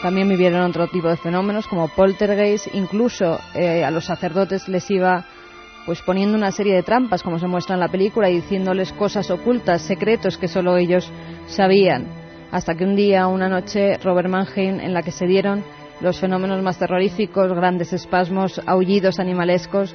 También 0.00 0.26
vivieron 0.26 0.62
otro 0.62 0.88
tipo 0.88 1.08
de 1.08 1.18
fenómenos 1.18 1.68
como 1.68 1.88
poltergeist, 1.88 2.68
incluso 2.72 3.38
eh, 3.52 3.84
a 3.84 3.90
los 3.90 4.06
sacerdotes 4.06 4.68
les 4.68 4.90
iba 4.90 5.26
pues 5.86 6.02
poniendo 6.02 6.36
una 6.36 6.50
serie 6.50 6.74
de 6.74 6.82
trampas 6.82 7.22
como 7.22 7.38
se 7.38 7.46
muestra 7.46 7.74
en 7.74 7.80
la 7.80 7.88
película 7.88 8.30
y 8.30 8.36
diciéndoles 8.36 8.92
cosas 8.92 9.30
ocultas, 9.30 9.82
secretos 9.82 10.38
que 10.38 10.48
solo 10.48 10.76
ellos 10.76 11.10
sabían. 11.46 12.06
Hasta 12.50 12.74
que 12.74 12.84
un 12.84 12.96
día, 12.96 13.26
una 13.26 13.48
noche, 13.48 13.96
Robert 14.02 14.28
Mannheim, 14.28 14.80
en 14.80 14.92
la 14.92 15.02
que 15.02 15.12
se 15.12 15.26
dieron 15.26 15.62
los 16.00 16.18
fenómenos 16.18 16.62
más 16.62 16.78
terroríficos, 16.78 17.52
grandes 17.52 17.92
espasmos, 17.92 18.60
aullidos 18.66 19.20
animalescos, 19.20 19.94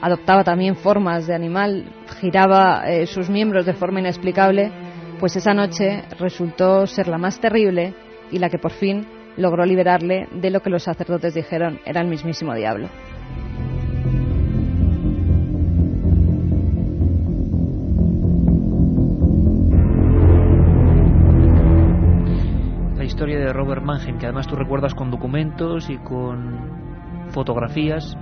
adoptaba 0.00 0.42
también 0.42 0.76
formas 0.76 1.26
de 1.26 1.34
animal, 1.34 1.84
giraba 2.20 2.84
eh, 2.88 3.06
sus 3.06 3.30
miembros 3.30 3.66
de 3.66 3.74
forma 3.74 4.00
inexplicable, 4.00 4.72
pues 5.20 5.36
esa 5.36 5.54
noche 5.54 6.02
resultó 6.18 6.86
ser 6.86 7.06
la 7.06 7.18
más 7.18 7.40
terrible 7.40 7.94
y 8.32 8.38
la 8.38 8.50
que 8.50 8.58
por 8.58 8.72
fin 8.72 9.06
logró 9.36 9.64
liberarle 9.64 10.26
de 10.32 10.50
lo 10.50 10.60
que 10.60 10.70
los 10.70 10.82
sacerdotes 10.82 11.34
dijeron 11.34 11.80
era 11.86 12.00
el 12.00 12.08
mismísimo 12.08 12.54
diablo. 12.54 12.88
Mannheim, 23.82 24.18
que 24.18 24.26
además 24.26 24.46
tú 24.46 24.56
recuerdas 24.56 24.94
con 24.94 25.10
documentos 25.10 25.88
y 25.90 25.98
con 25.98 26.82
fotografías 27.32 28.16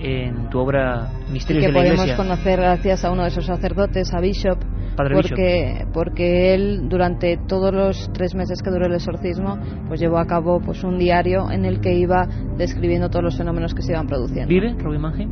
en 0.00 0.48
tu 0.50 0.58
obra 0.58 1.10
y 1.28 1.32
Misterios 1.32 1.64
que 1.64 1.68
de 1.68 1.72
la 1.72 1.78
podemos 1.78 2.04
Iglesia. 2.04 2.16
conocer 2.16 2.60
gracias 2.60 3.04
a 3.04 3.10
uno 3.10 3.22
de 3.22 3.28
esos 3.28 3.46
sacerdotes, 3.46 4.12
a 4.12 4.20
Bishop, 4.20 4.58
Padre 4.96 5.14
porque, 5.14 5.86
porque 5.92 6.54
él 6.54 6.88
durante 6.88 7.38
todos 7.48 7.72
los 7.72 8.10
tres 8.12 8.34
meses 8.34 8.60
que 8.62 8.70
duró 8.70 8.86
el 8.86 8.94
exorcismo, 8.94 9.58
pues 9.88 10.00
llevó 10.00 10.18
a 10.18 10.26
cabo 10.26 10.60
pues 10.60 10.84
un 10.84 10.98
diario 10.98 11.50
en 11.50 11.64
el 11.64 11.80
que 11.80 11.94
iba 11.94 12.26
describiendo 12.58 13.08
todos 13.08 13.24
los 13.24 13.38
fenómenos 13.38 13.74
que 13.74 13.82
se 13.82 13.92
iban 13.92 14.06
produciendo. 14.06 14.48
¿Vive 14.48 14.74
Robert 14.78 15.00
Mannheim? 15.00 15.30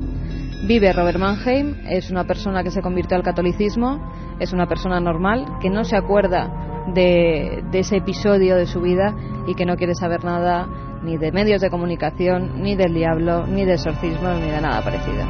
Vive 0.67 0.93
Robert 0.93 1.19
Mannheim, 1.19 1.77
es 1.89 2.11
una 2.11 2.25
persona 2.25 2.63
que 2.63 2.71
se 2.71 2.81
convirtió 2.81 3.17
al 3.17 3.23
catolicismo, 3.23 4.13
es 4.41 4.53
una 4.53 4.67
persona 4.67 5.01
normal, 5.01 5.45
que 5.61 5.71
no 5.71 5.85
se 5.85 5.97
acuerda 5.97 6.68
de, 6.95 7.65
ese 7.73 7.97
episodio 7.97 8.57
de 8.57 8.67
su 8.67 8.81
vida 8.81 9.15
y 9.47 9.55
que 9.55 9.65
no 9.65 9.77
quiere 9.77 9.95
saber 9.95 10.25
nada 10.25 10.69
ni 11.03 11.17
de 11.17 11.33
medios 11.33 11.61
de 11.61 11.71
comunicación, 11.71 12.63
ni 12.63 12.75
del 12.75 12.93
diablo, 12.95 13.47
ni 13.47 13.65
de 13.65 13.75
exorcismos, 13.75 14.41
ni 14.41 14.51
de 14.51 14.61
nada 14.61 14.83
parecido. 14.83 15.25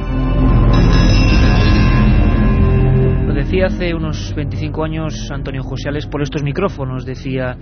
Lo 3.27 3.33
decía 3.33 3.67
hace 3.67 3.93
unos 3.93 4.33
25 4.35 4.83
años 4.83 5.29
Antonio 5.31 5.63
Josales 5.63 6.07
por 6.07 6.21
estos 6.21 6.43
micrófonos. 6.43 7.05
Decía, 7.05 7.57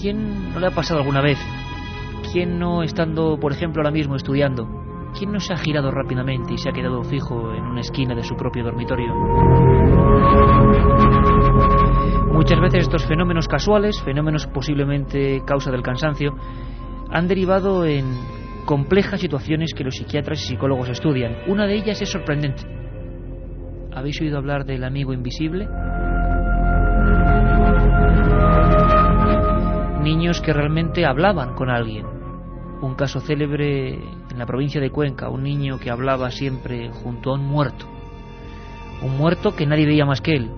¿quién 0.00 0.52
no 0.52 0.60
le 0.60 0.66
ha 0.66 0.70
pasado 0.70 1.00
alguna 1.00 1.22
vez? 1.22 1.38
¿Quién 2.32 2.58
no 2.58 2.82
estando, 2.82 3.38
por 3.40 3.52
ejemplo, 3.52 3.80
ahora 3.80 3.90
mismo 3.90 4.14
estudiando? 4.14 4.68
¿Quién 5.18 5.32
no 5.32 5.40
se 5.40 5.54
ha 5.54 5.56
girado 5.56 5.90
rápidamente 5.90 6.52
y 6.52 6.58
se 6.58 6.68
ha 6.68 6.72
quedado 6.72 7.02
fijo 7.02 7.54
en 7.54 7.64
una 7.64 7.80
esquina 7.80 8.14
de 8.14 8.22
su 8.22 8.36
propio 8.36 8.62
dormitorio? 8.64 9.14
Muchas 12.48 12.62
veces 12.62 12.84
estos 12.86 13.04
fenómenos 13.04 13.46
casuales, 13.46 14.00
fenómenos 14.00 14.46
posiblemente 14.46 15.42
causa 15.44 15.70
del 15.70 15.82
cansancio, 15.82 16.34
han 17.10 17.28
derivado 17.28 17.84
en 17.84 18.06
complejas 18.64 19.20
situaciones 19.20 19.74
que 19.76 19.84
los 19.84 19.96
psiquiatras 19.96 20.42
y 20.42 20.46
psicólogos 20.46 20.88
estudian. 20.88 21.36
Una 21.46 21.66
de 21.66 21.74
ellas 21.74 22.00
es 22.00 22.08
sorprendente. 22.08 22.62
¿Habéis 23.92 24.18
oído 24.22 24.38
hablar 24.38 24.64
del 24.64 24.84
amigo 24.84 25.12
invisible? 25.12 25.68
Niños 30.00 30.40
que 30.40 30.54
realmente 30.54 31.04
hablaban 31.04 31.54
con 31.54 31.68
alguien. 31.68 32.06
Un 32.80 32.94
caso 32.94 33.20
célebre 33.20 33.90
en 33.90 34.38
la 34.38 34.46
provincia 34.46 34.80
de 34.80 34.88
Cuenca, 34.88 35.28
un 35.28 35.42
niño 35.42 35.78
que 35.78 35.90
hablaba 35.90 36.30
siempre 36.30 36.88
junto 36.88 37.28
a 37.28 37.34
un 37.34 37.44
muerto. 37.44 37.84
Un 39.02 39.18
muerto 39.18 39.54
que 39.54 39.66
nadie 39.66 39.84
veía 39.84 40.06
más 40.06 40.22
que 40.22 40.32
él. 40.32 40.57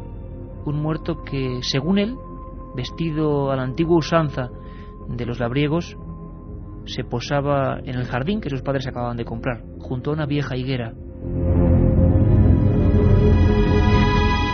Un 0.64 0.82
muerto 0.82 1.22
que, 1.22 1.60
según 1.62 1.98
él, 1.98 2.16
vestido 2.74 3.50
a 3.50 3.56
la 3.56 3.62
antigua 3.62 3.98
usanza 3.98 4.50
de 5.08 5.26
los 5.26 5.40
labriegos, 5.40 5.96
se 6.86 7.04
posaba 7.04 7.78
en 7.84 7.96
el 7.96 8.06
jardín 8.06 8.40
que 8.40 8.50
sus 8.50 8.62
padres 8.62 8.86
acababan 8.86 9.16
de 9.16 9.24
comprar, 9.24 9.62
junto 9.78 10.10
a 10.10 10.14
una 10.14 10.26
vieja 10.26 10.56
higuera. 10.56 10.92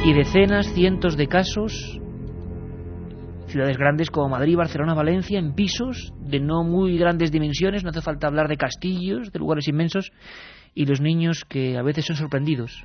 Y 0.04 0.12
decenas, 0.12 0.72
cientos 0.72 1.16
de 1.16 1.26
casos, 1.26 2.00
ciudades 3.48 3.76
grandes 3.76 4.10
como 4.10 4.28
Madrid, 4.28 4.56
Barcelona, 4.56 4.94
Valencia, 4.94 5.38
en 5.38 5.54
pisos 5.54 6.12
de 6.20 6.40
no 6.40 6.62
muy 6.62 6.96
grandes 6.98 7.32
dimensiones, 7.32 7.82
no 7.82 7.90
hace 7.90 8.02
falta 8.02 8.26
hablar 8.26 8.48
de 8.48 8.56
castillos, 8.56 9.32
de 9.32 9.38
lugares 9.38 9.68
inmensos, 9.68 10.12
y 10.74 10.86
los 10.86 11.00
niños 11.00 11.44
que 11.48 11.76
a 11.76 11.82
veces 11.82 12.04
son 12.04 12.16
sorprendidos 12.16 12.84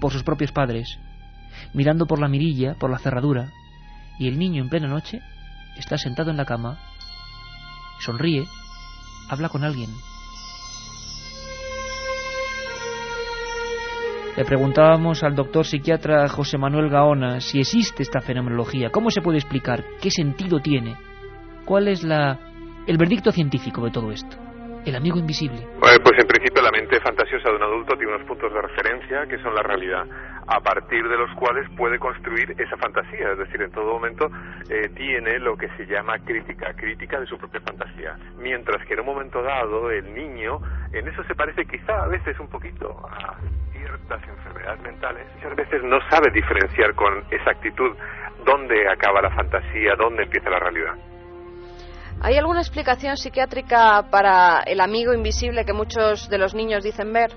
por 0.00 0.12
sus 0.12 0.22
propios 0.22 0.52
padres, 0.52 0.98
mirando 1.74 2.06
por 2.06 2.18
la 2.18 2.28
mirilla, 2.28 2.74
por 2.74 2.90
la 2.90 2.98
cerradura, 2.98 3.50
y 4.18 4.28
el 4.28 4.38
niño 4.38 4.62
en 4.62 4.68
plena 4.68 4.88
noche 4.88 5.20
está 5.76 5.96
sentado 5.98 6.30
en 6.30 6.36
la 6.36 6.44
cama 6.44 6.78
sonríe, 8.02 8.44
habla 9.28 9.48
con 9.48 9.64
alguien. 9.64 9.90
Le 14.36 14.44
preguntábamos 14.44 15.22
al 15.22 15.34
doctor 15.34 15.66
psiquiatra 15.66 16.28
José 16.28 16.56
Manuel 16.56 16.88
Gaona 16.88 17.40
si 17.40 17.60
existe 17.60 18.02
esta 18.02 18.20
fenomenología, 18.20 18.90
cómo 18.90 19.10
se 19.10 19.20
puede 19.20 19.38
explicar, 19.38 19.84
qué 20.00 20.10
sentido 20.10 20.58
tiene, 20.60 20.96
cuál 21.66 21.88
es 21.88 22.02
la, 22.02 22.38
el 22.86 22.96
veredicto 22.96 23.30
científico 23.30 23.84
de 23.84 23.90
todo 23.90 24.10
esto. 24.10 24.41
El 24.84 24.96
amigo 24.96 25.18
invisible. 25.18 25.66
Pues 25.78 26.18
en 26.18 26.26
principio 26.26 26.60
la 26.60 26.72
mente 26.72 26.98
fantasiosa 27.00 27.50
de 27.50 27.56
un 27.56 27.62
adulto 27.62 27.96
tiene 27.96 28.14
unos 28.14 28.26
puntos 28.26 28.52
de 28.52 28.60
referencia 28.60 29.26
que 29.26 29.38
son 29.38 29.54
la 29.54 29.62
realidad, 29.62 30.04
a 30.46 30.60
partir 30.60 31.08
de 31.08 31.16
los 31.16 31.30
cuales 31.36 31.68
puede 31.76 31.98
construir 31.98 32.50
esa 32.58 32.76
fantasía, 32.76 33.30
es 33.30 33.38
decir, 33.38 33.62
en 33.62 33.70
todo 33.70 33.92
momento 33.92 34.28
eh, 34.68 34.88
tiene 34.96 35.38
lo 35.38 35.56
que 35.56 35.68
se 35.76 35.86
llama 35.86 36.18
crítica, 36.24 36.74
crítica 36.74 37.20
de 37.20 37.26
su 37.26 37.38
propia 37.38 37.60
fantasía. 37.60 38.16
Mientras 38.38 38.84
que 38.86 38.94
en 38.94 39.00
un 39.00 39.06
momento 39.06 39.40
dado 39.42 39.90
el 39.90 40.12
niño, 40.12 40.60
en 40.92 41.06
eso 41.06 41.22
se 41.24 41.34
parece 41.36 41.64
quizá 41.64 42.02
a 42.02 42.08
veces 42.08 42.38
un 42.40 42.48
poquito 42.48 42.88
a 43.08 43.36
ciertas 43.72 44.22
enfermedades 44.28 44.80
mentales, 44.82 45.26
muchas 45.36 45.56
veces 45.56 45.82
no 45.84 45.98
sabe 46.10 46.32
diferenciar 46.32 46.94
con 46.94 47.22
exactitud 47.30 47.96
dónde 48.44 48.88
acaba 48.88 49.22
la 49.22 49.30
fantasía, 49.30 49.94
dónde 49.96 50.24
empieza 50.24 50.50
la 50.50 50.58
realidad. 50.58 50.94
¿Hay 52.24 52.36
alguna 52.36 52.60
explicación 52.60 53.16
psiquiátrica 53.16 54.06
para 54.08 54.60
el 54.60 54.80
amigo 54.80 55.12
invisible 55.12 55.64
que 55.64 55.72
muchos 55.72 56.28
de 56.30 56.38
los 56.38 56.54
niños 56.54 56.84
dicen 56.84 57.12
ver? 57.12 57.32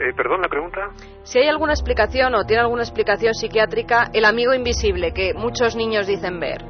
Eh, 0.00 0.12
perdón, 0.16 0.42
la 0.42 0.48
pregunta. 0.48 0.90
Si 1.22 1.38
hay 1.38 1.46
alguna 1.46 1.72
explicación 1.72 2.34
o 2.34 2.44
tiene 2.44 2.62
alguna 2.62 2.82
explicación 2.82 3.32
psiquiátrica 3.34 4.10
el 4.12 4.24
amigo 4.24 4.54
invisible 4.54 5.12
que 5.12 5.34
muchos 5.34 5.76
niños 5.76 6.08
dicen 6.08 6.40
ver. 6.40 6.64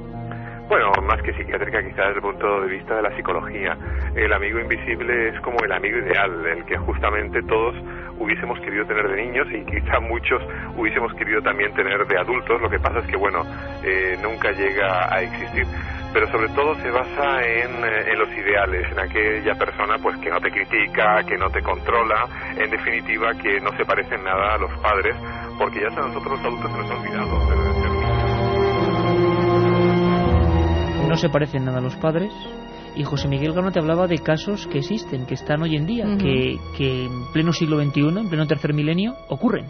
Bueno, 0.68 0.92
más 1.02 1.22
que 1.22 1.32
psiquiátrica, 1.32 1.82
quizás 1.82 1.96
desde 1.96 2.16
el 2.16 2.20
punto 2.20 2.60
de 2.60 2.68
vista 2.68 2.96
de 2.96 3.02
la 3.02 3.16
psicología. 3.16 3.76
El 4.14 4.32
amigo 4.32 4.60
invisible 4.60 5.30
es 5.30 5.40
como 5.40 5.56
el 5.64 5.72
amigo 5.72 5.98
ideal, 5.98 6.46
el 6.46 6.64
que 6.66 6.76
justamente 6.76 7.42
todos 7.48 7.74
hubiésemos 8.18 8.60
querido 8.60 8.84
tener 8.86 9.08
de 9.08 9.16
niños 9.16 9.48
y 9.50 9.64
quizá 9.64 9.98
muchos 9.98 10.40
hubiésemos 10.76 11.12
querido 11.14 11.40
también 11.40 11.74
tener 11.74 12.06
de 12.06 12.18
adultos. 12.18 12.60
Lo 12.60 12.68
que 12.68 12.78
pasa 12.78 12.98
es 13.00 13.06
que, 13.06 13.16
bueno, 13.16 13.42
eh, 13.82 14.16
nunca 14.22 14.52
llega 14.52 15.12
a 15.12 15.22
existir 15.22 15.66
pero 16.12 16.30
sobre 16.30 16.48
todo 16.50 16.74
se 16.76 16.90
basa 16.90 17.42
en, 17.42 17.84
eh, 17.84 18.12
en, 18.12 18.18
los 18.18 18.28
ideales, 18.30 18.90
en 18.90 18.98
aquella 18.98 19.54
persona 19.54 19.96
pues 20.02 20.16
que 20.18 20.30
no 20.30 20.40
te 20.40 20.50
critica, 20.50 21.22
que 21.24 21.36
no 21.36 21.50
te 21.50 21.62
controla, 21.62 22.26
en 22.56 22.70
definitiva 22.70 23.34
que 23.34 23.61
no 23.61 23.70
se 23.76 23.84
parece 23.84 24.14
en 24.14 24.24
nada 24.24 24.54
a 24.54 24.58
los 24.58 24.70
padres, 24.80 25.16
porque 25.58 25.80
ya 25.80 25.88
a 25.88 26.06
nosotros 26.08 26.38
los 26.38 26.46
adultos 26.46 26.72
se 26.72 26.78
nos 26.78 26.90
ha 26.90 26.94
olvidado. 26.94 27.80
No 31.08 31.16
se 31.16 31.28
parecen 31.28 31.64
nada 31.64 31.78
a 31.78 31.82
los 31.82 31.96
padres. 31.96 32.32
Y 32.96 33.04
José 33.04 33.28
Miguel 33.28 33.52
Gano 33.52 33.70
te 33.70 33.78
hablaba 33.78 34.06
de 34.08 34.18
casos 34.18 34.66
que 34.66 34.78
existen, 34.78 35.26
que 35.26 35.34
están 35.34 35.62
hoy 35.62 35.76
en 35.76 35.86
día, 35.86 36.04
que, 36.18 36.58
que 36.76 37.04
en 37.06 37.32
pleno 37.32 37.52
siglo 37.52 37.80
XXI, 37.82 38.18
en 38.18 38.28
pleno 38.28 38.46
tercer 38.46 38.74
milenio, 38.74 39.14
ocurren. 39.28 39.66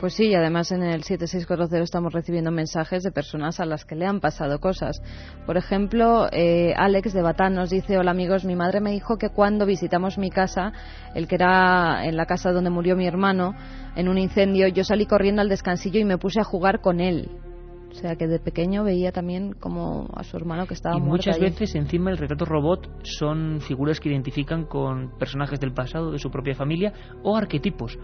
Pues 0.00 0.14
sí, 0.14 0.28
y 0.28 0.34
además 0.34 0.72
en 0.72 0.82
el 0.82 1.02
7640 1.02 1.78
estamos 1.84 2.14
recibiendo 2.14 2.50
mensajes 2.50 3.02
de 3.02 3.12
personas 3.12 3.60
a 3.60 3.66
las 3.66 3.84
que 3.84 3.94
le 3.94 4.06
han 4.06 4.20
pasado 4.20 4.58
cosas. 4.58 5.02
Por 5.44 5.58
ejemplo, 5.58 6.26
eh, 6.32 6.72
Alex 6.74 7.12
de 7.12 7.20
Batán 7.20 7.54
nos 7.54 7.68
dice, 7.68 7.98
hola 7.98 8.12
amigos, 8.12 8.46
mi 8.46 8.56
madre 8.56 8.80
me 8.80 8.92
dijo 8.92 9.18
que 9.18 9.28
cuando 9.28 9.66
visitamos 9.66 10.16
mi 10.16 10.30
casa, 10.30 10.72
el 11.14 11.28
que 11.28 11.34
era 11.34 12.06
en 12.06 12.16
la 12.16 12.24
casa 12.24 12.50
donde 12.50 12.70
murió 12.70 12.96
mi 12.96 13.06
hermano, 13.06 13.54
en 13.94 14.08
un 14.08 14.16
incendio, 14.16 14.68
yo 14.68 14.84
salí 14.84 15.04
corriendo 15.04 15.42
al 15.42 15.50
descansillo 15.50 16.00
y 16.00 16.06
me 16.06 16.16
puse 16.16 16.40
a 16.40 16.44
jugar 16.44 16.80
con 16.80 17.00
él. 17.00 17.28
O 17.90 17.94
sea 17.94 18.14
que 18.14 18.26
de 18.28 18.38
pequeño 18.38 18.84
veía 18.84 19.10
también 19.10 19.52
como 19.52 20.08
a 20.14 20.22
su 20.22 20.36
hermano 20.36 20.66
que 20.66 20.74
estaba 20.74 20.96
y 20.96 21.00
muerto 21.00 21.16
muchas 21.16 21.36
allí. 21.36 21.46
veces 21.46 21.74
encima 21.74 22.10
el 22.10 22.18
retrato 22.18 22.44
robot 22.44 22.88
son 23.02 23.60
figuras 23.60 23.98
que 23.98 24.08
identifican 24.08 24.64
con 24.64 25.18
personajes 25.18 25.58
del 25.58 25.72
pasado, 25.72 26.12
de 26.12 26.18
su 26.18 26.30
propia 26.30 26.54
familia 26.54 26.92
o 27.24 27.36
arquetipos. 27.36 27.98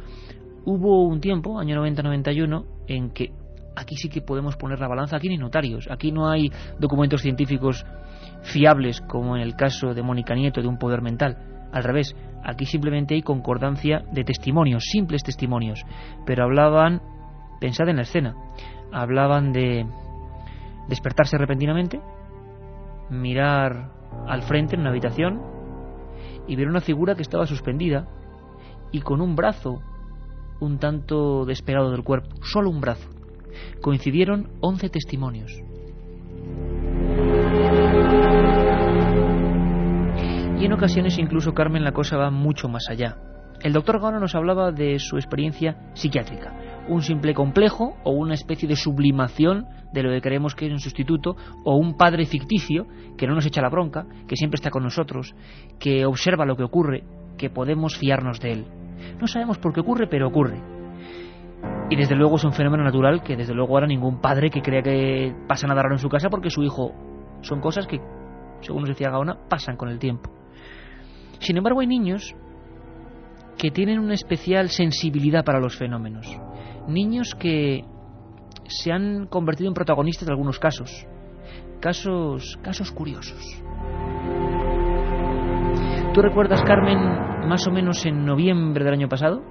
Hubo 0.66 1.04
un 1.04 1.20
tiempo, 1.20 1.60
año 1.60 1.80
90-91, 1.80 2.64
en 2.88 3.10
que 3.10 3.30
aquí 3.76 3.94
sí 3.94 4.08
que 4.08 4.20
podemos 4.20 4.56
poner 4.56 4.80
la 4.80 4.88
balanza, 4.88 5.16
aquí 5.16 5.28
no 5.28 5.34
hay 5.34 5.38
notarios, 5.38 5.88
aquí 5.88 6.10
no 6.10 6.28
hay 6.28 6.50
documentos 6.80 7.22
científicos 7.22 7.86
fiables 8.42 9.00
como 9.02 9.36
en 9.36 9.42
el 9.42 9.54
caso 9.54 9.94
de 9.94 10.02
Mónica 10.02 10.34
Nieto 10.34 10.60
de 10.60 10.66
un 10.66 10.76
poder 10.76 11.02
mental. 11.02 11.68
Al 11.72 11.84
revés, 11.84 12.16
aquí 12.42 12.66
simplemente 12.66 13.14
hay 13.14 13.22
concordancia 13.22 14.02
de 14.10 14.24
testimonios, 14.24 14.82
simples 14.90 15.22
testimonios, 15.22 15.84
pero 16.26 16.42
hablaban, 16.42 17.00
pensad 17.60 17.88
en 17.88 17.96
la 17.96 18.02
escena, 18.02 18.34
hablaban 18.92 19.52
de 19.52 19.86
despertarse 20.88 21.38
repentinamente, 21.38 22.00
mirar 23.08 23.92
al 24.26 24.42
frente 24.42 24.74
en 24.74 24.80
una 24.80 24.90
habitación 24.90 25.40
y 26.48 26.56
ver 26.56 26.66
una 26.66 26.80
figura 26.80 27.14
que 27.14 27.22
estaba 27.22 27.46
suspendida 27.46 28.08
y 28.90 29.00
con 29.02 29.20
un 29.20 29.36
brazo 29.36 29.80
un 30.60 30.78
tanto 30.78 31.44
despegado 31.44 31.90
del 31.90 32.02
cuerpo, 32.02 32.36
solo 32.42 32.70
un 32.70 32.80
brazo. 32.80 33.08
Coincidieron 33.80 34.48
11 34.60 34.88
testimonios. 34.90 35.52
Y 40.58 40.64
en 40.64 40.72
ocasiones 40.72 41.18
incluso 41.18 41.52
Carmen 41.52 41.84
la 41.84 41.92
cosa 41.92 42.16
va 42.16 42.30
mucho 42.30 42.68
más 42.68 42.88
allá. 42.88 43.18
El 43.62 43.72
doctor 43.72 44.00
Gano 44.00 44.20
nos 44.20 44.34
hablaba 44.34 44.70
de 44.70 44.98
su 44.98 45.16
experiencia 45.16 45.90
psiquiátrica, 45.94 46.52
un 46.88 47.02
simple 47.02 47.34
complejo 47.34 47.96
o 48.04 48.12
una 48.12 48.34
especie 48.34 48.68
de 48.68 48.76
sublimación 48.76 49.66
de 49.92 50.02
lo 50.02 50.10
que 50.10 50.20
creemos 50.20 50.54
que 50.54 50.66
es 50.66 50.72
un 50.72 50.80
sustituto 50.80 51.36
o 51.64 51.76
un 51.76 51.96
padre 51.96 52.26
ficticio 52.26 52.86
que 53.16 53.26
no 53.26 53.34
nos 53.34 53.46
echa 53.46 53.62
la 53.62 53.70
bronca, 53.70 54.06
que 54.28 54.36
siempre 54.36 54.56
está 54.56 54.70
con 54.70 54.82
nosotros, 54.82 55.34
que 55.78 56.04
observa 56.04 56.44
lo 56.44 56.56
que 56.56 56.64
ocurre, 56.64 57.04
que 57.38 57.50
podemos 57.50 57.96
fiarnos 57.96 58.40
de 58.40 58.52
él. 58.52 58.66
No 59.20 59.26
sabemos 59.26 59.58
por 59.58 59.72
qué 59.72 59.80
ocurre, 59.80 60.06
pero 60.06 60.28
ocurre. 60.28 60.60
Y 61.88 61.96
desde 61.96 62.16
luego 62.16 62.36
es 62.36 62.44
un 62.44 62.52
fenómeno 62.52 62.84
natural 62.84 63.22
que 63.22 63.36
desde 63.36 63.54
luego 63.54 63.74
ahora 63.74 63.86
ningún 63.86 64.20
padre 64.20 64.50
que 64.50 64.62
crea 64.62 64.82
que 64.82 65.34
pasa 65.46 65.66
nada 65.66 65.82
raro 65.82 65.94
en 65.94 66.00
su 66.00 66.08
casa 66.08 66.28
porque 66.28 66.50
su 66.50 66.62
hijo 66.62 66.92
son 67.42 67.60
cosas 67.60 67.86
que, 67.86 68.00
según 68.60 68.82
nos 68.82 68.88
decía 68.88 69.10
Gaona, 69.10 69.38
pasan 69.48 69.76
con 69.76 69.88
el 69.88 69.98
tiempo. 69.98 70.30
Sin 71.38 71.56
embargo, 71.56 71.80
hay 71.80 71.86
niños 71.86 72.34
que 73.56 73.70
tienen 73.70 73.98
una 73.98 74.14
especial 74.14 74.68
sensibilidad 74.68 75.44
para 75.44 75.60
los 75.60 75.76
fenómenos. 75.76 76.26
Niños 76.88 77.34
que 77.38 77.84
se 78.68 78.92
han 78.92 79.26
convertido 79.26 79.68
en 79.68 79.74
protagonistas 79.74 80.26
de 80.26 80.32
algunos 80.32 80.58
casos. 80.58 81.06
Casos, 81.80 82.58
casos 82.62 82.90
curiosos. 82.90 83.62
¿Tú 86.16 86.22
recuerdas, 86.22 86.62
Carmen, 86.62 86.96
más 87.46 87.66
o 87.66 87.70
menos 87.70 88.06
en 88.06 88.24
noviembre 88.24 88.82
del 88.82 88.94
año 88.94 89.06
pasado? 89.06 89.42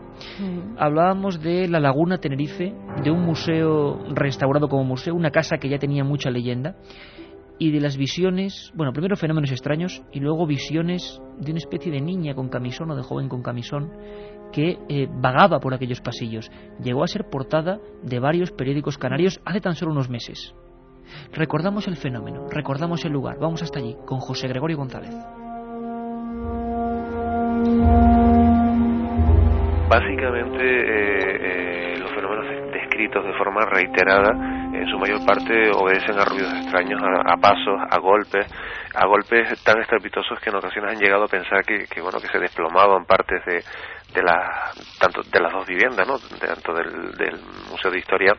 Hablábamos 0.80 1.40
de 1.40 1.68
la 1.68 1.80
Laguna 1.80 2.18
Tenerife, 2.18 2.74
de 3.04 3.12
un 3.12 3.24
museo 3.24 4.04
restaurado 4.16 4.68
como 4.68 4.84
museo, 4.84 5.14
una 5.14 5.30
casa 5.30 5.60
que 5.60 5.70
ya 5.70 5.78
tenía 5.78 6.04
mucha 6.04 6.32
leyenda, 6.32 6.76
y 7.60 7.70
de 7.70 7.80
las 7.80 7.98
visiones, 7.98 8.72
bueno, 8.74 8.94
primero 8.94 9.16
fenómenos 9.16 9.52
extraños 9.52 10.02
y 10.12 10.22
luego 10.22 10.48
visiones 10.48 11.22
de 11.38 11.52
una 11.52 11.60
especie 11.60 11.92
de 11.92 12.02
niña 12.02 12.34
con 12.34 12.50
camisón 12.50 12.90
o 12.90 12.96
de 12.96 13.04
joven 13.04 13.30
con 13.30 13.44
camisón 13.44 13.92
que 14.52 14.80
eh, 14.90 15.08
vagaba 15.22 15.60
por 15.60 15.76
aquellos 15.76 16.02
pasillos. 16.02 16.50
Llegó 16.84 17.04
a 17.04 17.08
ser 17.08 17.30
portada 17.30 17.78
de 18.02 18.20
varios 18.20 18.50
periódicos 18.50 18.98
canarios 18.98 19.40
hace 19.46 19.62
tan 19.62 19.76
solo 19.76 19.92
unos 19.92 20.10
meses. 20.10 20.56
Recordamos 21.32 21.88
el 21.88 21.98
fenómeno, 21.98 22.48
recordamos 22.50 23.06
el 23.06 23.12
lugar. 23.12 23.38
Vamos 23.40 23.62
hasta 23.62 23.78
allí 23.78 23.96
con 24.08 24.18
José 24.18 24.48
Gregorio 24.48 24.78
González. 24.78 25.14
Básicamente, 29.88 30.64
eh, 30.64 31.94
eh, 31.94 31.98
los 32.00 32.12
fenómenos 32.12 32.48
descritos 32.74 33.24
de 33.24 33.34
forma 33.34 33.62
reiterada, 33.66 34.32
en 34.74 34.88
su 34.88 34.98
mayor 34.98 35.24
parte 35.26 35.72
obedecen 35.72 36.20
a 36.20 36.26
ruidos 36.26 36.54
extraños, 36.54 37.02
a, 37.02 37.38
pasos, 37.38 37.80
a 37.90 37.98
golpes, 38.00 38.46
a 38.94 39.06
golpes 39.06 39.64
tan 39.64 39.80
estrepitosos 39.80 40.40
que 40.40 40.50
en 40.50 40.56
ocasiones 40.58 40.92
han 40.92 41.00
llegado 41.00 41.26
a 41.26 41.28
pensar 41.28 41.64
que, 41.64 41.86
bueno 42.02 42.20
que 42.20 42.28
se 42.28 42.40
desplomaban 42.40 43.06
partes 43.06 43.46
de, 43.46 43.64
de 44.14 44.24
la, 44.24 44.72
tanto 45.00 45.22
de 45.22 45.40
las 45.40 45.54
dos 45.54 45.68
viviendas, 45.68 46.08
¿no? 46.08 46.16
Tanto 46.18 46.74
del, 46.74 47.40
Museo 47.70 47.92
de 47.92 48.00
Historia 48.00 48.34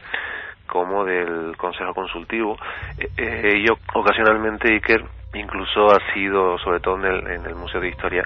como 0.67 1.05
del 1.05 1.57
Consejo 1.57 1.95
Consultivo. 1.95 2.57
Eh, 2.99 3.09
eh, 3.17 3.53
ello 3.55 3.77
ocasionalmente 3.95 4.73
Iker 4.75 5.05
incluso 5.39 5.87
ha 5.91 5.99
sido, 6.13 6.59
sobre 6.59 6.81
todo 6.81 6.97
en 6.97 7.05
el, 7.05 7.27
en 7.31 7.47
el 7.47 7.55
Museo 7.55 7.81
de 7.81 7.89
Historia, 7.89 8.23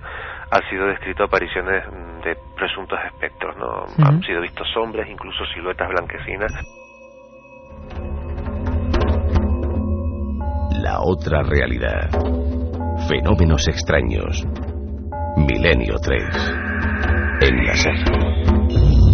ha 0.50 0.68
sido 0.68 0.86
descrito 0.86 1.24
apariciones 1.24 1.84
mm, 1.86 2.22
de 2.22 2.36
presuntos 2.56 2.98
espectros, 3.06 3.56
¿no? 3.56 3.84
Han 4.04 4.22
sido 4.22 4.40
vistos 4.40 4.68
sombras, 4.72 5.08
incluso 5.08 5.44
siluetas 5.54 5.88
blanquecinas. 5.88 6.52
La 10.82 11.00
otra 11.00 11.42
realidad. 11.42 12.10
Fenómenos 13.08 13.66
extraños. 13.68 14.44
Milenio 15.36 15.94
3. 16.02 16.22
En 17.42 17.66
la 17.66 17.74
SER. 17.74 19.09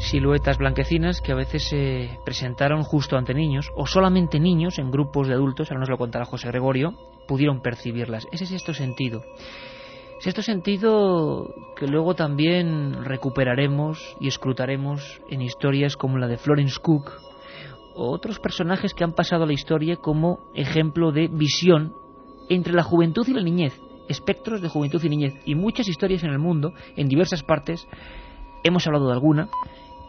Siluetas 0.00 0.58
blanquecinas 0.58 1.20
que 1.20 1.32
a 1.32 1.36
veces 1.36 1.68
se 1.68 2.18
presentaron 2.24 2.82
justo 2.82 3.16
ante 3.16 3.34
niños, 3.34 3.70
o 3.76 3.86
solamente 3.86 4.40
niños 4.40 4.78
en 4.78 4.90
grupos 4.90 5.28
de 5.28 5.34
adultos, 5.34 5.70
ahora 5.70 5.80
nos 5.80 5.90
lo 5.90 5.98
contará 5.98 6.24
José 6.24 6.48
Gregorio, 6.48 6.94
pudieron 7.28 7.60
percibirlas. 7.60 8.26
Ese 8.32 8.44
es 8.44 8.50
sexto 8.50 8.74
sentido. 8.74 9.22
Sexto 10.20 10.42
sentido 10.42 11.54
que 11.76 11.86
luego 11.86 12.14
también 12.14 13.04
recuperaremos 13.04 14.16
y 14.20 14.28
escrutaremos 14.28 15.20
en 15.30 15.42
historias 15.42 15.96
como 15.96 16.18
la 16.18 16.28
de 16.28 16.38
Florence 16.38 16.78
Cook, 16.80 17.12
o 17.94 18.10
otros 18.10 18.38
personajes 18.38 18.94
que 18.94 19.04
han 19.04 19.12
pasado 19.12 19.44
a 19.44 19.46
la 19.46 19.52
historia 19.52 19.96
como 19.96 20.50
ejemplo 20.54 21.12
de 21.12 21.28
visión 21.28 21.94
entre 22.48 22.72
la 22.72 22.82
juventud 22.82 23.26
y 23.28 23.34
la 23.34 23.42
niñez, 23.42 23.80
espectros 24.08 24.60
de 24.60 24.68
juventud 24.68 25.02
y 25.04 25.08
niñez, 25.08 25.34
y 25.44 25.54
muchas 25.54 25.88
historias 25.88 26.24
en 26.24 26.30
el 26.30 26.38
mundo, 26.38 26.72
en 26.96 27.08
diversas 27.08 27.42
partes, 27.42 27.86
hemos 28.64 28.86
hablado 28.86 29.06
de 29.06 29.12
alguna, 29.12 29.48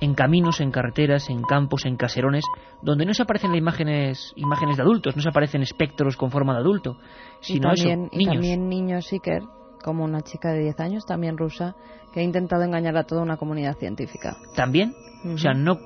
en 0.02 0.16
caminos, 0.16 0.60
en 0.60 0.72
carreteras, 0.72 1.30
en 1.30 1.44
campos, 1.44 1.86
en 1.86 1.96
caserones, 1.96 2.44
donde 2.82 3.06
no 3.06 3.14
se 3.14 3.22
aparecen 3.22 3.52
las 3.52 3.60
imágenes, 3.60 4.34
imágenes 4.36 4.78
de 4.78 4.84
adultos, 4.84 5.16
no 5.16 5.22
se 5.22 5.30
aparecen 5.30 5.62
espectros 5.62 6.18
con 6.18 6.32
forma 6.32 6.54
de 6.54 6.60
adulto, 6.60 6.98
sino 7.40 7.72
y 7.72 7.76
también, 7.76 8.02
eso, 8.06 8.18
niños. 8.18 8.34
Y 8.34 8.36
también 8.36 8.68
niños 8.68 9.14
Iker, 9.14 9.44
como 9.84 10.04
una 10.04 10.22
chica 10.22 10.52
de 10.52 10.62
10 10.64 10.80
años, 10.80 11.06
también 11.06 11.38
rusa, 11.38 11.76
que 12.14 12.20
ha 12.20 12.24
intentado 12.24 12.64
engañar 12.64 12.98
a 12.98 13.04
toda 13.04 13.22
una 13.22 13.38
comunidad 13.38 13.78
científica. 13.78 14.36
También, 14.56 14.94
o 15.24 15.38
sea, 15.38 15.54
no 15.54 15.78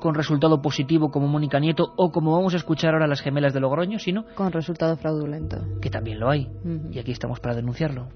con 0.00 0.14
resultado 0.14 0.62
positivo 0.62 1.10
como 1.10 1.28
Mónica 1.28 1.60
Nieto 1.60 1.92
o 1.96 2.10
como 2.10 2.32
vamos 2.32 2.54
a 2.54 2.56
escuchar 2.56 2.94
ahora 2.94 3.06
las 3.06 3.20
gemelas 3.20 3.52
de 3.52 3.60
Logroño, 3.60 3.98
sino 3.98 4.24
con 4.34 4.50
resultado 4.50 4.96
fraudulento. 4.96 5.58
Que 5.82 5.90
también 5.90 6.18
lo 6.18 6.30
hay. 6.30 6.48
Y 6.90 6.98
aquí 6.98 7.12
estamos 7.12 7.38
para 7.38 7.54
denunciarlo. 7.54 8.08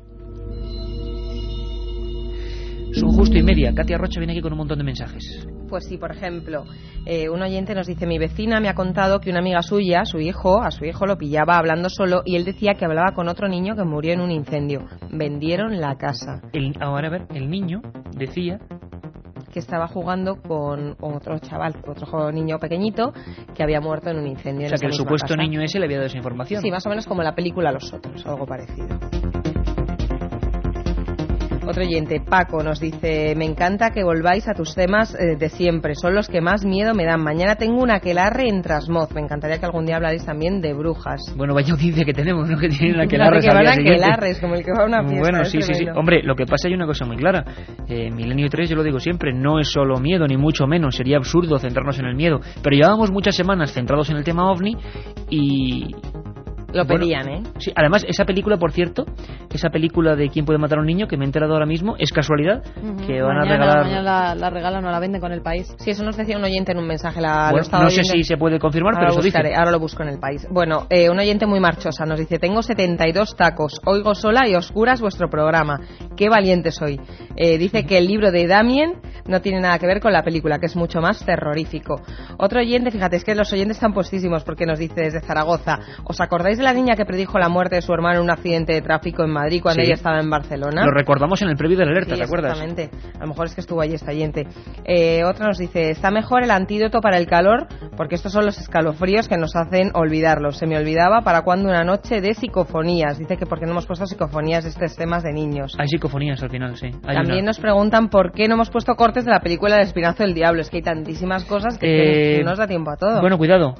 Son 2.94 3.10
justo 3.10 3.36
y 3.36 3.42
media. 3.42 3.74
Katia 3.74 3.98
Rocha 3.98 4.20
viene 4.20 4.32
aquí 4.32 4.40
con 4.40 4.52
un 4.52 4.58
montón 4.58 4.78
de 4.78 4.84
mensajes. 4.84 5.46
Pues 5.68 5.86
sí, 5.86 5.98
por 5.98 6.12
ejemplo, 6.12 6.64
eh, 7.06 7.28
un 7.28 7.42
oyente 7.42 7.74
nos 7.74 7.86
dice, 7.86 8.06
mi 8.06 8.18
vecina 8.18 8.60
me 8.60 8.68
ha 8.68 8.74
contado 8.74 9.18
que 9.18 9.30
una 9.30 9.40
amiga 9.40 9.62
suya, 9.62 10.04
su 10.04 10.20
hijo, 10.20 10.62
a 10.62 10.70
su 10.70 10.84
hijo 10.84 11.06
lo 11.06 11.18
pillaba 11.18 11.58
hablando 11.58 11.88
solo 11.88 12.22
y 12.24 12.36
él 12.36 12.44
decía 12.44 12.74
que 12.74 12.84
hablaba 12.84 13.12
con 13.12 13.28
otro 13.28 13.48
niño 13.48 13.74
que 13.74 13.84
murió 13.84 14.12
en 14.12 14.20
un 14.20 14.30
incendio. 14.30 14.86
Vendieron 15.10 15.80
la 15.80 15.96
casa. 15.96 16.42
El, 16.52 16.74
ahora 16.80 17.08
a 17.08 17.10
ver, 17.10 17.26
el 17.34 17.50
niño 17.50 17.80
decía 18.16 18.58
que 19.52 19.60
estaba 19.60 19.86
jugando 19.86 20.36
con 20.42 20.96
otro 21.00 21.38
chaval, 21.38 21.76
otro 21.86 22.30
niño 22.32 22.58
pequeñito 22.58 23.12
que 23.54 23.62
había 23.62 23.80
muerto 23.80 24.10
en 24.10 24.18
un 24.18 24.26
incendio. 24.26 24.66
O 24.66 24.68
sea, 24.68 24.76
en 24.76 24.80
que 24.80 24.86
el 24.86 24.92
supuesto 24.92 25.28
casa. 25.28 25.42
niño 25.42 25.60
ese 25.62 25.78
le 25.78 25.86
había 25.86 25.98
dado 25.98 26.06
esa 26.06 26.18
información. 26.18 26.60
Sí, 26.60 26.70
más 26.70 26.84
o 26.86 26.90
menos 26.90 27.06
como 27.06 27.22
la 27.22 27.34
película 27.34 27.70
Los 27.70 27.92
Otros, 27.92 28.26
algo 28.26 28.46
parecido. 28.46 28.98
Otro 31.66 31.82
oyente, 31.82 32.20
Paco, 32.20 32.62
nos 32.62 32.78
dice, 32.78 33.34
me 33.36 33.44
encanta 33.44 33.90
que 33.90 34.04
volváis 34.04 34.46
a 34.48 34.54
tus 34.54 34.74
temas 34.74 35.14
eh, 35.14 35.36
de 35.38 35.48
siempre, 35.48 35.94
son 35.94 36.14
los 36.14 36.28
que 36.28 36.40
más 36.40 36.64
miedo 36.64 36.94
me 36.94 37.04
dan. 37.04 37.22
Mañana 37.22 37.56
tengo 37.56 37.82
un 37.82 37.90
aquelarre 37.90 38.48
en 38.48 38.62
Trasmoz, 38.62 39.12
me 39.14 39.20
encantaría 39.20 39.58
que 39.58 39.66
algún 39.66 39.86
día 39.86 39.96
hablarais 39.96 40.24
también 40.24 40.60
de 40.60 40.74
brujas. 40.74 41.20
Bueno, 41.36 41.54
vaya 41.54 41.72
audiencia 41.72 42.04
que 42.04 42.12
tenemos, 42.12 42.48
¿no? 42.48 42.58
Que 42.58 42.68
tienen 42.68 43.00
aquelarres 43.00 43.44
que 43.44 43.54
van 43.54 43.66
aquelarres, 43.66 44.40
como 44.42 44.54
el 44.54 44.64
que 44.64 44.72
va 44.72 44.84
a 44.84 44.86
una 44.86 45.02
fiesta. 45.02 45.20
Bueno, 45.20 45.44
sí, 45.44 45.62
sí, 45.62 45.74
sí. 45.74 45.86
Hombre, 45.94 46.22
lo 46.22 46.34
que 46.34 46.46
pasa 46.46 46.68
hay 46.68 46.74
una 46.74 46.86
cosa 46.86 47.04
muy 47.06 47.16
clara. 47.16 47.44
Eh, 47.88 48.10
Milenio 48.10 48.48
3, 48.48 48.68
yo 48.68 48.76
lo 48.76 48.82
digo 48.82 49.00
siempre, 49.00 49.32
no 49.32 49.58
es 49.58 49.68
solo 49.70 49.98
miedo, 49.98 50.26
ni 50.26 50.36
mucho 50.36 50.66
menos. 50.66 50.96
Sería 50.96 51.16
absurdo 51.16 51.58
centrarnos 51.58 51.98
en 51.98 52.06
el 52.06 52.14
miedo. 52.14 52.40
Pero 52.62 52.76
llevábamos 52.76 53.10
muchas 53.10 53.34
semanas 53.34 53.72
centrados 53.72 54.10
en 54.10 54.16
el 54.16 54.24
tema 54.24 54.50
ovni 54.50 54.76
y... 55.30 55.94
Lo 56.74 56.84
bueno, 56.84 57.00
pedían, 57.00 57.28
¿eh? 57.28 57.42
Sí, 57.58 57.72
además, 57.74 58.04
esa 58.08 58.24
película, 58.24 58.56
por 58.58 58.72
cierto, 58.72 59.04
esa 59.52 59.70
película 59.70 60.16
de 60.16 60.28
¿Quién 60.28 60.44
puede 60.44 60.58
matar 60.58 60.78
a 60.78 60.80
un 60.80 60.86
niño? 60.86 61.06
que 61.06 61.16
me 61.16 61.24
he 61.24 61.26
enterado 61.26 61.52
ahora 61.54 61.66
mismo, 61.66 61.94
es 61.98 62.12
casualidad 62.12 62.62
que 63.06 63.22
van 63.22 63.36
mañana, 63.38 63.54
a 63.54 63.58
regalar... 63.58 63.84
Mañana 63.84 64.02
la, 64.02 64.34
la 64.34 64.50
regalan 64.50 64.84
o 64.84 64.90
la 64.90 64.98
venden 64.98 65.20
con 65.20 65.32
el 65.32 65.42
país. 65.42 65.72
Sí, 65.78 65.90
eso 65.90 66.02
nos 66.04 66.16
decía 66.16 66.36
un 66.36 66.44
oyente 66.44 66.72
en 66.72 66.78
un 66.78 66.86
mensaje. 66.86 67.20
La, 67.20 67.50
Bueno, 67.52 67.66
no 67.80 67.90
sé 67.90 68.02
si 68.04 68.24
se 68.24 68.36
puede 68.36 68.58
confirmar, 68.58 68.94
Ahora 68.94 69.06
pero 69.06 69.14
lo 69.14 69.20
eso 69.20 69.24
dice. 69.24 69.38
buscaré, 69.38 69.56
ahora 69.56 69.70
lo 69.70 69.78
busco 69.78 70.02
en 70.02 70.08
el 70.10 70.18
país. 70.18 70.46
Bueno, 70.50 70.86
eh, 70.90 71.08
un 71.10 71.18
oyente 71.18 71.46
muy 71.46 71.60
marchosa 71.60 72.04
nos 72.04 72.18
dice, 72.18 72.38
tengo 72.38 72.62
72 72.62 73.36
tacos, 73.36 73.80
oigo 73.86 74.14
sola 74.14 74.48
y 74.48 74.54
oscuras 74.54 75.00
vuestro 75.00 75.28
programa. 75.28 75.78
Qué 76.16 76.28
valiente 76.28 76.70
soy. 76.72 77.00
Eh, 77.36 77.58
dice 77.58 77.84
que 77.86 77.98
el 77.98 78.06
libro 78.06 78.30
de 78.30 78.46
Damien 78.46 78.94
no 79.26 79.40
tiene 79.40 79.60
nada 79.60 79.78
que 79.78 79.86
ver 79.86 80.00
con 80.00 80.12
la 80.12 80.22
película, 80.22 80.58
que 80.58 80.66
es 80.66 80.76
mucho 80.76 81.00
más 81.00 81.24
terrorífico. 81.24 82.00
Otro 82.38 82.60
oyente, 82.60 82.90
fíjate, 82.90 83.16
es 83.16 83.24
que 83.24 83.34
los 83.34 83.52
oyentes 83.52 83.76
están 83.76 83.92
puestísimos 83.94 84.44
porque 84.44 84.66
nos 84.66 84.78
dice 84.78 85.00
desde 85.00 85.20
Zaragoza, 85.20 85.78
¿os 86.04 86.20
acordáis 86.20 86.58
de 86.58 86.63
la 86.64 86.72
niña 86.74 86.96
que 86.96 87.04
predijo 87.04 87.38
la 87.38 87.48
muerte 87.48 87.76
de 87.76 87.82
su 87.82 87.92
hermano 87.92 88.16
en 88.18 88.24
un 88.24 88.30
accidente 88.30 88.72
de 88.72 88.82
tráfico 88.82 89.22
en 89.22 89.30
Madrid 89.30 89.60
cuando 89.62 89.80
Sí. 89.80 89.86
ella 89.86 89.94
estaba 89.94 90.18
en 90.20 90.28
Barcelona? 90.28 90.84
Lo 90.84 90.90
recordamos 90.90 91.40
en 91.42 91.48
el 91.48 91.56
previo 91.56 91.78
de 91.78 91.84
la 91.84 91.92
alerta, 91.92 92.14
Sí, 92.14 92.20
¿te 92.20 92.24
acuerdas? 92.24 92.52
Exactamente. 92.58 92.90
A 93.16 93.20
lo 93.22 93.28
mejor 93.28 93.46
es 93.46 93.54
que 93.54 93.60
estuvo 93.60 93.80
allí 93.80 93.94
esta 93.94 94.10
oyente. 94.10 94.46
Eh, 94.84 95.22
otra 95.24 95.46
nos 95.46 95.58
dice, 95.58 95.90
está 95.90 96.10
mejor 96.10 96.42
el 96.42 96.50
antídoto 96.50 97.00
para 97.00 97.18
el 97.18 97.26
calor 97.26 97.66
porque 97.96 98.16
estos 98.16 98.32
son 98.32 98.44
los 98.46 98.58
escalofríos 98.58 99.28
que 99.28 99.36
nos 99.36 99.54
hacen 99.54 99.90
olvidarlo. 99.94 100.50
Se 100.52 100.66
me 100.66 100.76
olvidaba 100.76 101.20
para 101.22 101.42
cuando 101.42 101.68
una 101.68 101.84
noche 101.84 102.20
de 102.20 102.34
psicofonías. 102.34 103.18
Dice 103.18 103.36
que 103.36 103.46
porque 103.46 103.66
no 103.66 103.72
hemos 103.72 103.86
puesto 103.86 104.06
psicofonías 104.06 104.64
estos 104.64 104.96
temas 104.96 105.22
de 105.22 105.32
niños. 105.32 105.74
Hay 105.78 105.88
psicofonías 105.88 106.42
al 106.42 106.50
final, 106.50 106.76
sí. 106.76 106.86
Hay 107.06 107.14
También 107.16 107.38
una. 107.42 107.46
nos 107.46 107.58
preguntan 107.60 108.08
por 108.08 108.32
qué 108.32 108.48
no 108.48 108.54
hemos 108.54 108.70
puesto 108.70 108.94
cortes 108.94 109.24
de 109.24 109.30
la 109.30 109.40
película 109.40 109.76
El 109.76 109.82
Espinazo 109.82 110.22
del 110.22 110.34
Diablo. 110.34 110.60
Es 110.62 110.70
que 110.70 110.78
hay 110.78 110.82
tantísimas 110.82 111.44
cosas 111.44 111.78
que, 111.78 111.86
que 111.86 112.36
Eh, 112.40 112.44
no 112.44 112.50
nos 112.50 112.58
da 112.58 112.66
tiempo 112.66 112.90
a 112.90 112.96
todo. 112.96 113.20
Bueno, 113.20 113.36
cuidado. 113.38 113.74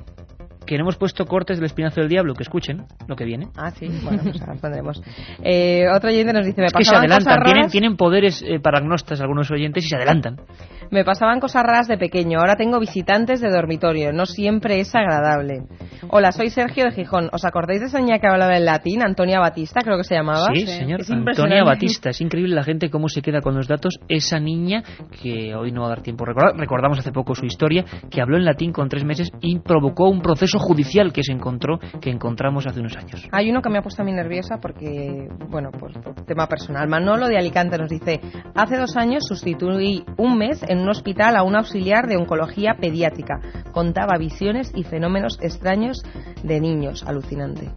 Que 0.66 0.76
no 0.76 0.84
hemos 0.84 0.96
puesto 0.96 1.24
cortes 1.26 1.58
del 1.58 1.66
espinazo 1.66 2.00
del 2.00 2.08
diablo, 2.08 2.34
que 2.34 2.42
escuchen 2.42 2.84
lo 3.06 3.16
que 3.16 3.24
viene. 3.24 3.48
Ah, 3.56 3.70
sí, 3.70 3.88
bueno, 4.02 4.22
pues 4.22 4.40
ahora 4.40 4.54
pondremos. 4.60 5.02
Eh, 5.42 5.86
otro 5.94 6.10
oyente 6.10 6.32
nos 6.32 6.46
dice, 6.46 6.60
me 6.60 6.66
Es 6.66 6.72
que 6.72 6.84
se 6.84 6.94
adelantan, 6.94 7.42
tienen, 7.42 7.68
tienen 7.68 7.96
poderes 7.96 8.42
eh, 8.42 8.60
paragnostas 8.60 9.20
algunos 9.20 9.50
oyentes 9.50 9.84
y 9.84 9.88
se 9.88 9.96
adelantan. 9.96 10.36
Me 10.90 11.04
pasaban 11.04 11.40
cosas 11.40 11.62
raras 11.62 11.88
de 11.88 11.98
pequeño, 11.98 12.38
ahora 12.38 12.56
tengo 12.56 12.78
visitantes 12.78 13.40
de 13.40 13.50
dormitorio, 13.50 14.12
no 14.12 14.26
siempre 14.26 14.80
es 14.80 14.94
agradable. 14.94 15.62
Hola, 16.10 16.32
soy 16.32 16.50
Sergio 16.50 16.84
de 16.84 16.92
Gijón. 16.92 17.28
¿Os 17.32 17.44
acordáis 17.44 17.80
de 17.80 17.86
esa 17.86 17.98
niña 17.98 18.18
que 18.18 18.26
hablaba 18.26 18.56
en 18.56 18.64
latín, 18.64 19.02
Antonia 19.02 19.40
Batista, 19.40 19.80
creo 19.82 19.96
que 19.96 20.04
se 20.04 20.14
llamaba? 20.14 20.46
Sí, 20.54 20.66
señor. 20.66 21.00
Antonia. 21.08 21.64
Batista. 21.64 22.10
Es 22.10 22.20
increíble 22.20 22.54
la 22.54 22.62
gente 22.62 22.90
cómo 22.90 23.08
se 23.08 23.22
queda 23.22 23.40
con 23.40 23.54
los 23.54 23.66
datos. 23.66 23.98
Esa 24.08 24.38
niña, 24.38 24.82
que 25.22 25.54
hoy 25.54 25.72
no 25.72 25.82
va 25.82 25.86
a 25.86 25.90
dar 25.90 26.02
tiempo 26.02 26.24
a 26.24 26.28
recordar, 26.28 26.56
recordamos 26.56 26.98
hace 26.98 27.12
poco 27.12 27.34
su 27.34 27.46
historia, 27.46 27.84
que 28.10 28.20
habló 28.20 28.36
en 28.36 28.44
latín 28.44 28.72
con 28.72 28.88
tres 28.88 29.04
meses 29.04 29.30
y 29.40 29.58
provocó 29.60 30.08
un 30.08 30.20
proceso 30.20 30.58
judicial 30.58 31.12
que 31.12 31.22
se 31.22 31.32
encontró, 31.32 31.78
que 32.00 32.10
encontramos 32.10 32.66
hace 32.66 32.80
unos 32.80 32.96
años. 32.96 33.26
Hay 33.32 33.50
uno 33.50 33.62
que 33.62 33.70
me 33.70 33.78
ha 33.78 33.82
puesto 33.82 34.02
a 34.02 34.04
mí 34.04 34.12
nerviosa 34.12 34.58
porque, 34.60 35.28
bueno, 35.48 35.70
pues 35.78 35.96
por 35.98 36.14
tema 36.26 36.46
personal. 36.46 36.88
Manolo 36.88 37.28
de 37.28 37.38
Alicante 37.38 37.78
nos 37.78 37.88
dice, 37.88 38.20
hace 38.54 38.76
dos 38.76 38.96
años 38.96 39.24
sustituí 39.26 40.04
un 40.18 40.36
mes 40.38 40.62
en 40.68 40.73
un 40.78 40.88
hospital 40.88 41.36
a 41.36 41.42
un 41.42 41.56
auxiliar 41.56 42.06
de 42.06 42.16
oncología 42.16 42.76
pediátrica. 42.80 43.40
Contaba 43.72 44.18
visiones 44.18 44.72
y 44.74 44.84
fenómenos 44.84 45.38
extraños 45.40 46.02
de 46.42 46.60
niños. 46.60 47.04
Alucinante. 47.04 47.70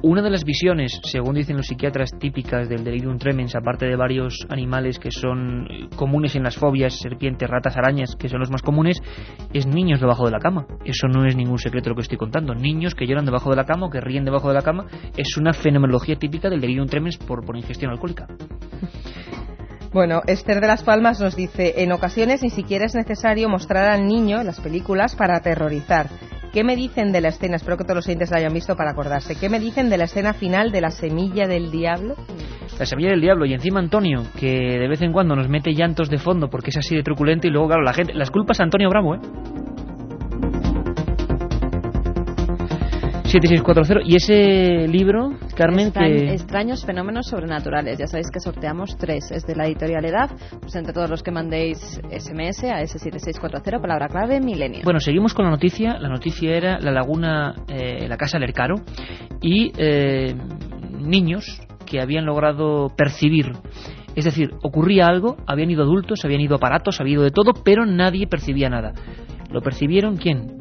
Una 0.00 0.22
de 0.22 0.30
las 0.30 0.44
visiones, 0.44 1.00
según 1.02 1.34
dicen 1.34 1.56
los 1.56 1.66
psiquiatras 1.66 2.12
típicas 2.20 2.68
del 2.68 2.84
delirium 2.84 3.18
tremens, 3.18 3.56
aparte 3.56 3.86
de 3.86 3.96
varios 3.96 4.46
animales 4.48 5.00
que 5.00 5.10
son 5.10 5.66
eh, 5.66 5.88
comunes 5.96 6.36
en 6.36 6.44
las 6.44 6.56
fobias, 6.56 7.00
serpientes, 7.00 7.50
ratas, 7.50 7.76
arañas, 7.76 8.14
que 8.14 8.28
son 8.28 8.38
los 8.38 8.50
más 8.50 8.62
comunes, 8.62 9.02
es 9.52 9.66
niños 9.66 10.00
debajo 10.00 10.24
de 10.24 10.30
la 10.30 10.38
cama. 10.38 10.66
Eso 10.84 11.08
no 11.08 11.26
es 11.26 11.34
ningún 11.34 11.58
secreto 11.58 11.90
lo 11.90 11.96
que 11.96 12.02
estoy 12.02 12.16
contando. 12.16 12.54
Niños 12.54 12.94
que 12.94 13.06
lloran 13.08 13.24
debajo 13.24 13.50
de 13.50 13.56
la 13.56 13.64
cama 13.64 13.86
o 13.86 13.90
que 13.90 14.00
ríen 14.00 14.24
debajo 14.24 14.46
de 14.46 14.54
la 14.54 14.62
cama 14.62 14.86
es 15.16 15.36
una 15.36 15.52
fenomenología 15.52 16.14
típica 16.14 16.48
del 16.48 16.60
delirium 16.60 16.86
tremens 16.86 17.18
por, 17.18 17.44
por 17.44 17.56
ingestión 17.56 17.90
alcohólica. 17.90 18.28
Bueno, 19.92 20.20
Esther 20.26 20.60
de 20.60 20.66
las 20.66 20.82
Palmas 20.82 21.18
nos 21.18 21.34
dice, 21.34 21.82
en 21.82 21.92
ocasiones 21.92 22.42
ni 22.42 22.50
siquiera 22.50 22.84
es 22.84 22.94
necesario 22.94 23.48
mostrar 23.48 23.90
al 23.90 24.06
niño 24.06 24.42
las 24.42 24.60
películas 24.60 25.16
para 25.16 25.36
aterrorizar. 25.36 26.08
¿Qué 26.52 26.62
me 26.62 26.76
dicen 26.76 27.10
de 27.10 27.22
la 27.22 27.28
escena? 27.28 27.56
Espero 27.56 27.78
que 27.78 27.84
todos 27.84 27.96
los 27.96 28.06
oyentes 28.06 28.30
la 28.30 28.38
hayan 28.38 28.52
visto 28.52 28.76
para 28.76 28.90
acordarse. 28.90 29.36
¿Qué 29.36 29.48
me 29.48 29.60
dicen 29.60 29.88
de 29.88 29.96
la 29.96 30.04
escena 30.04 30.34
final 30.34 30.72
de 30.72 30.82
la 30.82 30.90
semilla 30.90 31.46
del 31.46 31.70
diablo? 31.70 32.16
La 32.78 32.84
semilla 32.84 33.10
del 33.10 33.20
diablo 33.20 33.46
y 33.46 33.54
encima 33.54 33.80
Antonio, 33.80 34.24
que 34.38 34.78
de 34.78 34.88
vez 34.88 35.00
en 35.00 35.12
cuando 35.12 35.34
nos 35.34 35.48
mete 35.48 35.74
llantos 35.74 36.10
de 36.10 36.18
fondo 36.18 36.48
porque 36.48 36.70
es 36.70 36.76
así 36.76 36.94
de 36.94 37.02
truculento 37.02 37.46
y 37.46 37.50
luego, 37.50 37.68
claro, 37.68 37.82
la 37.82 37.92
gente... 37.94 38.12
Las 38.14 38.30
culpas 38.30 38.60
a 38.60 38.64
Antonio 38.64 38.88
Bravo, 38.90 39.14
¿eh? 39.14 39.20
7640. 43.28 44.02
Y 44.04 44.16
ese 44.16 44.88
libro, 44.88 45.30
Carmen, 45.56 45.88
Extra- 45.88 46.06
que... 46.06 46.32
Extraños 46.32 46.84
fenómenos 46.84 47.26
sobrenaturales. 47.26 47.98
Ya 47.98 48.06
sabéis 48.06 48.30
que 48.30 48.40
sorteamos 48.40 48.96
tres. 48.98 49.30
Es 49.30 49.46
de 49.46 49.54
la 49.54 49.66
editorial 49.66 50.04
Edad. 50.04 50.30
Pues 50.60 50.74
entre 50.76 50.92
todos 50.92 51.10
los 51.10 51.22
que 51.22 51.30
mandéis 51.30 52.00
SMS 52.10 52.64
a 52.64 52.80
S7640, 52.82 53.80
palabra 53.80 54.08
clave, 54.08 54.40
milenio. 54.40 54.80
Bueno, 54.84 55.00
seguimos 55.00 55.34
con 55.34 55.44
la 55.44 55.50
noticia. 55.50 55.98
La 55.98 56.08
noticia 56.08 56.56
era 56.56 56.78
la 56.80 56.90
laguna, 56.90 57.54
eh, 57.68 58.08
la 58.08 58.16
casa 58.16 58.38
Lercaro 58.38 58.76
y 59.40 59.72
eh, 59.76 60.34
niños 60.98 61.60
que 61.86 62.00
habían 62.00 62.26
logrado 62.26 62.88
percibir. 62.96 63.52
Es 64.14 64.24
decir, 64.24 64.50
ocurría 64.62 65.06
algo, 65.06 65.36
habían 65.46 65.70
ido 65.70 65.82
adultos, 65.84 66.24
habían 66.24 66.40
ido 66.40 66.56
aparatos, 66.56 67.00
había 67.00 67.14
ido 67.14 67.22
de 67.22 67.30
todo, 67.30 67.52
pero 67.64 67.86
nadie 67.86 68.26
percibía 68.26 68.68
nada. 68.68 68.92
¿Lo 69.50 69.62
percibieron 69.62 70.16
quién? 70.16 70.57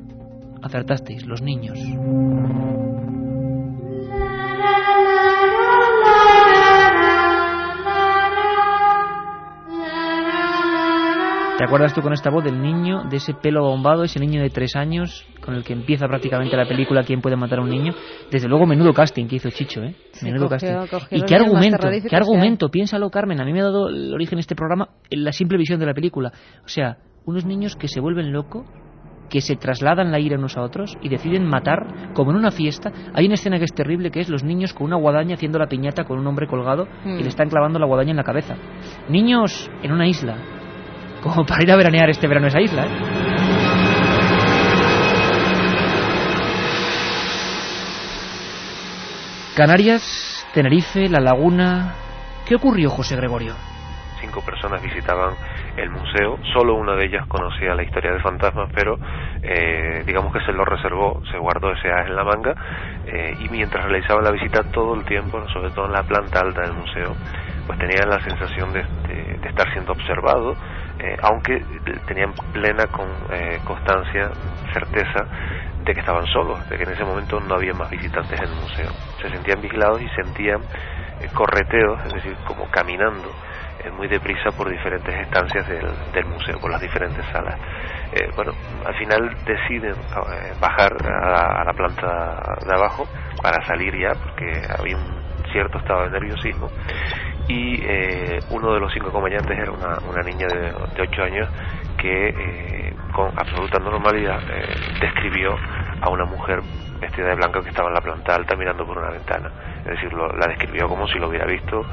Acertasteis, 0.62 1.26
los 1.26 1.42
niños. 1.42 1.78
¿Te 11.58 11.64
acuerdas 11.64 11.92
tú 11.92 12.02
con 12.02 12.14
esta 12.14 12.30
voz 12.30 12.44
del 12.44 12.62
niño, 12.62 13.06
de 13.10 13.18
ese 13.18 13.34
pelo 13.34 13.64
bombado, 13.64 14.04
ese 14.04 14.20
niño 14.20 14.44
de 14.44 14.52
tres 14.52 14.76
años, 14.76 15.26
con 15.44 15.56
el 15.56 15.64
que 15.64 15.74
empieza 15.74 16.08
prácticamente 16.08 16.56
la 16.56 16.68
película 16.68 17.02
¿Quién 17.04 17.20
puede 17.20 17.36
matar 17.36 17.58
a 17.58 17.62
un 17.64 17.70
niño? 17.70 17.96
Desde 18.30 18.48
luego, 18.48 18.68
menudo 18.68 18.94
casting 18.94 19.26
que 19.26 19.38
hizo 19.38 19.50
Chicho, 19.50 19.82
¿eh? 19.82 19.96
Menudo 20.22 20.50
cogió- 20.50 20.78
casting. 20.82 21.00
cogió 21.00 21.18
Y 21.18 21.22
qué 21.24 21.36
argumento, 21.36 21.90
qué 22.08 22.16
argumento, 22.16 22.70
piénsalo, 22.70 23.10
Carmen. 23.10 23.42
A 23.42 23.46
mí 23.46 23.54
me 23.54 23.62
ha 23.62 23.64
dado 23.64 23.90
el 23.90 24.14
origen 24.14 24.38
este 24.38 24.56
programa 24.56 24.90
en 25.10 25.24
la 25.24 25.32
simple 25.32 25.58
visión 25.58 25.80
de 25.80 25.88
la 25.88 25.96
película. 25.96 26.32
O 26.64 26.68
sea, 26.68 26.98
unos 27.26 27.44
niños 27.44 27.76
que 27.76 27.88
se 27.88 28.00
vuelven 28.02 28.32
locos 28.32 28.68
que 29.30 29.42
se 29.42 29.56
trasladan 29.56 30.12
la 30.12 30.20
ira 30.20 30.38
unos 30.38 30.58
a 30.58 30.62
otros 30.62 30.98
y 31.02 31.10
deciden 31.10 31.46
matar, 31.46 32.14
como 32.14 32.32
en 32.32 32.38
una 32.38 32.52
fiesta. 32.52 32.92
Hay 33.14 33.26
una 33.26 33.36
escena 33.36 33.58
que 33.58 33.66
es 33.66 33.74
terrible, 33.74 34.10
que 34.12 34.20
es 34.22 34.30
los 34.30 34.44
niños 34.44 34.74
con 34.74 34.88
una 34.88 34.96
guadaña 34.98 35.36
haciendo 35.36 35.60
la 35.60 35.68
piñata 35.68 36.06
con 36.06 36.18
un 36.20 36.28
hombre 36.28 36.48
colgado 36.48 36.88
Mm. 37.04 37.20
y 37.20 37.24
le 37.24 37.30
están 37.30 37.50
clavando 37.50 37.80
la 37.80 37.86
guadaña 37.86 38.12
en 38.12 38.18
la 38.18 38.24
cabeza. 38.24 38.56
Niños 39.10 39.70
en 39.84 39.92
una 39.92 40.08
isla, 40.08 40.36
como 41.22 41.46
para 41.46 41.64
ir 41.64 41.72
a 41.72 41.76
veranear 41.76 42.10
este 42.10 42.28
verano 42.28 42.48
esa 42.48 42.62
isla, 42.62 42.86
¿eh? 42.86 43.98
Canarias, 49.56 50.46
Tenerife, 50.54 51.10
La 51.10 51.20
Laguna. 51.20 51.94
¿Qué 52.46 52.56
ocurrió, 52.56 52.90
José 52.90 53.16
Gregorio? 53.16 53.54
cinco 54.20 54.42
personas 54.42 54.82
visitaban 54.82 55.36
el 55.78 55.90
museo. 55.90 56.38
Solo 56.54 56.76
una 56.76 56.96
de 56.96 57.06
ellas 57.06 57.26
conocía 57.28 57.74
la 57.74 57.84
historia 57.84 58.12
de 58.12 58.20
fantasmas, 58.20 58.70
pero 58.74 59.00
eh, 59.42 60.04
digamos 60.06 60.34
que 60.34 60.42
se 60.42 60.52
lo 60.52 60.66
reservó, 60.66 61.22
se 61.32 61.38
guardó 61.38 61.72
ese 61.72 61.90
as 61.90 62.08
en 62.08 62.16
la 62.16 62.24
manga 62.24 62.56
eh, 63.06 63.36
y 63.40 63.50
mientras 63.50 63.86
realizaban 63.86 64.24
la 64.24 64.32
visita 64.32 64.64
todo 64.72 64.96
el 64.96 65.06
tiempo, 65.06 65.48
sobre 65.50 65.72
todo 65.72 65.86
en 65.86 65.94
la 65.94 66.04
planta 66.04 66.40
alta 66.40 66.62
del 66.62 66.74
museo, 66.74 67.16
pues 67.66 67.80
tenían 67.80 68.10
la 68.10 68.20
sensación 68.24 68.74
de 68.74 68.82
estar 69.48 69.72
siendo 69.74 69.94
observado, 69.94 70.56
eh, 71.00 71.16
aunque 71.22 71.64
tenían 72.08 72.34
plena 72.52 72.88
con, 72.88 73.08
eh, 73.32 73.60
constancia, 73.64 74.32
certeza 74.74 75.26
de 75.84 75.94
que 75.94 76.00
estaban 76.00 76.26
solos, 76.28 76.68
de 76.70 76.78
que 76.78 76.84
en 76.84 76.90
ese 76.90 77.04
momento 77.04 77.40
no 77.40 77.56
había 77.56 77.74
más 77.74 77.90
visitantes 77.90 78.40
en 78.40 78.50
el 78.50 78.56
museo. 78.56 78.90
Se 79.22 79.30
sentían 79.30 79.62
vigilados 79.62 80.02
y 80.02 80.10
sentían 80.10 80.62
eh, 81.22 81.28
correteos, 81.34 82.00
es 82.08 82.14
decir, 82.14 82.36
como 82.46 82.70
caminando 82.72 83.32
eh, 83.84 83.92
muy 83.92 84.08
deprisa 84.08 84.52
por 84.52 84.70
diferentes 84.70 85.14
estancias 85.16 85.68
del, 85.68 85.88
del 86.14 86.26
museo, 86.26 86.60
por 86.60 86.72
las 86.72 86.82
diferentes 86.82 87.26
salas. 87.32 87.60
Eh, 88.12 88.30
bueno, 88.36 88.54
al 88.86 88.96
final 88.96 89.38
deciden 89.46 89.94
eh, 89.96 90.54
bajar 90.60 90.94
a 91.06 91.30
la, 91.30 91.62
a 91.62 91.66
la 91.66 91.74
planta 91.74 92.08
de 92.66 92.74
abajo 92.74 93.08
para 93.42 93.66
salir 93.66 93.96
ya, 93.98 94.14
porque 94.16 94.62
había 94.80 94.98
un 94.98 95.22
cierto 95.52 95.78
estado 95.78 96.04
de 96.04 96.10
nerviosismo 96.12 96.70
y 97.48 97.80
eh, 97.82 98.42
uno 98.50 98.74
de 98.74 98.80
los 98.80 98.92
cinco 98.94 99.10
acompañantes 99.10 99.58
era 99.58 99.72
una, 99.72 99.98
una 100.10 100.22
niña 100.24 100.48
de, 100.48 100.60
de 100.96 101.02
8 101.02 101.24
años 101.24 101.50
que 101.98 102.28
eh, 102.30 102.94
con 103.14 103.32
absoluta 103.36 103.80
normalidad 103.80 104.40
eh, 104.50 104.76
describió 105.00 105.56
a 106.02 106.10
una 106.10 106.26
mujer 106.26 106.62
vestida 107.00 107.28
de 107.30 107.36
blanco 107.36 107.62
que 107.64 107.70
estaba 107.70 107.88
en 107.90 107.94
la 107.96 108.02
planta 108.02 108.36
alta 108.36 108.56
mirando 108.56 108.86
por 108.86 108.98
una 108.98 109.12
ventana. 109.12 109.50
Es 109.86 109.92
decir, 109.92 110.12
lo- 110.14 110.32
la 110.36 110.48
describió 110.48 110.88
como 110.90 111.08
si 111.08 111.18
lo 111.20 111.30
hubiera 111.30 111.46
visto 111.46 111.86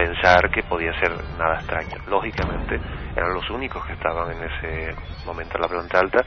pensar 0.00 0.50
que 0.50 0.62
podía 0.62 0.92
ser 0.98 1.12
nada 1.38 1.56
extraño. 1.56 1.96
Lógicamente 2.08 2.80
eran 3.14 3.34
los 3.34 3.48
únicos 3.50 3.84
que 3.84 3.92
estaban 3.92 4.32
en 4.32 4.44
ese 4.44 4.94
momento 5.26 5.56
en 5.56 5.60
la 5.60 5.68
planta 5.68 5.98
alta 5.98 6.24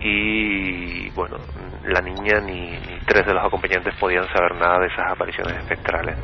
y 0.00 1.10
bueno, 1.10 1.36
la 1.84 2.00
niña 2.00 2.40
ni, 2.40 2.70
ni 2.72 2.98
tres 3.06 3.24
de 3.26 3.34
los 3.34 3.44
acompañantes 3.44 3.94
podían 4.00 4.26
saber 4.32 4.56
nada 4.56 4.80
de 4.80 4.86
esas 4.86 5.12
apariciones 5.12 5.56
espectrales. 5.58 6.16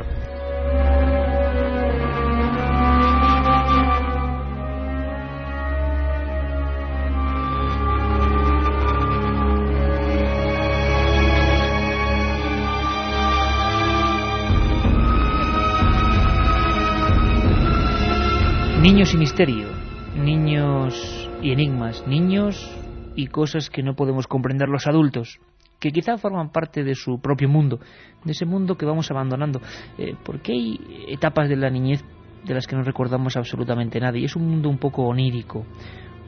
Niños 18.90 19.14
y 19.14 19.18
misterio, 19.18 19.68
niños 20.16 21.30
y 21.40 21.52
enigmas, 21.52 22.04
niños 22.08 22.76
y 23.14 23.28
cosas 23.28 23.70
que 23.70 23.84
no 23.84 23.94
podemos 23.94 24.26
comprender 24.26 24.68
los 24.68 24.88
adultos, 24.88 25.38
que 25.78 25.92
quizá 25.92 26.18
forman 26.18 26.50
parte 26.50 26.82
de 26.82 26.96
su 26.96 27.20
propio 27.20 27.48
mundo, 27.48 27.78
de 28.24 28.32
ese 28.32 28.46
mundo 28.46 28.74
que 28.74 28.86
vamos 28.86 29.08
abandonando. 29.12 29.60
Eh, 29.96 30.16
porque 30.24 30.54
hay 30.54 31.06
etapas 31.06 31.48
de 31.48 31.54
la 31.54 31.70
niñez 31.70 32.02
de 32.44 32.52
las 32.52 32.66
que 32.66 32.74
no 32.74 32.82
recordamos 32.82 33.36
absolutamente 33.36 34.00
nada 34.00 34.18
y 34.18 34.24
es 34.24 34.34
un 34.34 34.48
mundo 34.48 34.68
un 34.68 34.78
poco 34.78 35.04
onírico, 35.04 35.64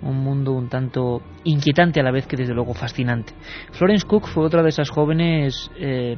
un 0.00 0.22
mundo 0.22 0.52
un 0.52 0.68
tanto 0.68 1.20
inquietante 1.42 1.98
a 1.98 2.04
la 2.04 2.12
vez 2.12 2.28
que 2.28 2.36
desde 2.36 2.54
luego 2.54 2.74
fascinante. 2.74 3.32
Florence 3.72 4.06
Cook 4.06 4.28
fue 4.28 4.44
otra 4.44 4.62
de 4.62 4.68
esas 4.68 4.88
jóvenes 4.88 5.68
eh, 5.80 6.16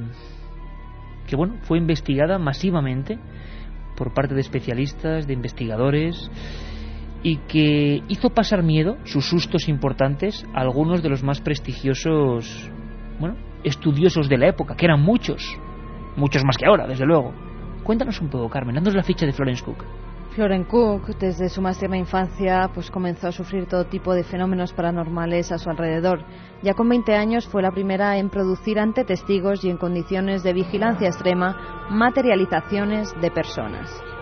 que 1.27 1.37
bueno 1.37 1.55
fue 1.63 1.79
investigada 1.79 2.39
masivamente 2.39 3.19
por 3.97 4.13
parte 4.13 4.35
de 4.35 4.41
especialistas, 4.41 5.27
de 5.27 5.33
investigadores, 5.33 6.31
y 7.23 7.39
que 7.49 8.03
hizo 8.09 8.31
pasar 8.31 8.63
miedo, 8.63 8.99
sus 9.05 9.29
sustos 9.29 9.69
importantes, 9.69 10.45
a 10.55 10.61
algunos 10.61 11.03
de 11.03 11.09
los 11.09 11.23
más 11.23 11.41
prestigiosos, 11.41 12.71
bueno, 13.19 13.37
estudiosos 13.65 14.29
de 14.29 14.39
la 14.39 14.49
época, 14.49 14.77
que 14.77 14.85
eran 14.85 15.01
muchos, 15.01 15.43
muchos 16.17 16.45
más 16.45 16.59
que 16.59 16.67
ahora, 16.67 16.87
desde 16.87 17.07
luego. 17.07 17.33
Cuéntanos 17.83 18.21
un 18.21 18.29
poco, 18.29 18.49
Carmen, 18.49 18.75
dándonos 18.75 18.97
la 18.97 19.03
ficha 19.03 19.27
de 19.27 19.33
Florence 19.33 19.65
Cook. 19.65 19.85
Florence 20.35 20.69
Cook, 20.69 21.17
desde 21.19 21.49
su 21.49 21.63
más 21.63 21.79
tierna 21.79 21.97
infancia, 21.97 22.69
pues 22.75 22.91
comenzó 22.91 23.29
a 23.29 23.33
sufrir 23.33 23.67
todo 23.67 23.87
tipo 23.87 24.15
de 24.15 24.25
fenómenos 24.25 24.73
paranormales 24.73 25.53
a 25.53 25.59
su 25.59 25.71
alrededor. 25.71 26.25
Ya 26.65 26.73
con 26.73 26.89
20 26.89 27.15
años 27.15 27.47
fue 27.47 27.61
la 27.61 27.73
primera 27.73 28.17
en 28.17 28.31
producir 28.31 28.79
ante 28.79 29.05
testigos 29.05 29.63
y 29.65 29.69
en 29.69 29.77
condiciones 29.77 30.43
de 30.43 30.55
vigilancia 30.55 31.09
extrema 31.09 31.87
materializaciones 31.91 33.13
de 33.21 33.31
personas. 33.31 34.14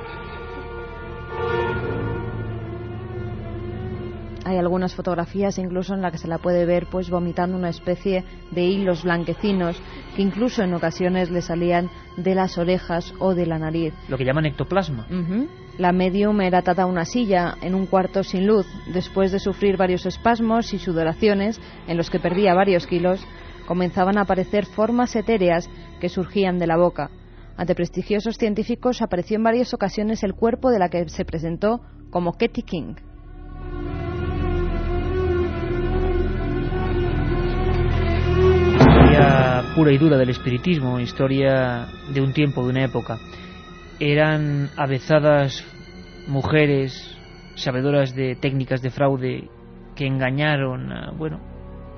Hay 4.45 4.59
algunas 4.59 4.95
fotografías 4.95 5.59
incluso 5.59 5.95
en 5.95 6.03
las 6.03 6.13
que 6.13 6.19
se 6.19 6.29
la 6.29 6.39
puede 6.39 6.67
ver 6.67 6.87
pues 6.91 7.11
vomitando 7.11 7.57
una 7.57 7.69
especie 7.69 8.25
de 8.51 8.63
hilos 8.63 9.05
blanquecinos 9.05 9.81
que 10.17 10.23
incluso 10.23 10.63
en 10.63 10.75
ocasiones 10.75 11.31
le 11.31 11.43
salían 11.43 11.91
de 12.17 12.35
las 12.35 12.59
orejas 12.59 13.15
o 13.21 13.35
de 13.35 13.47
la 13.47 13.59
nariz. 13.59 13.95
Lo 14.09 14.19
que 14.19 14.25
llaman 14.25 14.47
ectoplasma. 14.47 15.07
La 15.79 15.93
medium 15.93 16.41
era 16.41 16.59
atada 16.59 16.83
a 16.83 16.87
una 16.87 17.05
silla 17.05 17.57
en 17.63 17.75
un 17.75 17.87
cuarto 17.87 18.23
sin 18.25 18.47
luz. 18.47 18.67
Después 18.93 19.33
de 19.33 19.39
sufrir 19.39 19.77
varios 19.77 20.05
espasmos 20.07 20.75
y 20.75 20.79
sudoraciones 20.79 21.61
en 21.87 21.97
los 21.97 22.11
que 22.11 22.19
perdía 22.19 22.53
varios 22.53 22.87
kilos, 22.87 23.25
comenzaban 23.67 24.19
a 24.19 24.23
aparecer 24.23 24.67
formas 24.67 25.17
etéreas 25.17 25.71
que 26.01 26.09
surgían 26.09 26.59
de 26.59 26.67
la 26.67 26.77
boca. 26.77 27.11
Ante 27.57 27.75
prestigiosos 27.75 28.37
científicos 28.37 29.03
apareció 29.03 29.37
en 29.37 29.45
varias 29.45 29.73
ocasiones 29.73 30.23
el 30.25 30.35
cuerpo 30.35 30.71
de 30.71 30.79
la 30.79 30.89
que 30.89 31.09
se 31.09 31.25
presentó 31.25 31.81
como 32.11 32.33
Katie 32.33 32.65
King. 32.65 32.95
Pura 39.75 39.93
y 39.93 39.99
dura 39.99 40.19
del 40.19 40.31
espiritismo, 40.31 41.01
historia 41.01 41.87
de 42.13 42.21
un 42.21 42.33
tiempo, 42.33 42.63
de 42.63 42.71
una 42.71 42.85
época. 42.85 43.19
Eran 43.99 44.71
avezadas 44.77 45.65
mujeres 46.27 47.17
sabedoras 47.55 48.15
de 48.15 48.37
técnicas 48.37 48.83
de 48.83 48.91
fraude 48.91 49.49
que 49.95 50.07
engañaron 50.07 50.93
a, 50.93 51.11
bueno, 51.13 51.41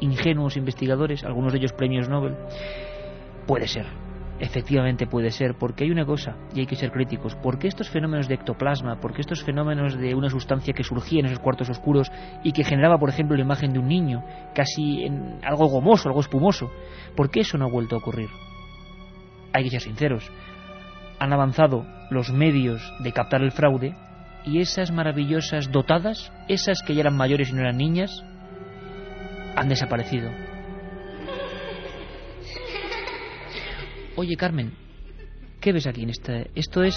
ingenuos 0.01 0.57
investigadores, 0.57 1.25
algunos 1.25 1.53
de 1.53 1.59
ellos 1.59 1.73
premios 1.73 2.09
Nobel. 2.09 2.37
Puede 3.47 3.67
ser, 3.67 3.87
efectivamente 4.41 5.07
puede 5.07 5.31
ser, 5.31 5.55
porque 5.55 5.85
hay 5.85 5.91
una 5.91 6.05
cosa, 6.05 6.37
y 6.55 6.61
hay 6.61 6.67
que 6.67 6.77
ser 6.77 6.91
críticos, 6.91 7.37
porque 7.37 7.69
estos 7.69 7.89
fenómenos 7.89 8.29
de 8.29 8.35
ectoplasma, 8.35 9.01
porque 9.01 9.21
estos 9.21 9.45
fenómenos 9.45 9.97
de 9.97 10.15
una 10.15 10.29
sustancia 10.29 10.75
que 10.75 10.85
surgía 10.85 11.21
en 11.21 11.27
esos 11.27 11.39
cuartos 11.39 11.71
oscuros 11.71 12.11
y 12.43 12.53
que 12.53 12.65
generaba, 12.65 12.99
por 12.99 13.11
ejemplo, 13.11 13.37
la 13.37 13.43
imagen 13.43 13.73
de 13.73 13.79
un 13.79 13.89
niño, 13.89 14.25
casi 14.55 15.05
en 15.05 15.39
algo 15.45 15.67
gomoso, 15.67 16.09
algo 16.09 16.21
espumoso, 16.21 16.71
¿por 17.17 17.31
qué 17.31 17.41
eso 17.41 17.59
no 17.59 17.67
ha 17.67 17.71
vuelto 17.71 17.95
a 17.95 17.99
ocurrir? 17.99 18.29
Hay 19.53 19.65
que 19.65 19.71
ser 19.71 19.83
sinceros, 19.83 20.31
han 21.19 21.33
avanzado 21.33 21.87
los 22.11 22.33
medios 22.33 22.83
de 23.01 23.13
captar 23.13 23.43
el 23.43 23.53
fraude 23.53 23.95
y 24.45 24.61
esas 24.61 24.91
maravillosas 24.91 25.71
dotadas, 25.71 26.33
esas 26.49 26.83
que 26.83 26.95
ya 26.95 27.03
eran 27.03 27.17
mayores 27.17 27.51
y 27.51 27.53
no 27.53 27.61
eran 27.61 27.79
niñas, 27.79 28.25
han 29.57 29.69
desaparecido. 29.69 30.31
Oye, 34.17 34.37
Carmen, 34.37 34.73
¿qué 35.61 35.73
ves 35.73 35.89
aquí 35.89 36.05
en 36.05 36.11
este? 36.11 36.49
Esto 36.55 36.85
es, 36.85 36.95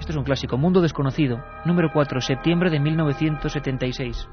esto 0.00 0.10
es 0.10 0.16
un 0.16 0.24
clásico, 0.24 0.58
Mundo 0.58 0.80
Desconocido, 0.80 1.38
número 1.64 1.90
4, 1.92 2.20
septiembre 2.20 2.70
de 2.70 2.80
1976. 2.80 4.28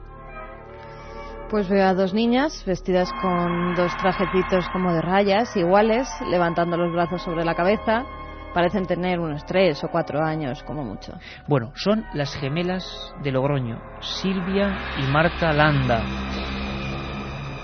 Pues 1.52 1.70
veo 1.70 1.86
a 1.86 1.94
dos 1.94 2.16
niñas 2.16 2.64
vestidas 2.66 3.12
con 3.22 3.76
dos 3.76 3.96
trajecitos 3.98 4.68
como 4.70 4.92
de 4.94 5.02
rayas 5.02 5.56
iguales, 5.56 6.10
levantando 6.28 6.76
los 6.76 6.92
brazos 6.92 7.22
sobre 7.22 7.46
la 7.46 7.54
cabeza, 7.54 8.04
parecen 8.52 8.88
tener 8.88 9.20
unos 9.20 9.46
tres 9.46 9.84
o 9.84 9.90
cuatro 9.90 10.20
años, 10.24 10.64
como 10.64 10.84
mucho. 10.84 11.14
Bueno, 11.48 11.72
son 11.76 12.04
las 12.16 12.34
gemelas 12.34 13.14
de 13.22 13.32
Logroño, 13.32 13.80
Silvia 14.02 14.76
y 14.98 15.12
Marta 15.12 15.54
Landa. 15.54 16.04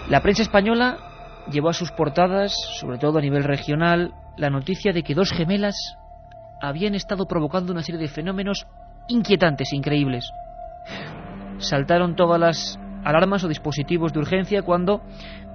La 0.09 0.22
prensa 0.22 0.43
española 0.43 1.45
llevó 1.49 1.70
a 1.70 1.74
sus 1.74 1.91
portadas, 1.91 2.53
sobre 2.80 2.99
todo 2.99 3.17
a 3.17 3.22
nivel 3.22 3.43
regional, 3.43 4.13
la 4.39 4.49
noticia 4.49 4.93
de 4.93 5.03
que 5.03 5.13
dos 5.13 5.31
gemelas 5.31 5.75
habían 6.61 6.95
estado 6.95 7.25
provocando 7.25 7.73
una 7.73 7.83
serie 7.83 7.99
de 7.99 8.07
fenómenos 8.07 8.65
inquietantes, 9.09 9.73
increíbles. 9.73 10.31
Saltaron 11.57 12.15
todas 12.15 12.39
las 12.39 12.79
alarmas 13.03 13.43
o 13.43 13.49
dispositivos 13.49 14.13
de 14.13 14.19
urgencia 14.19 14.61
cuando, 14.61 15.01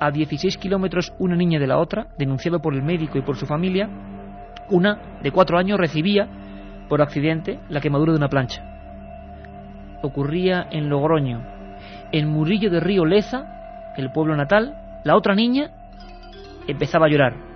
a 0.01 0.11
16 0.11 0.59
kilómetros 0.59 1.15
una 1.19 1.35
niña 1.35 1.59
de 1.59 1.67
la 1.67 1.79
otra, 1.79 2.09
denunciado 2.19 2.61
por 2.61 2.75
el 2.75 2.83
médico 2.83 3.17
y 3.17 3.23
por 3.23 3.37
su 3.37 3.47
familia, 3.47 3.89
una 4.69 5.19
de 5.23 5.31
cuatro 5.31 5.59
años 5.59 5.79
recibía, 5.79 6.29
por 6.89 7.01
accidente, 7.01 7.61
la 7.71 7.81
quemadura 7.81 8.13
de 8.13 8.19
una 8.19 8.29
plancha. 8.29 8.63
Ocurría 10.03 10.69
en 10.71 10.91
Logroño. 10.91 11.43
En 12.13 12.29
Murillo 12.29 12.71
de 12.71 12.81
Río 12.81 13.07
Leza, 13.07 13.93
el 13.97 14.13
pueblo 14.13 14.37
natal, 14.37 14.75
la 15.05 15.17
otra 15.17 15.35
niña 15.35 15.71
empezaba 16.67 17.07
a 17.07 17.09
llorar. 17.09 17.54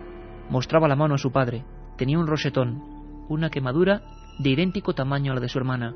Mostraba 0.50 0.88
la 0.88 0.96
mano 0.96 1.14
a 1.14 1.18
su 1.18 1.30
padre. 1.30 1.64
Tenía 1.96 2.18
un 2.18 2.26
rosetón, 2.26 2.82
una 3.28 3.50
quemadura 3.50 4.02
de 4.38 4.50
idéntico 4.50 4.94
tamaño 4.94 5.32
a 5.32 5.34
la 5.34 5.40
de 5.40 5.48
su 5.48 5.58
hermana. 5.58 5.94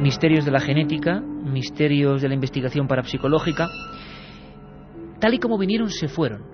Misterios 0.00 0.44
de 0.44 0.50
la 0.50 0.60
genética, 0.60 1.20
misterios 1.20 2.22
de 2.22 2.28
la 2.28 2.34
investigación 2.34 2.86
parapsicológica, 2.86 3.68
tal 5.20 5.34
y 5.34 5.38
como 5.38 5.58
vinieron, 5.58 5.90
se 5.90 6.08
fueron. 6.08 6.44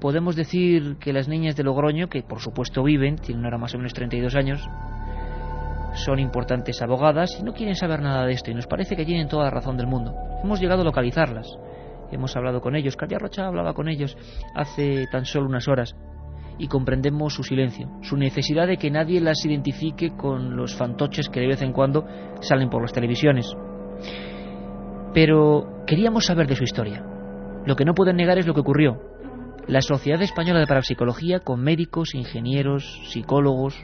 Podemos 0.00 0.36
decir 0.36 0.96
que 0.98 1.12
las 1.12 1.28
niñas 1.28 1.56
de 1.56 1.62
Logroño, 1.62 2.08
que 2.08 2.22
por 2.22 2.40
supuesto 2.40 2.82
viven, 2.82 3.16
tienen 3.16 3.44
ahora 3.44 3.58
más 3.58 3.74
o 3.74 3.78
menos 3.78 3.94
32 3.94 4.34
años, 4.34 4.60
son 5.94 6.18
importantes 6.18 6.80
abogadas 6.82 7.36
y 7.38 7.42
no 7.42 7.52
quieren 7.52 7.74
saber 7.74 8.00
nada 8.00 8.26
de 8.26 8.32
esto 8.32 8.50
y 8.50 8.54
nos 8.54 8.66
parece 8.66 8.96
que 8.96 9.04
tienen 9.04 9.28
toda 9.28 9.44
la 9.44 9.50
razón 9.50 9.76
del 9.76 9.86
mundo. 9.86 10.14
Hemos 10.42 10.60
llegado 10.60 10.82
a 10.82 10.84
localizarlas, 10.84 11.46
hemos 12.12 12.36
hablado 12.36 12.60
con 12.60 12.76
ellos, 12.76 12.96
Katia 12.96 13.18
Rocha 13.18 13.46
hablaba 13.46 13.74
con 13.74 13.88
ellos 13.88 14.16
hace 14.54 15.06
tan 15.10 15.24
solo 15.24 15.46
unas 15.46 15.68
horas 15.68 15.96
y 16.58 16.68
comprendemos 16.68 17.34
su 17.34 17.42
silencio, 17.42 17.90
su 18.02 18.16
necesidad 18.16 18.66
de 18.66 18.76
que 18.76 18.90
nadie 18.90 19.20
las 19.20 19.44
identifique 19.44 20.16
con 20.16 20.56
los 20.56 20.74
fantoches 20.76 21.28
que 21.28 21.40
de 21.40 21.48
vez 21.48 21.62
en 21.62 21.72
cuando 21.72 22.04
salen 22.40 22.70
por 22.70 22.82
las 22.82 22.92
televisiones. 22.92 23.52
Pero 25.14 25.84
queríamos 25.86 26.26
saber 26.26 26.46
de 26.46 26.56
su 26.56 26.64
historia. 26.64 27.04
Lo 27.66 27.76
que 27.76 27.84
no 27.84 27.94
pueden 27.94 28.16
negar 28.16 28.38
es 28.38 28.46
lo 28.46 28.54
que 28.54 28.60
ocurrió. 28.60 29.00
La 29.66 29.80
Sociedad 29.80 30.20
Española 30.22 30.60
de 30.60 30.66
Parapsicología, 30.66 31.40
con 31.40 31.62
médicos, 31.62 32.14
ingenieros, 32.14 33.00
psicólogos, 33.10 33.76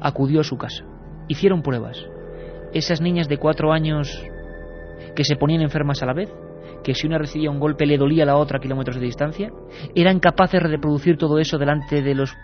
acudió 0.00 0.40
a 0.40 0.44
su 0.44 0.56
casa. 0.56 0.84
Hicieron 1.28 1.62
pruebas. 1.62 1.98
Esas 2.72 3.00
niñas 3.00 3.28
de 3.28 3.38
cuatro 3.38 3.72
años 3.72 4.22
que 5.14 5.24
se 5.24 5.36
ponían 5.36 5.62
enfermas 5.62 6.02
a 6.02 6.06
la 6.06 6.12
vez, 6.12 6.30
que 6.84 6.94
si 6.94 7.06
una 7.08 7.18
recibía 7.18 7.50
un 7.50 7.58
golpe 7.58 7.86
le 7.86 7.98
dolía 7.98 8.22
a 8.22 8.26
la 8.26 8.36
otra 8.36 8.58
a 8.58 8.60
kilómetros 8.60 8.96
de 8.96 9.06
distancia, 9.06 9.50
eran 9.94 10.20
capaces 10.20 10.62
de 10.62 10.68
reproducir 10.68 11.16
todo 11.16 11.38
eso 11.38 11.58
delante 11.58 12.02
de 12.02 12.14
los 12.14 12.36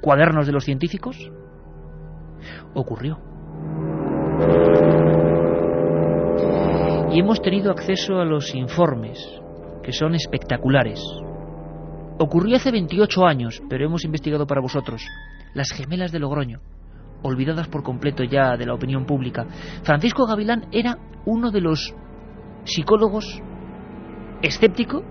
cuadernos 0.00 0.46
de 0.46 0.52
los 0.52 0.64
científicos? 0.64 1.30
Ocurrió. 2.74 3.18
Y 7.12 7.20
hemos 7.20 7.40
tenido 7.40 7.70
acceso 7.70 8.20
a 8.20 8.24
los 8.24 8.54
informes, 8.54 9.18
que 9.82 9.92
son 9.92 10.14
espectaculares. 10.14 11.00
Ocurrió 12.18 12.56
hace 12.56 12.70
28 12.70 13.26
años, 13.26 13.62
pero 13.68 13.86
hemos 13.86 14.04
investigado 14.04 14.46
para 14.46 14.60
vosotros. 14.60 15.02
Las 15.54 15.70
gemelas 15.70 16.12
de 16.12 16.18
Logroño, 16.18 16.60
olvidadas 17.22 17.68
por 17.68 17.82
completo 17.82 18.24
ya 18.24 18.56
de 18.56 18.66
la 18.66 18.74
opinión 18.74 19.06
pública. 19.06 19.46
Francisco 19.82 20.26
Gavilán 20.26 20.66
era 20.72 20.98
uno 21.26 21.50
de 21.50 21.60
los 21.60 21.94
psicólogos 22.64 23.42
escéptico 24.42 25.02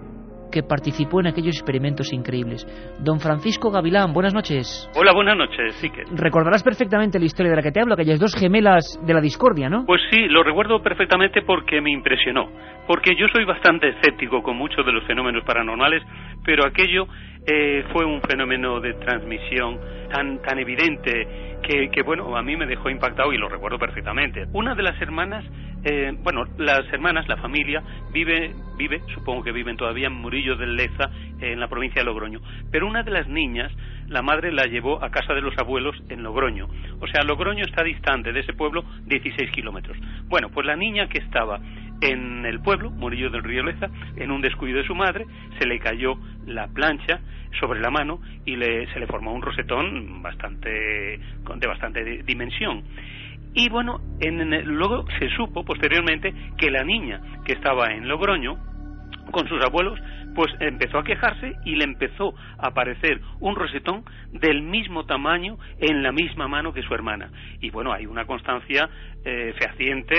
que 0.52 0.64
participó 0.64 1.20
en 1.20 1.28
aquellos 1.28 1.56
experimentos 1.56 2.14
increíbles. 2.14 2.66
Don 3.00 3.20
Francisco 3.20 3.70
Gavilán, 3.70 4.14
buenas 4.14 4.34
noches. 4.34 4.90
Hola, 4.96 5.14
buenas 5.14 5.38
noches, 5.38 5.76
sí 5.76 5.90
que. 5.90 6.04
Recordarás 6.16 6.64
perfectamente 6.64 7.20
la 7.20 7.26
historia 7.26 7.52
de 7.52 7.58
la 7.58 7.62
que 7.62 7.72
te 7.72 7.82
hablo, 7.82 7.94
aquellas 7.94 8.20
dos 8.20 8.34
gemelas 8.36 9.00
de 9.06 9.14
la 9.14 9.22
discordia, 9.22 9.70
¿no? 9.70 9.86
Pues 9.86 10.02
sí, 10.10 10.28
lo 10.28 10.44
recuerdo 10.44 10.82
perfectamente 10.82 11.42
porque 11.42 11.82
me 11.82 11.92
impresionó. 11.92 12.50
Porque 12.88 13.16
yo 13.16 13.28
soy 13.34 13.44
bastante 13.44 13.90
escéptico 13.90 14.42
con 14.42 14.58
muchos 14.58 14.86
de 14.86 14.94
los 14.94 15.04
fenómenos 15.06 15.44
paranormales, 15.44 16.02
pero 16.46 16.66
aquello 16.66 17.08
eh, 17.46 17.84
fue 17.92 18.06
un 18.06 18.22
fenómeno 18.22 18.80
de 18.80 18.94
transmisión 18.94 19.80
tan, 20.10 20.42
tan 20.42 20.58
evidente 20.60 21.58
que, 21.62 21.90
que, 21.90 22.02
bueno, 22.02 22.38
a 22.38 22.42
mí 22.42 22.56
me 22.56 22.66
dejó 22.66 22.90
impactado 22.90 23.34
y 23.34 23.38
lo 23.38 23.50
recuerdo 23.50 23.78
perfectamente. 23.78 24.46
Una 24.54 24.74
de 24.76 24.84
las 24.84 25.02
hermanas 25.02 25.44
eh, 25.90 26.14
bueno, 26.22 26.44
las 26.58 26.86
hermanas, 26.92 27.30
la 27.30 27.38
familia, 27.38 27.82
vive, 28.12 28.54
vive, 28.78 29.02
supongo 29.14 29.42
que 29.42 29.54
viven 29.54 29.78
todavía 29.78 30.08
en 30.08 30.14
Murillo 30.14 30.58
del 30.58 30.76
Leza, 30.76 31.10
en 31.40 31.62
la 31.62 31.70
provincia 31.70 32.02
de 32.02 32.06
Logroño. 32.06 32.42
Pero 32.72 32.88
una 32.88 33.04
de 33.04 33.12
las 33.12 33.30
niñas, 33.30 33.72
la 34.08 34.22
madre 34.22 34.52
la 34.52 34.66
llevó 34.66 35.02
a 35.02 35.12
casa 35.12 35.34
de 35.34 35.40
los 35.40 35.58
abuelos 35.58 35.96
en 36.10 36.24
Logroño. 36.24 36.68
O 37.00 37.08
sea, 37.08 37.24
Logroño 37.24 37.64
está 37.64 37.84
distante 37.84 38.34
de 38.34 38.42
ese 38.42 38.52
pueblo 38.52 38.84
16 39.06 39.50
kilómetros. 39.52 39.98
Bueno, 40.28 40.50
pues 40.50 40.68
la 40.68 40.76
niña 40.76 41.08
que 41.08 41.20
estaba 41.20 41.62
en 42.02 42.46
el 42.46 42.60
pueblo, 42.60 42.92
Murillo 42.92 43.30
del 43.30 43.44
Río 43.44 43.64
Leza, 43.64 43.88
en 44.18 44.32
un 44.32 44.42
descuido 44.42 44.80
de 44.80 44.88
su 44.88 44.94
madre, 44.94 45.26
se 45.58 45.66
le 45.66 45.80
cayó 45.80 46.16
la 46.46 46.68
plancha 46.68 47.22
sobre 47.62 47.80
la 47.80 47.90
mano 47.90 48.20
y 48.46 48.56
se 48.56 49.00
le 49.00 49.08
formó 49.08 49.32
un 49.34 49.42
rosetón 49.42 50.22
bastante, 50.22 50.70
de 50.70 51.68
bastante 51.68 52.24
dimensión. 52.24 52.84
Y 53.54 53.70
bueno, 53.70 54.00
luego 54.20 55.06
se 55.20 55.30
supo 55.30 55.64
posteriormente 55.64 56.34
que 56.58 56.70
la 56.70 56.84
niña 56.84 57.22
que 57.46 57.54
estaba 57.54 57.88
en 57.94 58.08
Logroño 58.08 58.58
con 59.32 59.48
sus 59.48 59.64
abuelos 59.64 60.00
pues 60.36 60.54
empezó 60.60 61.00
a 61.00 61.04
quejarse 61.04 61.56
y 61.66 61.76
le 61.76 61.84
empezó 61.84 62.36
a 62.60 62.68
aparecer 62.68 63.20
un 63.40 63.56
rosetón 63.56 64.06
del 64.32 64.62
mismo 64.62 65.08
tamaño 65.08 65.58
en 65.80 66.04
la 66.04 66.12
misma 66.12 66.48
mano 66.48 66.74
que 66.74 66.84
su 66.84 66.94
hermana. 66.94 67.32
Y 67.60 67.72
bueno, 67.72 67.92
hay 67.92 68.06
una 68.06 68.26
constancia 68.26 68.88
eh, 69.30 69.54
fehaciente 69.60 70.16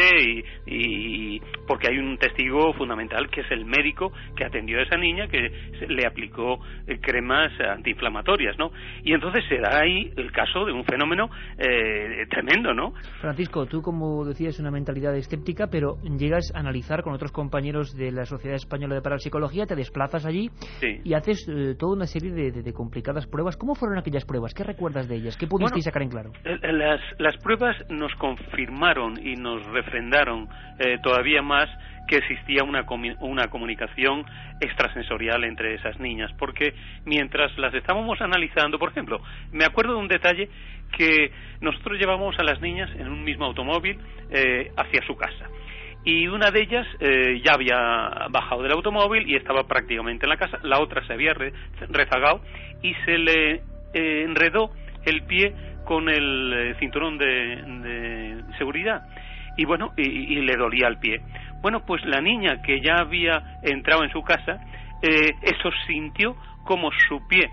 y, 0.66 1.40
porque 1.66 1.88
hay 1.88 1.98
un 1.98 2.18
testigo 2.18 2.74
fundamental 2.74 3.30
que 3.30 3.40
es 3.40 3.50
el 3.50 3.64
médico 3.64 4.12
que 4.36 4.44
atendió 4.44 4.78
a 4.78 4.82
esa 4.82 4.98
niña 4.98 5.28
que 5.28 5.50
le 5.88 6.06
aplicó 6.06 6.58
eh, 6.86 6.98
cremas 7.00 7.50
antiinflamatorias, 7.58 8.58
¿no? 8.58 8.70
Y 9.02 9.14
entonces 9.14 9.44
se 9.48 9.58
da 9.58 9.80
ahí 9.80 10.12
el 10.16 10.30
caso 10.30 10.66
de 10.66 10.72
un 10.72 10.84
fenómeno 10.84 11.30
eh, 11.56 12.26
tremendo, 12.28 12.74
¿no? 12.74 12.92
Francisco, 13.22 13.64
tú 13.64 13.80
como 13.80 14.26
decías 14.26 14.58
una 14.60 14.70
mentalidad 14.70 15.16
escéptica, 15.16 15.68
pero 15.70 15.96
llegas 16.18 16.52
a 16.54 16.58
analizar 16.58 17.02
con 17.02 17.14
otros 17.14 17.32
compañeros 17.32 17.96
de 17.96 18.12
la 18.12 18.26
Sociedad 18.26 18.56
Española 18.56 18.94
de 18.94 19.00
Parapsicología, 19.00 19.64
te 19.64 19.74
desplazas 19.74 20.26
allí 20.26 20.50
y 20.82 21.14
haces 21.14 21.48
eh, 21.48 21.76
toda 21.78 21.94
una 21.94 22.06
serie 22.06 22.30
de, 22.30 22.72
complicadas 22.74 23.26
pruebas. 23.26 23.56
¿Cómo 23.56 23.74
fueron 23.74 23.98
aquellas 23.98 24.24
pruebas? 24.26 24.52
¿Qué 24.52 24.64
recuerdas 24.64 25.08
de 25.08 25.16
ellas? 25.16 25.36
¿Qué 25.36 25.46
pudisteis 25.46 25.84
sacar 25.84 26.02
en 26.02 26.10
claro? 26.10 26.30
Eh, 26.44 26.58
eh, 26.62 26.72
las, 26.72 27.00
las 27.18 27.36
pruebas 27.38 27.76
nos 27.88 28.14
confirmaron 28.16 28.97
y 29.22 29.36
nos 29.36 29.64
refrendaron 29.66 30.48
todavía 31.02 31.42
más 31.42 31.68
que 32.06 32.16
existía 32.16 32.62
una, 32.62 32.84
una 33.20 33.48
comunicación 33.48 34.24
extrasensorial 34.60 35.44
entre 35.44 35.74
esas 35.74 35.98
niñas, 35.98 36.30
porque 36.38 36.74
mientras 37.04 37.56
las 37.58 37.74
estábamos 37.74 38.20
analizando, 38.20 38.78
por 38.78 38.90
ejemplo, 38.90 39.20
me 39.52 39.64
acuerdo 39.64 39.94
de 39.94 39.98
un 39.98 40.08
detalle 40.08 40.48
que 40.96 41.32
nosotros 41.60 41.98
llevábamos 41.98 42.38
a 42.38 42.44
las 42.44 42.60
niñas 42.60 42.90
en 42.96 43.08
un 43.08 43.24
mismo 43.24 43.44
automóvil 43.44 43.98
hacia 44.76 45.02
su 45.06 45.16
casa 45.16 45.48
y 46.04 46.26
una 46.28 46.50
de 46.50 46.62
ellas 46.62 46.86
eh, 47.00 47.40
ya 47.44 47.52
había 47.52 48.28
bajado 48.30 48.62
del 48.62 48.72
automóvil 48.72 49.28
y 49.28 49.36
estaba 49.36 49.66
prácticamente 49.66 50.24
en 50.24 50.30
la 50.30 50.36
casa, 50.36 50.58
la 50.62 50.80
otra 50.80 51.06
se 51.06 51.12
había 51.12 51.34
rezagado 51.34 52.40
y 52.82 52.94
se 53.04 53.18
le 53.18 53.54
eh, 53.92 54.22
enredó 54.24 54.70
el 55.04 55.22
pie 55.24 55.54
con 55.84 56.08
el 56.08 56.52
eh, 56.52 56.74
cinturón 56.78 57.18
de, 57.18 58.27
seguridad 58.58 59.02
y 59.56 59.64
bueno, 59.64 59.92
y, 59.96 60.36
le 60.36 60.56
dolía 60.56 60.86
el 60.86 60.98
pie. 60.98 61.20
Bueno, 61.60 61.84
pues 61.84 62.04
la 62.04 62.20
niña 62.20 62.62
que 62.62 62.80
ya 62.80 62.98
había 62.98 63.58
entrado 63.62 64.04
en 64.04 64.12
su 64.12 64.22
casa, 64.22 64.60
eso 65.02 65.70
sintió 65.88 66.36
como 66.62 66.90
su 67.08 67.26
pie 67.26 67.50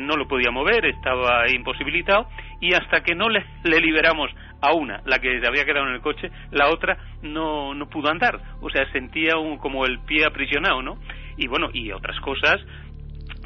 no 0.00 0.16
lo 0.16 0.26
podía 0.26 0.50
mover, 0.50 0.86
estaba 0.86 1.48
imposibilitado, 1.48 2.26
y 2.60 2.74
hasta 2.74 3.02
que 3.02 3.14
no 3.14 3.28
le 3.28 3.44
liberamos 3.80 4.28
a 4.60 4.72
una, 4.72 5.00
la 5.04 5.18
que 5.18 5.40
se 5.40 5.46
había 5.46 5.64
quedado 5.64 5.86
en 5.88 5.94
el 5.94 6.00
coche, 6.00 6.30
la 6.50 6.68
otra 6.68 6.96
no, 7.22 7.74
no 7.74 7.88
pudo 7.88 8.10
andar, 8.10 8.40
o 8.60 8.70
sea, 8.70 8.90
sentía 8.92 9.36
un, 9.36 9.58
como 9.58 9.84
el 9.84 10.00
pie 10.00 10.24
aprisionado, 10.24 10.82
¿no? 10.82 10.98
Y 11.36 11.46
bueno, 11.48 11.68
y 11.72 11.92
otras 11.92 12.18
cosas, 12.20 12.56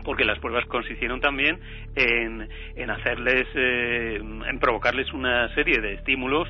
porque 0.05 0.25
las 0.25 0.39
pruebas 0.39 0.65
consistieron 0.67 1.21
también 1.21 1.59
en, 1.95 2.49
en 2.77 2.91
hacerles, 2.91 3.47
eh, 3.55 4.21
en 4.21 4.59
provocarles 4.59 5.13
una 5.13 5.53
serie 5.55 5.81
de 5.81 5.95
estímulos 5.95 6.49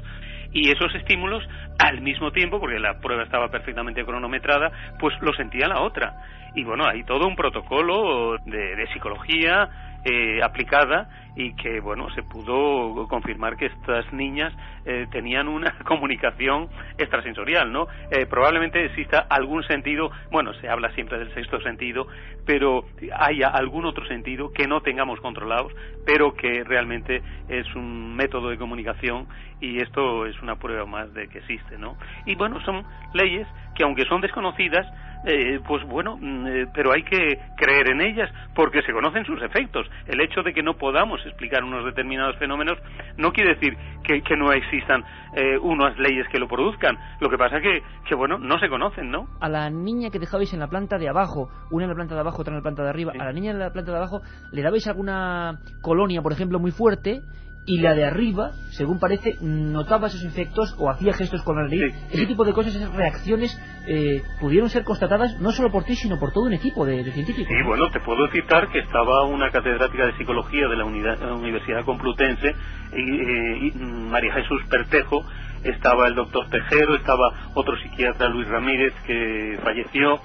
y 0.52 0.70
esos 0.70 0.94
estímulos 0.94 1.46
al 1.78 2.00
mismo 2.00 2.32
tiempo, 2.32 2.58
porque 2.58 2.78
la 2.78 3.00
prueba 3.00 3.22
estaba 3.22 3.48
perfectamente 3.48 4.04
cronometrada, 4.04 4.70
pues 4.98 5.14
lo 5.20 5.32
sentía 5.34 5.68
la 5.68 5.80
otra. 5.80 6.14
Y 6.54 6.64
bueno, 6.64 6.84
hay 6.86 7.04
todo 7.04 7.28
un 7.28 7.36
protocolo 7.36 8.36
de, 8.44 8.76
de 8.76 8.86
psicología 8.92 9.68
eh, 10.04 10.40
aplicada 10.42 11.08
y 11.36 11.54
que 11.54 11.80
bueno 11.80 12.10
se 12.10 12.22
pudo 12.22 13.06
confirmar 13.08 13.56
que 13.56 13.66
estas 13.66 14.12
niñas 14.12 14.52
eh, 14.84 15.06
tenían 15.10 15.46
una 15.48 15.76
comunicación 15.84 16.68
extrasensorial 16.98 17.72
no 17.72 17.86
eh, 18.10 18.26
probablemente 18.26 18.84
exista 18.84 19.26
algún 19.28 19.62
sentido 19.64 20.10
bueno 20.30 20.52
se 20.54 20.68
habla 20.68 20.90
siempre 20.92 21.18
del 21.18 21.32
sexto 21.34 21.60
sentido 21.60 22.06
pero 22.46 22.84
haya 23.16 23.48
algún 23.48 23.84
otro 23.84 24.06
sentido 24.06 24.52
que 24.52 24.66
no 24.66 24.80
tengamos 24.80 25.20
controlados 25.20 25.72
pero 26.04 26.34
que 26.34 26.64
realmente 26.64 27.22
es 27.48 27.72
un 27.74 28.16
método 28.16 28.48
de 28.48 28.58
comunicación 28.58 29.28
y 29.60 29.82
esto 29.82 30.26
es 30.26 30.40
una 30.42 30.56
prueba 30.56 30.86
más 30.86 31.12
de 31.14 31.28
que 31.28 31.38
existe 31.38 31.78
no 31.78 31.96
y 32.26 32.34
bueno 32.34 32.60
son 32.62 32.84
leyes 33.12 33.46
que 33.80 33.84
aunque 33.84 34.04
son 34.04 34.20
desconocidas 34.20 34.86
eh, 35.24 35.60
pues 35.66 35.86
bueno, 35.86 36.16
mm, 36.16 36.46
eh, 36.46 36.66
pero 36.72 36.92
hay 36.92 37.02
que 37.02 37.38
creer 37.56 37.90
en 37.90 38.00
ellas 38.00 38.30
porque 38.54 38.82
se 38.82 38.92
conocen 38.92 39.24
sus 39.24 39.40
efectos. 39.42 39.86
El 40.06 40.20
hecho 40.20 40.42
de 40.42 40.52
que 40.52 40.62
no 40.62 40.74
podamos 40.74 41.20
explicar 41.26 41.64
unos 41.64 41.84
determinados 41.84 42.36
fenómenos 42.36 42.78
no 43.16 43.32
quiere 43.32 43.54
decir 43.54 43.76
que, 44.02 44.22
que 44.22 44.36
no 44.36 44.52
existan 44.52 45.02
eh, 45.36 45.58
unas 45.58 45.98
leyes 45.98 46.26
que 46.30 46.38
lo 46.38 46.48
produzcan. 46.48 46.96
Lo 47.20 47.28
que 47.28 47.38
pasa 47.38 47.60
que, 47.60 47.82
que, 48.06 48.14
bueno, 48.14 48.38
no 48.38 48.58
se 48.58 48.68
conocen, 48.68 49.10
¿no? 49.10 49.26
A 49.40 49.48
la 49.48 49.68
niña 49.70 50.10
que 50.10 50.18
dejabais 50.18 50.52
en 50.52 50.60
la 50.60 50.68
planta 50.68 50.98
de 50.98 51.08
abajo, 51.08 51.48
una 51.70 51.84
en 51.84 51.90
la 51.90 51.96
planta 51.96 52.14
de 52.14 52.20
abajo, 52.20 52.42
otra 52.42 52.52
en 52.52 52.58
la 52.58 52.62
planta 52.62 52.82
de 52.82 52.88
arriba, 52.90 53.12
a 53.18 53.24
la 53.24 53.32
niña 53.32 53.50
en 53.50 53.58
la 53.58 53.70
planta 53.70 53.92
de 53.92 53.98
abajo 53.98 54.20
le 54.52 54.62
dabais 54.62 54.86
alguna 54.88 55.60
colonia, 55.82 56.22
por 56.22 56.32
ejemplo, 56.32 56.58
muy 56.58 56.70
fuerte 56.70 57.20
y 57.66 57.80
la 57.80 57.94
de 57.94 58.04
arriba, 58.04 58.52
según 58.70 58.98
parece, 58.98 59.36
notaba 59.40 60.06
esos 60.06 60.24
efectos 60.24 60.74
o 60.78 60.90
hacía 60.90 61.12
gestos 61.12 61.42
con 61.42 61.56
la 61.56 61.62
nariz. 61.64 61.94
Ese 62.10 62.26
tipo 62.26 62.44
de 62.44 62.52
cosas, 62.52 62.74
esas 62.74 62.92
reacciones, 62.94 63.56
eh, 63.86 64.22
pudieron 64.40 64.70
ser 64.70 64.82
constatadas 64.82 65.38
no 65.40 65.52
solo 65.52 65.70
por 65.70 65.84
ti, 65.84 65.94
sino 65.94 66.18
por 66.18 66.32
todo 66.32 66.44
un 66.44 66.54
equipo 66.54 66.86
de, 66.86 67.04
de 67.04 67.12
científicos. 67.12 67.52
Y 67.52 67.62
bueno, 67.62 67.90
te 67.90 68.00
puedo 68.00 68.28
citar 68.28 68.68
que 68.70 68.78
estaba 68.78 69.24
una 69.24 69.50
catedrática 69.50 70.06
de 70.06 70.16
psicología 70.16 70.68
de 70.68 70.76
la, 70.76 70.84
unidad, 70.84 71.32
Universidad 71.32 71.84
Complutense, 71.84 72.54
y, 72.96 73.68
y, 73.68 73.72
María 73.76 74.34
Jesús 74.34 74.62
Pertejo, 74.68 75.24
estaba 75.62 76.08
el 76.08 76.14
doctor 76.14 76.48
Tejero, 76.48 76.96
estaba 76.96 77.50
otro 77.54 77.76
psiquiatra, 77.78 78.28
Luis 78.30 78.48
Ramírez, 78.48 78.94
que 79.06 79.58
falleció, 79.62 80.20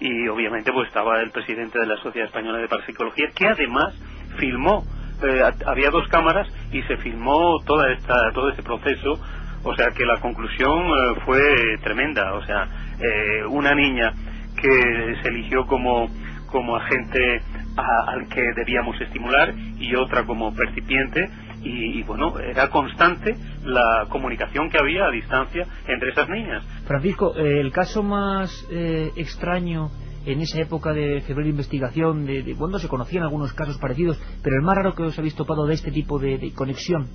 y 0.00 0.28
obviamente 0.28 0.72
pues 0.72 0.88
estaba 0.88 1.20
el 1.20 1.30
presidente 1.30 1.78
de 1.78 1.86
la 1.86 1.96
Sociedad 1.96 2.28
Española 2.28 2.58
de 2.58 2.68
Parapsicología, 2.68 3.26
que 3.34 3.48
además 3.48 3.94
filmó 4.38 4.84
eh, 5.22 5.42
había 5.66 5.90
dos 5.90 6.06
cámaras 6.08 6.48
y 6.72 6.82
se 6.82 6.96
filmó 6.98 7.58
toda 7.64 7.92
esta, 7.92 8.14
todo 8.34 8.50
este 8.50 8.62
proceso, 8.62 9.18
o 9.62 9.74
sea 9.74 9.88
que 9.96 10.04
la 10.04 10.20
conclusión 10.20 10.78
eh, 10.86 11.20
fue 11.24 11.40
tremenda, 11.82 12.34
o 12.34 12.44
sea, 12.44 12.68
eh, 12.98 13.44
una 13.48 13.74
niña 13.74 14.12
que 14.60 15.16
se 15.22 15.28
eligió 15.28 15.66
como, 15.66 16.08
como 16.46 16.76
agente 16.76 17.42
a, 17.76 18.12
al 18.12 18.28
que 18.28 18.42
debíamos 18.56 19.00
estimular 19.00 19.54
y 19.78 19.94
otra 19.94 20.24
como 20.24 20.54
percipiente. 20.54 21.28
Y, 21.62 21.98
y, 21.98 22.02
bueno, 22.04 22.38
era 22.38 22.68
constante 22.68 23.34
la 23.64 24.06
comunicación 24.08 24.70
que 24.70 24.78
había 24.78 25.06
a 25.06 25.10
distancia 25.10 25.66
entre 25.88 26.10
esas 26.10 26.28
niñas. 26.28 26.64
Francisco, 26.86 27.34
eh, 27.36 27.60
el 27.60 27.72
caso 27.72 28.04
más 28.04 28.68
eh, 28.70 29.10
extraño 29.16 29.90
en 30.26 30.40
esa 30.40 30.60
época 30.60 30.92
de 30.92 31.22
febril 31.22 31.48
investigación, 31.48 32.26
de, 32.26 32.42
de 32.42 32.54
cuando 32.54 32.78
se 32.78 32.88
conocían 32.88 33.22
algunos 33.22 33.52
casos 33.52 33.78
parecidos, 33.78 34.20
pero 34.42 34.56
el 34.56 34.62
más 34.62 34.76
raro 34.76 34.94
que 34.94 35.04
os 35.04 35.18
habéis 35.18 35.34
topado 35.34 35.66
de 35.66 35.74
este 35.74 35.90
tipo 35.90 36.18
de, 36.18 36.38
de 36.38 36.52
conexión. 36.52 37.08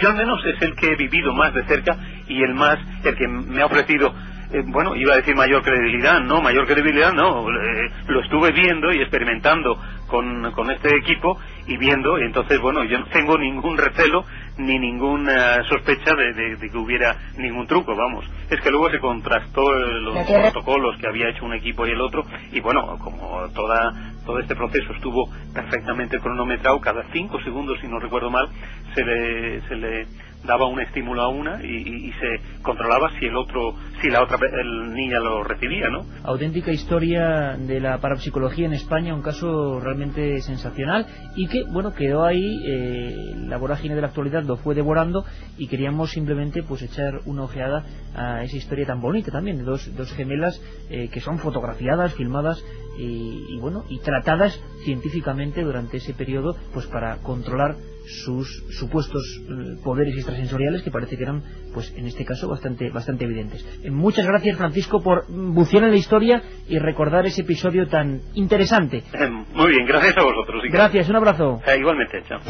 Yo 0.00 0.10
al 0.10 0.16
menos 0.16 0.38
es 0.44 0.62
el 0.62 0.76
que 0.76 0.86
he 0.92 0.96
vivido 0.96 1.32
más 1.34 1.54
de 1.54 1.64
cerca 1.66 1.98
y 2.28 2.42
el 2.42 2.54
más, 2.54 2.78
el 3.04 3.16
que 3.16 3.26
me 3.26 3.62
ha 3.62 3.66
ofrecido 3.66 4.12
eh, 4.50 4.62
bueno, 4.66 4.96
iba 4.96 5.12
a 5.12 5.16
decir 5.16 5.34
mayor 5.36 5.62
credibilidad, 5.62 6.20
no, 6.20 6.40
mayor 6.40 6.66
credibilidad 6.66 7.12
no, 7.12 7.48
eh, 7.50 7.90
lo 8.06 8.20
estuve 8.20 8.50
viendo 8.52 8.92
y 8.92 9.00
experimentando 9.00 9.78
con, 10.06 10.52
con 10.52 10.70
este 10.70 10.96
equipo 10.96 11.38
y 11.66 11.76
viendo, 11.76 12.18
y 12.18 12.22
entonces, 12.22 12.58
bueno, 12.58 12.82
yo 12.84 12.98
no 12.98 13.06
tengo 13.06 13.36
ningún 13.36 13.76
recelo 13.76 14.24
ni 14.56 14.78
ninguna 14.78 15.62
sospecha 15.64 16.14
de, 16.14 16.32
de, 16.32 16.56
de, 16.56 16.70
que 16.70 16.78
hubiera 16.78 17.14
ningún 17.36 17.66
truco, 17.66 17.94
vamos. 17.94 18.24
Es 18.48 18.58
que 18.62 18.70
luego 18.70 18.90
se 18.90 19.00
contrastó 19.00 19.70
los 19.70 20.26
protocolos 20.26 20.96
que 20.96 21.08
había 21.08 21.28
hecho 21.28 21.44
un 21.44 21.52
equipo 21.52 21.86
y 21.86 21.90
el 21.90 22.00
otro, 22.00 22.24
y 22.50 22.60
bueno, 22.60 22.98
como 23.04 23.48
toda, 23.54 23.92
todo 24.24 24.38
este 24.38 24.56
proceso 24.56 24.94
estuvo 24.94 25.30
perfectamente 25.52 26.18
cronometrado, 26.20 26.80
cada 26.80 27.04
cinco 27.12 27.38
segundos, 27.42 27.78
si 27.80 27.86
no 27.86 27.98
recuerdo 27.98 28.30
mal, 28.30 28.48
se 28.94 29.04
le, 29.04 29.60
se 29.68 29.76
le 29.76 30.06
daba 30.44 30.66
un 30.66 30.80
estímulo 30.80 31.22
a 31.22 31.28
una 31.28 31.62
y, 31.62 31.66
y, 31.66 32.08
y, 32.08 32.12
se 32.12 32.62
controlaba 32.62 33.10
si 33.18 33.26
el 33.26 33.36
otro 33.36 33.74
si 34.00 34.08
la 34.10 34.22
otra 34.22 34.38
el 34.60 34.94
niña 34.94 35.18
lo 35.18 35.42
recibía 35.42 35.88
no 35.88 36.06
auténtica 36.22 36.72
historia 36.72 37.56
de 37.58 37.80
la 37.80 37.98
parapsicología 37.98 38.66
en 38.66 38.72
España 38.72 39.14
un 39.14 39.22
caso 39.22 39.80
realmente 39.80 40.40
sensacional 40.40 41.06
y 41.34 41.48
que 41.48 41.64
bueno 41.64 41.94
quedó 41.94 42.24
ahí 42.24 42.62
eh, 42.66 43.34
la 43.46 43.56
vorágine 43.56 43.94
de 43.94 44.00
la 44.00 44.08
actualidad 44.08 44.44
lo 44.44 44.56
fue 44.56 44.74
devorando 44.74 45.24
y 45.56 45.66
queríamos 45.66 46.10
simplemente 46.10 46.62
pues 46.62 46.82
echar 46.82 47.20
una 47.26 47.42
ojeada 47.42 47.84
a 48.14 48.44
esa 48.44 48.56
historia 48.56 48.86
tan 48.86 49.00
bonita 49.00 49.32
también 49.32 49.58
de 49.58 49.64
dos, 49.64 49.94
dos 49.96 50.12
gemelas 50.12 50.60
eh, 50.90 51.08
que 51.08 51.20
son 51.20 51.38
fotografiadas 51.38 52.14
filmadas 52.14 52.64
y, 52.98 53.56
bueno 53.60 53.84
y 53.88 54.00
tratadas 54.00 54.60
científicamente 54.84 55.62
durante 55.62 55.98
ese 55.98 56.14
periodo 56.14 56.56
pues 56.72 56.86
para 56.86 57.18
controlar 57.18 57.76
sus 58.08 58.64
supuestos 58.70 59.22
eh, 59.42 59.76
poderes 59.84 60.14
extrasensoriales 60.14 60.82
que 60.82 60.90
parece 60.90 61.16
que 61.16 61.22
eran, 61.22 61.42
pues 61.74 61.92
en 61.96 62.06
este 62.06 62.24
caso, 62.24 62.48
bastante, 62.48 62.90
bastante 62.90 63.24
evidentes. 63.24 63.64
Muchas 63.90 64.26
gracias, 64.26 64.56
Francisco, 64.56 65.02
por 65.02 65.24
bucear 65.28 65.84
en 65.84 65.90
la 65.90 65.96
historia 65.96 66.42
y 66.68 66.78
recordar 66.78 67.26
ese 67.26 67.42
episodio 67.42 67.88
tan 67.88 68.20
interesante. 68.34 68.98
Eh, 68.98 69.30
muy 69.54 69.70
bien, 69.70 69.86
gracias 69.86 70.16
a 70.16 70.22
vosotros. 70.22 70.62
Gracias, 70.70 71.08
un 71.08 71.16
abrazo. 71.16 71.60
Eh, 71.66 71.78
igualmente, 71.78 72.22
chao. 72.28 72.40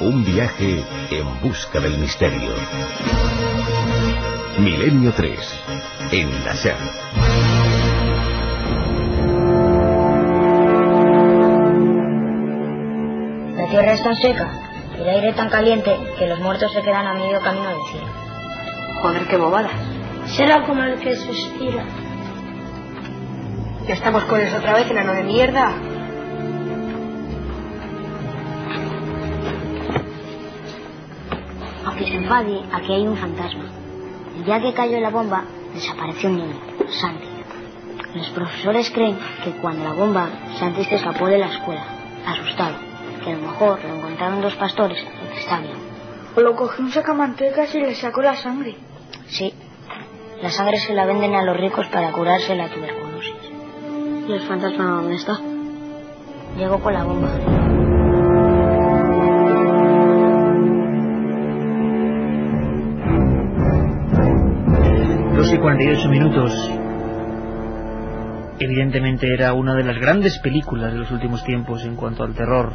Un 0.00 0.24
viaje 0.24 0.82
en 1.10 1.40
busca 1.42 1.80
del 1.80 1.98
misterio. 1.98 2.50
Milenio 4.58 5.12
3, 5.12 5.64
en 6.12 6.44
la 6.44 6.54
SER. 6.54 6.76
La 13.56 13.70
tierra 13.70 13.92
es 13.94 14.02
tan 14.02 14.16
seca 14.16 14.48
y 14.98 15.02
el 15.02 15.08
aire 15.08 15.32
tan 15.32 15.48
caliente 15.48 15.96
que 16.18 16.26
los 16.26 16.38
muertos 16.40 16.72
se 16.72 16.82
quedan 16.82 17.06
a 17.06 17.14
medio 17.14 17.40
camino 17.40 17.68
del 17.68 17.82
cielo. 17.90 18.23
Joder, 19.02 19.26
qué 19.28 19.36
bobada. 19.36 19.70
Será 20.26 20.62
como 20.64 20.82
el 20.82 20.98
que 20.98 21.14
suspira. 21.16 21.84
Ya 23.86 23.94
estamos 23.94 24.24
con 24.24 24.40
eso 24.40 24.56
otra 24.56 24.74
vez, 24.74 24.90
enano 24.90 25.12
de 25.12 25.22
mierda. 25.24 25.72
Aunque 31.84 32.04
se 32.06 32.14
enfade, 32.14 32.62
aquí 32.72 32.92
hay 32.92 33.06
un 33.06 33.16
fantasma. 33.16 33.64
El 34.36 34.44
día 34.44 34.60
que 34.60 34.72
cayó 34.72 35.00
la 35.00 35.10
bomba, 35.10 35.44
desapareció 35.74 36.30
un 36.30 36.36
niño, 36.38 36.56
Santi. 37.00 37.28
Los 38.14 38.28
profesores 38.30 38.90
creen 38.90 39.18
que 39.42 39.50
cuando 39.52 39.84
la 39.84 39.92
bomba, 39.92 40.28
Santi 40.58 40.84
se 40.84 40.96
escapó 40.96 41.26
de 41.26 41.38
la 41.38 41.46
escuela, 41.46 41.84
asustado 42.26 42.94
que 43.24 43.32
a 43.32 43.36
lo 43.36 43.42
mejor 43.42 43.82
lo 43.82 43.94
encontraron 43.96 44.42
dos 44.42 44.54
pastores 44.54 44.98
y 45.00 45.34
que 45.34 45.40
está 45.40 45.58
bien. 45.60 45.93
O 46.36 46.40
lo 46.40 46.56
cogió 46.56 46.84
un 46.84 46.90
sacamantecas 46.90 47.74
y 47.74 47.80
le 47.80 47.94
sacó 47.94 48.22
la 48.22 48.34
sangre. 48.34 48.76
Sí, 49.28 49.52
la 50.42 50.50
sangre 50.50 50.78
se 50.78 50.94
la 50.94 51.06
venden 51.06 51.34
a 51.34 51.42
los 51.42 51.56
ricos 51.56 51.86
para 51.88 52.10
curarse 52.12 52.54
la 52.54 52.68
tuberculosis. 52.68 53.34
¿Y 54.28 54.32
el 54.32 54.40
fantasma 54.42 54.84
dónde 54.84 55.16
está? 55.16 55.38
Llegó 56.56 56.80
con 56.80 56.92
la 56.92 57.04
bomba. 57.04 57.28
Dos 65.36 65.52
y 65.52 65.58
48 65.58 66.08
minutos. 66.08 66.70
Evidentemente 68.58 69.32
era 69.32 69.52
una 69.52 69.74
de 69.74 69.84
las 69.84 69.98
grandes 69.98 70.38
películas 70.38 70.92
de 70.92 70.98
los 71.00 71.10
últimos 71.10 71.44
tiempos 71.44 71.84
en 71.84 71.96
cuanto 71.96 72.22
al 72.22 72.34
terror 72.34 72.72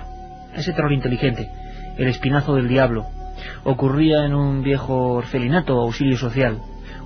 ese 0.56 0.74
terror 0.74 0.92
inteligente, 0.92 1.50
el 1.98 2.08
espinazo 2.08 2.56
del 2.56 2.68
diablo, 2.68 3.08
ocurría 3.64 4.26
en 4.26 4.34
un 4.34 4.64
viejo 4.64 5.14
orfelinato 5.14 5.76
o 5.76 5.82
auxilio 5.82 6.18
social. 6.18 6.60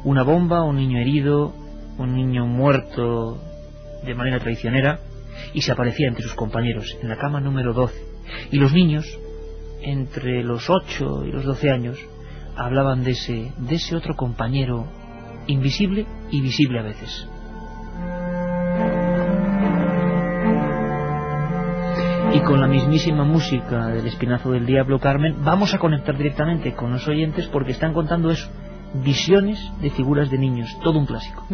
Una 0.03 0.23
bomba, 0.23 0.63
un 0.63 0.77
niño 0.77 0.99
herido, 0.99 1.53
un 1.97 2.15
niño 2.15 2.45
muerto 2.45 3.38
de 4.03 4.15
manera 4.15 4.39
traicionera, 4.39 4.99
y 5.53 5.61
se 5.61 5.71
aparecía 5.71 6.07
entre 6.07 6.23
sus 6.23 6.34
compañeros 6.34 6.97
en 7.01 7.09
la 7.09 7.17
cama 7.17 7.39
número 7.39 7.73
12. 7.73 7.95
Y 8.51 8.57
los 8.57 8.73
niños, 8.73 9.05
entre 9.81 10.43
los 10.43 10.69
8 10.69 11.26
y 11.26 11.31
los 11.31 11.43
12 11.43 11.69
años, 11.69 11.97
hablaban 12.55 13.03
de 13.03 13.11
ese, 13.11 13.51
de 13.57 13.76
ese 13.76 13.95
otro 13.95 14.15
compañero 14.15 14.88
invisible 15.47 16.05
y 16.31 16.41
visible 16.41 16.80
a 16.80 16.84
veces. 16.84 17.27
Y 22.34 22.39
con 22.41 22.60
la 22.60 22.68
mismísima 22.68 23.23
música 23.23 23.88
del 23.88 24.07
Espinazo 24.07 24.51
del 24.51 24.65
Diablo, 24.65 24.99
Carmen, 24.99 25.38
vamos 25.43 25.73
a 25.73 25.77
conectar 25.80 26.18
directamente 26.18 26.73
con 26.73 26.91
los 26.91 27.07
oyentes 27.07 27.47
porque 27.47 27.72
están 27.72 27.93
contando 27.93 28.31
eso, 28.31 28.49
visiones 29.03 29.60
de 29.81 29.89
figuras 29.91 30.30
de 30.31 30.38
niños, 30.39 30.76
todo 30.84 30.97
un 30.99 31.05
clásico. 31.05 31.45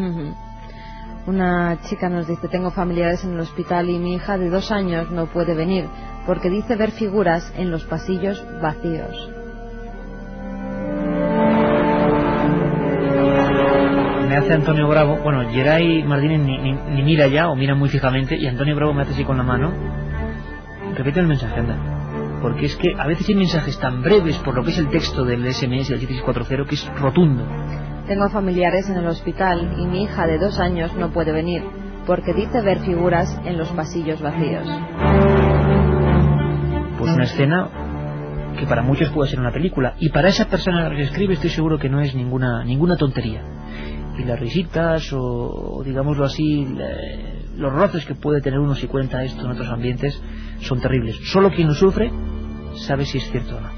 Una 1.28 1.78
chica 1.82 2.08
nos 2.10 2.28
dice, 2.28 2.48
tengo 2.48 2.72
familiares 2.72 3.24
en 3.26 3.34
el 3.34 3.42
hospital 3.42 3.90
y 3.90 4.00
mi 4.00 4.14
hija 4.16 4.38
de 4.38 4.50
dos 4.50 4.72
años 4.72 5.12
no 5.12 5.26
puede 5.28 5.54
venir 5.54 5.86
porque 6.26 6.50
dice 6.50 6.76
ver 6.76 6.92
figuras 6.92 7.54
en 7.58 7.72
los 7.72 7.84
pasillos 7.84 8.42
vacíos. 8.62 9.30
Me 14.28 14.36
hace 14.38 14.54
Antonio 14.54 14.88
Bravo, 14.88 15.18
bueno, 15.24 15.44
Geray 15.52 16.04
Martínez 16.04 16.40
ni, 16.42 16.58
ni- 16.60 16.74
ni 16.96 17.04
mira 17.04 17.28
ya 17.28 17.50
o 17.50 17.56
mira 17.56 17.76
muy 17.76 17.90
fijamente 17.90 18.38
y 18.38 18.48
Antonio 18.48 18.76
Bravo 18.76 18.94
me 18.94 19.02
hace 19.02 19.12
así 19.14 19.24
con 19.26 19.38
la 19.38 19.44
mano. 19.44 19.72
Repite 21.00 21.22
el 21.22 21.28
mensaje, 21.28 21.58
anda. 21.62 21.78
Porque 22.42 22.66
es 22.66 22.76
que 22.76 22.90
a 22.98 23.08
veces 23.08 23.30
hay 23.30 23.36
mensajes 23.36 23.80
tan 23.80 24.02
breves 24.02 24.36
por 24.40 24.54
lo 24.54 24.64
que 24.66 24.72
es 24.72 24.78
el 24.80 24.90
texto 24.90 25.24
del 25.24 25.42
SMS 25.54 25.88
del 25.88 26.00
7640 26.00 26.66
que 26.68 26.76
es 26.76 26.92
rotundo. 27.00 27.46
Tengo 28.06 28.28
familiares 28.30 28.90
en 28.90 28.98
el 28.98 29.08
hospital 29.08 29.76
y 29.78 29.86
mi 29.86 30.04
hija 30.04 30.28
de 30.28 30.38
dos 30.40 30.60
años 30.60 30.94
no 30.96 31.10
puede 31.12 31.32
venir 31.32 31.64
porque 32.06 32.34
dice 32.34 32.62
ver 32.62 32.80
figuras 32.80 33.40
en 33.46 33.58
los 33.58 33.70
pasillos 33.70 34.22
vacíos. 34.22 34.68
Pues 36.98 37.14
una 37.14 37.24
escena 37.24 37.70
que 38.58 38.66
para 38.66 38.82
muchos 38.82 39.10
puede 39.12 39.30
ser 39.30 39.40
una 39.40 39.52
película 39.54 39.94
y 40.00 40.10
para 40.10 40.28
esa 40.28 40.46
persona 40.46 40.86
a 40.86 40.90
la 40.90 40.96
que 40.98 41.04
escribe 41.04 41.36
estoy 41.36 41.50
seguro 41.50 41.80
que 41.80 41.88
no 41.88 42.02
es 42.02 42.14
ninguna 42.14 42.66
ninguna 42.66 42.98
tontería. 42.98 43.42
Y 44.18 44.24
las 44.26 44.38
risitas 44.38 45.14
o, 45.14 45.82
digámoslo 45.86 46.26
así, 46.26 46.66
la- 46.66 47.39
los 47.60 47.74
roces 47.74 48.06
que 48.06 48.16
puede 48.16 48.42
tener 48.42 48.60
uno 48.60 48.74
si 48.74 48.88
cuenta 48.88 49.24
esto 49.24 49.42
en 49.42 49.52
otros 49.52 49.68
ambientes 49.68 50.20
son 50.62 50.80
terribles. 50.80 51.18
Solo 51.32 51.52
quien 51.52 51.68
lo 51.68 51.74
sufre 51.74 52.12
sabe 52.76 53.06
si 53.06 53.18
es 53.18 53.30
cierto 53.30 53.58
o 53.58 53.62
no. 53.62 53.70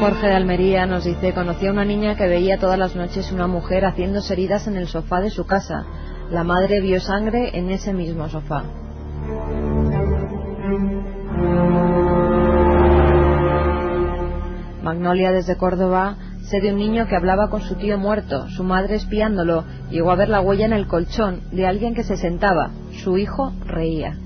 Jorge 0.00 0.26
de 0.26 0.34
Almería 0.34 0.86
nos 0.86 1.04
dice, 1.04 1.34
conocí 1.34 1.66
a 1.66 1.72
una 1.72 1.84
niña 1.84 2.16
que 2.16 2.28
veía 2.28 2.58
todas 2.58 2.78
las 2.78 2.94
noches 2.94 3.32
una 3.32 3.46
mujer 3.46 3.84
haciéndose 3.84 4.34
heridas 4.34 4.68
en 4.68 4.76
el 4.76 4.86
sofá 4.86 5.20
de 5.20 5.30
su 5.30 5.46
casa. 5.46 5.84
La 6.30 6.44
madre 6.44 6.80
vio 6.80 7.00
sangre 7.00 7.58
en 7.58 7.70
ese 7.70 7.92
mismo 7.92 8.28
sofá. 8.28 8.62
Magnolia 14.82 15.32
desde 15.32 15.56
Córdoba 15.56 16.16
sé 16.46 16.60
de 16.60 16.72
un 16.72 16.78
niño 16.78 17.06
que 17.08 17.16
hablaba 17.16 17.50
con 17.50 17.60
su 17.60 17.74
tío 17.74 17.98
muerto, 17.98 18.48
su 18.48 18.62
madre 18.62 18.94
espiándolo, 18.94 19.64
llegó 19.90 20.12
a 20.12 20.16
ver 20.16 20.28
la 20.28 20.40
huella 20.40 20.66
en 20.66 20.72
el 20.72 20.86
colchón 20.86 21.40
de 21.50 21.66
alguien 21.66 21.94
que 21.94 22.04
se 22.04 22.16
sentaba. 22.16 22.70
Su 22.92 23.18
hijo 23.18 23.52
reía. 23.64 24.16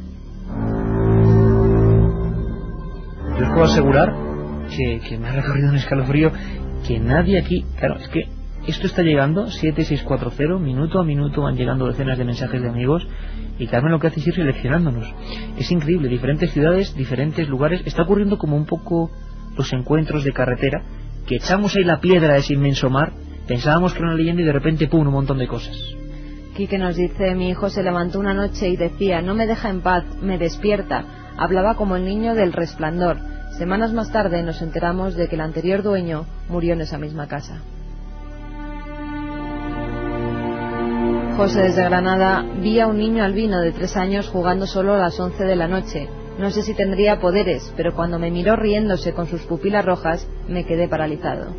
Yo 3.39 3.47
puedo 3.53 3.65
asegurar 3.65 4.15
que, 4.77 5.01
que 5.09 5.17
me 5.17 5.29
ha 5.29 5.33
recorrido 5.33 5.71
un 5.71 5.77
escalofrío 5.77 6.31
que 6.87 7.01
nadie 7.01 7.39
aquí... 7.39 7.65
Claro, 7.79 7.97
es 7.97 8.09
que 8.09 8.29
esto 8.67 8.87
está 8.87 9.03
llegando, 9.03 9.51
7640, 9.51 10.59
minuto 10.59 11.01
a 11.01 11.05
minuto 11.05 11.43
van 11.43 11.57
llegando 11.57 11.87
decenas 11.87 12.19
de 12.19 12.25
mensajes 12.27 12.61
de 12.61 12.69
amigos 12.69 13.07
y 13.59 13.67
Carmen 13.67 13.93
lo 13.93 13.99
que 13.99 14.09
hace 14.09 14.21
es 14.21 14.27
ir 14.27 14.35
seleccionándonos. 14.35 15.11
Es 15.59 15.71
increíble, 15.71 16.09
diferentes 16.09 16.53
ciudades, 16.53 16.95
diferentes 16.95 17.49
lugares. 17.49 17.81
Está 17.87 18.03
ocurriendo 18.03 18.37
como 18.37 18.57
un 18.57 18.67
poco 18.67 19.11
los 19.57 19.73
encuentros 19.73 20.25
de 20.25 20.33
carretera, 20.33 20.83
que 21.31 21.37
echamos 21.37 21.77
ahí 21.77 21.85
la 21.85 22.01
piedra 22.01 22.35
a 22.35 22.39
ese 22.39 22.55
inmenso 22.55 22.91
mar, 22.91 23.13
pensábamos 23.47 23.93
que 23.93 24.01
era 24.01 24.09
una 24.09 24.17
leyenda 24.17 24.43
y 24.43 24.47
de 24.47 24.53
repente, 24.53 24.89
¡pum!, 24.89 25.07
un 25.07 25.13
montón 25.13 25.39
de 25.39 25.47
cosas. 25.47 25.77
Quique 26.57 26.77
nos 26.77 26.97
dice, 26.97 27.37
mi 27.37 27.51
hijo 27.51 27.71
se 27.71 27.85
levantó 27.85 28.19
una 28.19 28.35
noche 28.35 28.69
y 28.69 28.77
decía, 28.77 29.23
no 29.23 29.37
me 29.37 29.47
deja 29.47 29.71
en 29.71 29.81
paz, 29.81 30.03
me 30.21 30.39
despierta. 30.39 31.05
Hablaba 31.39 31.77
como 31.77 31.95
el 31.95 32.05
niño 32.05 32.35
del 32.35 32.53
resplandor. 32.53 33.19
Semanas 33.57 33.93
más 33.93 34.11
tarde 34.11 34.43
nos 34.43 34.61
enteramos 34.61 35.15
de 35.15 35.29
que 35.29 35.37
el 35.37 35.43
anterior 35.43 35.85
dueño 35.85 36.27
murió 36.49 36.73
en 36.73 36.81
esa 36.81 36.99
misma 36.99 37.29
casa. 37.29 37.63
José 41.37 41.63
desde 41.63 41.85
Granada 41.85 42.45
vi 42.61 42.81
a 42.81 42.89
un 42.89 42.99
niño 42.99 43.23
albino 43.23 43.61
de 43.61 43.71
tres 43.71 43.97
años 43.97 44.27
jugando 44.27 44.67
solo 44.67 44.95
a 44.95 44.99
las 44.99 45.21
once 45.21 45.45
de 45.45 45.55
la 45.55 45.69
noche. 45.69 46.09
No 46.41 46.51
sé 46.51 46.63
si 46.63 46.73
tendría 46.73 47.21
poderes, 47.21 47.71
pero 47.77 47.95
cuando 47.95 48.19
me 48.19 48.31
miró 48.31 48.57
riéndose 48.57 49.13
con 49.13 49.27
sus 49.27 49.43
pupilas 49.43 49.85
rojas, 49.85 50.27
me 50.49 50.65
quedé 50.65 50.89
paralizado. 50.89 51.55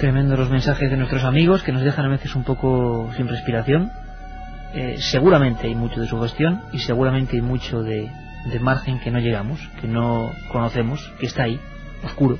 Tremendo 0.00 0.36
los 0.36 0.50
mensajes 0.50 0.90
de 0.90 0.96
nuestros 0.96 1.22
amigos 1.22 1.62
que 1.62 1.70
nos 1.70 1.84
dejan 1.84 2.06
a 2.06 2.08
veces 2.08 2.34
un 2.34 2.42
poco 2.42 3.08
sin 3.16 3.28
respiración. 3.28 3.92
Eh, 4.74 4.96
seguramente 4.98 5.66
hay 5.66 5.74
mucho 5.74 6.00
de 6.00 6.06
su 6.06 6.20
gestión 6.20 6.62
y 6.72 6.78
seguramente 6.78 7.36
hay 7.36 7.42
mucho 7.42 7.82
de, 7.82 8.10
de 8.46 8.60
margen 8.60 9.00
que 9.00 9.10
no 9.10 9.18
llegamos, 9.18 9.60
que 9.80 9.88
no 9.88 10.30
conocemos, 10.52 11.12
que 11.18 11.26
está 11.26 11.44
ahí, 11.44 11.60
oscuro. 12.04 12.38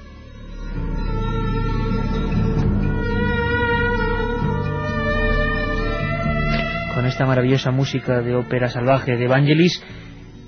Con 6.94 7.06
esta 7.06 7.26
maravillosa 7.26 7.70
música 7.70 8.20
de 8.20 8.36
ópera 8.36 8.68
salvaje 8.68 9.16
de 9.16 9.24
Evangelis, 9.24 9.82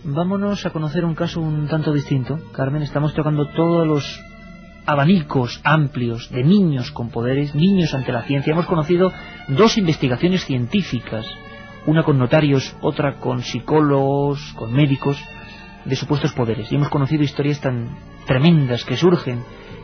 vámonos 0.04 0.66
a 0.66 0.70
conocer 0.70 1.04
un 1.04 1.14
caso 1.14 1.40
un 1.40 1.66
tanto 1.66 1.92
distinto. 1.92 2.38
Carmen, 2.52 2.82
estamos 2.82 3.14
tocando 3.14 3.48
todos 3.48 3.86
los 3.86 4.20
abanicos 4.86 5.60
amplios 5.64 6.30
de 6.30 6.42
niños 6.42 6.90
con 6.90 7.10
poderes, 7.10 7.54
niños 7.54 7.94
ante 7.94 8.12
la 8.12 8.22
ciencia. 8.22 8.52
Hemos 8.52 8.66
conocido 8.66 9.12
dos 9.48 9.78
investigaciones 9.78 10.44
científicas, 10.44 11.24
una 11.86 12.02
con 12.02 12.18
notarios, 12.18 12.76
otra 12.80 13.16
con 13.16 13.42
psicólogos, 13.42 14.52
con 14.56 14.72
médicos, 14.72 15.22
de 15.84 15.96
supuestos 15.96 16.32
poderes. 16.32 16.70
Y 16.70 16.76
hemos 16.76 16.88
conocido 16.88 17.22
historias 17.22 17.60
tan 17.60 17.96
tremendas 18.26 18.84
que 18.84 18.96
surgen, 18.96 19.42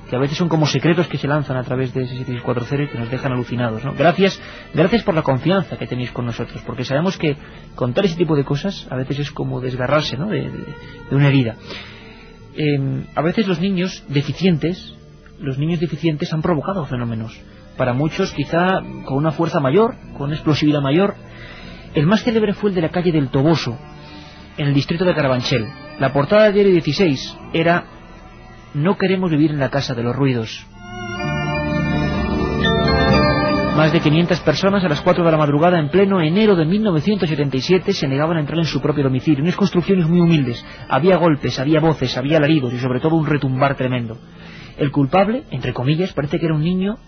que 0.08 0.16
a 0.16 0.18
veces 0.18 0.38
son 0.38 0.48
como 0.48 0.66
secretos 0.66 1.06
que 1.08 1.18
se 1.18 1.28
lanzan 1.28 1.56
a 1.56 1.64
través 1.64 1.92
de 1.92 2.02
ese 2.02 2.16
7640 2.16 2.84
y 2.84 2.88
que 2.88 2.98
nos 2.98 3.10
dejan 3.10 3.32
alucinados. 3.32 3.84
¿no? 3.84 3.92
Gracias, 3.94 4.40
gracias 4.72 5.02
por 5.02 5.14
la 5.14 5.22
confianza 5.22 5.76
que 5.76 5.86
tenéis 5.86 6.10
con 6.12 6.24
nosotros, 6.26 6.62
porque 6.64 6.84
sabemos 6.84 7.18
que 7.18 7.36
contar 7.74 8.06
ese 8.06 8.16
tipo 8.16 8.36
de 8.36 8.44
cosas 8.44 8.86
a 8.90 8.96
veces 8.96 9.18
es 9.18 9.30
como 9.30 9.60
desgarrarse 9.60 10.16
¿no? 10.16 10.28
de, 10.28 10.50
una 11.10 11.28
herida. 11.28 11.56
Eh, 12.56 13.04
a 13.14 13.22
veces 13.22 13.46
los 13.46 13.60
niños 13.60 14.04
deficientes, 14.08 14.94
los 15.40 15.58
niños 15.58 15.80
deficientes 15.80 16.32
han 16.32 16.42
provocado 16.42 16.84
fenómenos. 16.86 17.38
Para 17.76 17.92
muchos 17.92 18.32
quizá 18.32 18.80
con 19.04 19.18
una 19.18 19.30
fuerza 19.30 19.60
mayor, 19.60 19.94
con 20.14 20.28
una 20.28 20.34
explosividad 20.34 20.80
mayor. 20.80 21.14
El 21.94 22.06
más 22.06 22.22
célebre 22.22 22.52
fue 22.52 22.70
el 22.70 22.76
de 22.76 22.82
la 22.82 22.90
calle 22.90 23.12
del 23.12 23.28
Toboso, 23.28 23.78
en 24.56 24.66
el 24.66 24.74
distrito 24.74 25.04
de 25.04 25.14
Carabanchel. 25.14 25.66
La 25.98 26.12
portada 26.12 26.44
del 26.44 26.54
diario 26.54 26.72
16 26.72 27.36
era 27.52 27.84
No 28.74 28.96
queremos 28.96 29.30
vivir 29.30 29.50
en 29.50 29.58
la 29.58 29.70
casa 29.70 29.94
de 29.94 30.02
los 30.02 30.14
ruidos. 30.14 30.66
Más 33.76 33.92
de 33.92 34.00
500 34.00 34.40
personas 34.40 34.84
a 34.84 34.88
las 34.88 35.00
4 35.02 35.24
de 35.24 35.30
la 35.30 35.38
madrugada 35.38 35.78
en 35.78 35.88
pleno 35.88 36.20
enero 36.20 36.56
de 36.56 36.64
1977 36.64 37.92
se 37.92 38.08
negaban 38.08 38.36
a 38.36 38.40
entrar 38.40 38.58
en 38.58 38.64
su 38.64 38.80
propio 38.80 39.04
domicilio. 39.04 39.44
Unas 39.44 39.54
construcciones 39.54 40.08
muy 40.08 40.18
humildes. 40.18 40.64
Había 40.88 41.16
golpes, 41.16 41.60
había 41.60 41.78
voces, 41.78 42.16
había 42.16 42.38
alaridos 42.38 42.74
y 42.74 42.80
sobre 42.80 42.98
todo 42.98 43.14
un 43.14 43.26
retumbar 43.26 43.76
tremendo. 43.76 44.18
El 44.76 44.90
culpable, 44.90 45.44
entre 45.52 45.72
comillas, 45.72 46.12
parece 46.12 46.40
que 46.40 46.46
era 46.46 46.56
un 46.56 46.64
niño, 46.64 46.98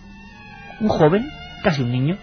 un 0.81 0.89
joven, 0.89 1.27
casi 1.65 1.83
un 1.83 1.91
niño, 1.91 2.19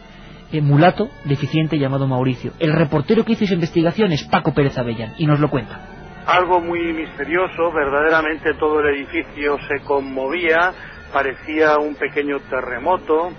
eh, 0.51 0.61
mulato, 0.61 1.09
deficiente 1.25 1.77
llamado 1.77 2.07
Mauricio. 2.07 2.53
El 2.59 2.73
reportero 2.73 3.23
que 3.25 3.33
hizo 3.33 3.45
esa 3.45 3.53
investigación 3.53 4.11
es 4.11 4.23
Paco 4.23 4.53
Pérez 4.53 4.77
Avellán 4.77 5.13
y 5.17 5.25
nos 5.25 5.39
lo 5.39 5.49
cuenta. 5.49 5.79
algo 6.25 6.59
muy 6.59 6.91
misterioso, 6.91 7.71
verdaderamente 7.71 8.53
todo 8.55 8.81
el 8.81 8.95
edificio 8.95 9.57
se 9.69 9.79
conmovía, 9.85 10.73
parecía 11.13 11.77
un 11.77 11.95
pequeño 11.95 12.39
terremoto, 12.49 13.31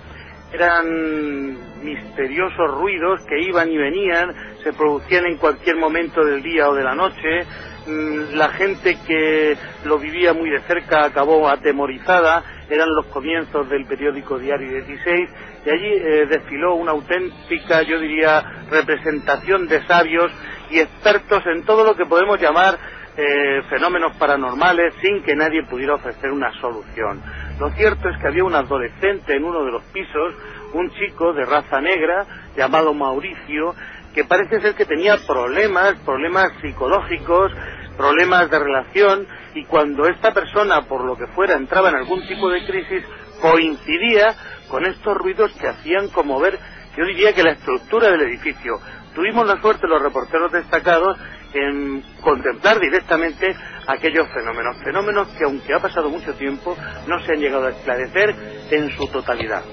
eran 0.51 1.83
misteriosos 1.83 2.71
ruidos 2.71 3.21
que 3.27 3.39
iban 3.41 3.69
y 3.69 3.77
venían, 3.77 4.33
se 4.63 4.73
producían 4.73 5.25
en 5.25 5.37
cualquier 5.37 5.77
momento 5.77 6.23
del 6.23 6.41
día 6.41 6.69
o 6.69 6.75
de 6.75 6.83
la 6.83 6.95
noche, 6.95 7.45
Mm, 7.89 8.35
la 8.35 8.49
gente 8.49 8.97
que 9.07 9.57
lo 9.85 9.97
vivía 9.97 10.33
muy 10.33 10.49
de 10.51 10.59
cerca 10.61 11.05
acabó 11.05 11.47
atemorizada, 11.49 12.43
eran 12.69 12.89
los 12.93 13.07
comienzos 13.07 13.67
del 13.67 13.85
periódico 13.87 14.37
Diario 14.37 14.85
16 14.85 15.29
y 15.65 15.69
allí 15.69 15.93
eh, 15.93 16.25
desfiló 16.29 16.75
una 16.75 16.91
auténtica, 16.91 17.81
yo 17.81 17.99
diría, 17.99 18.65
representación 18.69 19.67
de 19.67 19.85
sabios 19.87 20.31
y 20.69 20.79
expertos 20.79 21.41
en 21.47 21.63
todo 21.63 21.83
lo 21.83 21.95
que 21.95 22.05
podemos 22.05 22.39
llamar 22.39 22.77
eh, 23.17 23.61
fenómenos 23.69 24.15
paranormales 24.17 24.93
sin 25.01 25.23
que 25.23 25.35
nadie 25.35 25.63
pudiera 25.63 25.95
ofrecer 25.95 26.31
una 26.31 26.51
solución. 26.59 27.21
Lo 27.59 27.69
cierto 27.71 28.09
es 28.09 28.17
que 28.21 28.27
había 28.27 28.43
un 28.43 28.55
adolescente 28.55 29.35
en 29.35 29.43
uno 29.43 29.65
de 29.65 29.71
los 29.71 29.83
pisos, 29.85 30.35
un 30.73 30.89
chico 30.91 31.33
de 31.33 31.45
raza 31.45 31.81
negra 31.81 32.25
llamado 32.55 32.93
Mauricio, 32.93 33.75
que 34.13 34.23
parece 34.23 34.61
ser 34.61 34.75
que 34.75 34.85
tenía 34.85 35.17
problemas, 35.27 35.95
problemas 36.05 36.51
psicológicos, 36.61 37.51
problemas 37.97 38.49
de 38.49 38.59
relación, 38.59 39.27
y 39.55 39.65
cuando 39.65 40.07
esta 40.07 40.33
persona, 40.33 40.83
por 40.83 41.03
lo 41.03 41.17
que 41.17 41.27
fuera, 41.27 41.55
entraba 41.55 41.89
en 41.89 41.95
algún 41.95 42.25
tipo 42.27 42.49
de 42.49 42.65
crisis, 42.65 43.03
coincidía 43.41 44.35
con 44.69 44.85
estos 44.85 45.17
ruidos 45.17 45.51
que 45.59 45.67
hacían 45.67 46.07
conmover, 46.09 46.57
yo 46.95 47.05
diría 47.05 47.33
que 47.33 47.43
la 47.43 47.51
estructura 47.51 48.09
del 48.09 48.21
edificio. 48.21 48.79
Tuvimos 49.13 49.47
la 49.47 49.59
suerte, 49.61 49.87
los 49.87 50.01
reporteros 50.01 50.51
destacados, 50.51 51.17
en 51.53 52.03
contemplar 52.21 52.79
directamente 52.79 53.55
aquellos 53.87 54.27
fenómenos, 54.29 54.77
fenómenos 54.83 55.27
que 55.29 55.45
aunque 55.45 55.73
ha 55.73 55.79
pasado 55.79 56.09
mucho 56.09 56.33
tiempo 56.33 56.77
no 57.07 57.19
se 57.19 57.33
han 57.33 57.39
llegado 57.39 57.67
a 57.67 57.71
esclarecer 57.71 58.35
en 58.71 58.89
su 58.95 59.07
totalidad. 59.07 59.63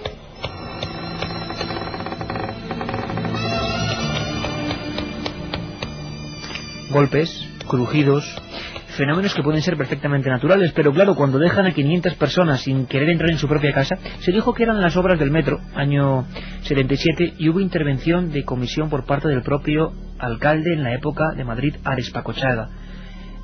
Golpes, 6.90 7.46
crujidos, 7.68 8.24
fenómenos 8.96 9.34
que 9.34 9.42
pueden 9.42 9.62
ser 9.62 9.76
perfectamente 9.76 10.28
naturales, 10.28 10.72
pero 10.72 10.92
claro, 10.92 11.14
cuando 11.14 11.38
dejan 11.38 11.66
a 11.66 11.72
500 11.72 12.14
personas 12.14 12.60
sin 12.62 12.86
querer 12.86 13.10
entrar 13.10 13.30
en 13.30 13.38
su 13.38 13.48
propia 13.48 13.72
casa, 13.72 13.96
se 14.20 14.32
dijo 14.32 14.54
que 14.54 14.64
eran 14.64 14.80
las 14.80 14.96
obras 14.96 15.18
del 15.18 15.30
metro, 15.30 15.60
año 15.74 16.24
77, 16.62 17.34
y 17.38 17.48
hubo 17.48 17.60
intervención 17.60 18.32
de 18.32 18.44
comisión 18.44 18.88
por 18.88 19.04
parte 19.04 19.28
del 19.28 19.42
propio 19.42 19.92
alcalde 20.18 20.72
en 20.74 20.82
la 20.82 20.94
época 20.94 21.32
de 21.36 21.44
Madrid, 21.44 21.76
Ares 21.84 22.10
Pacochaga. 22.10 22.70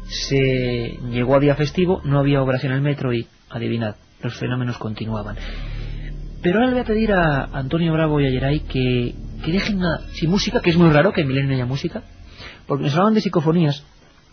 Se 0.06 0.98
llegó 1.10 1.36
a 1.36 1.40
día 1.40 1.54
festivo, 1.54 2.00
no 2.04 2.18
había 2.18 2.42
obras 2.42 2.64
en 2.64 2.72
el 2.72 2.80
metro 2.80 3.12
y, 3.12 3.26
adivinad, 3.50 3.96
los 4.22 4.34
fenómenos 4.34 4.78
continuaban. 4.78 5.36
Pero 6.42 6.56
ahora 6.56 6.66
le 6.66 6.72
voy 6.72 6.82
a 6.82 6.86
pedir 6.86 7.12
a 7.12 7.44
Antonio 7.44 7.92
Bravo 7.92 8.20
y 8.20 8.26
a 8.26 8.30
Yeray 8.30 8.60
que, 8.60 9.14
que 9.44 9.52
dejen 9.52 9.80
sin 10.12 10.30
música, 10.30 10.60
que 10.60 10.70
es 10.70 10.76
muy 10.76 10.90
raro 10.90 11.12
que 11.12 11.20
en 11.20 11.28
Milenio 11.28 11.54
haya 11.54 11.66
música, 11.66 12.02
porque 12.66 12.84
nos 12.84 12.96
hablan 12.96 13.14
de 13.14 13.20
psicofonías, 13.20 13.84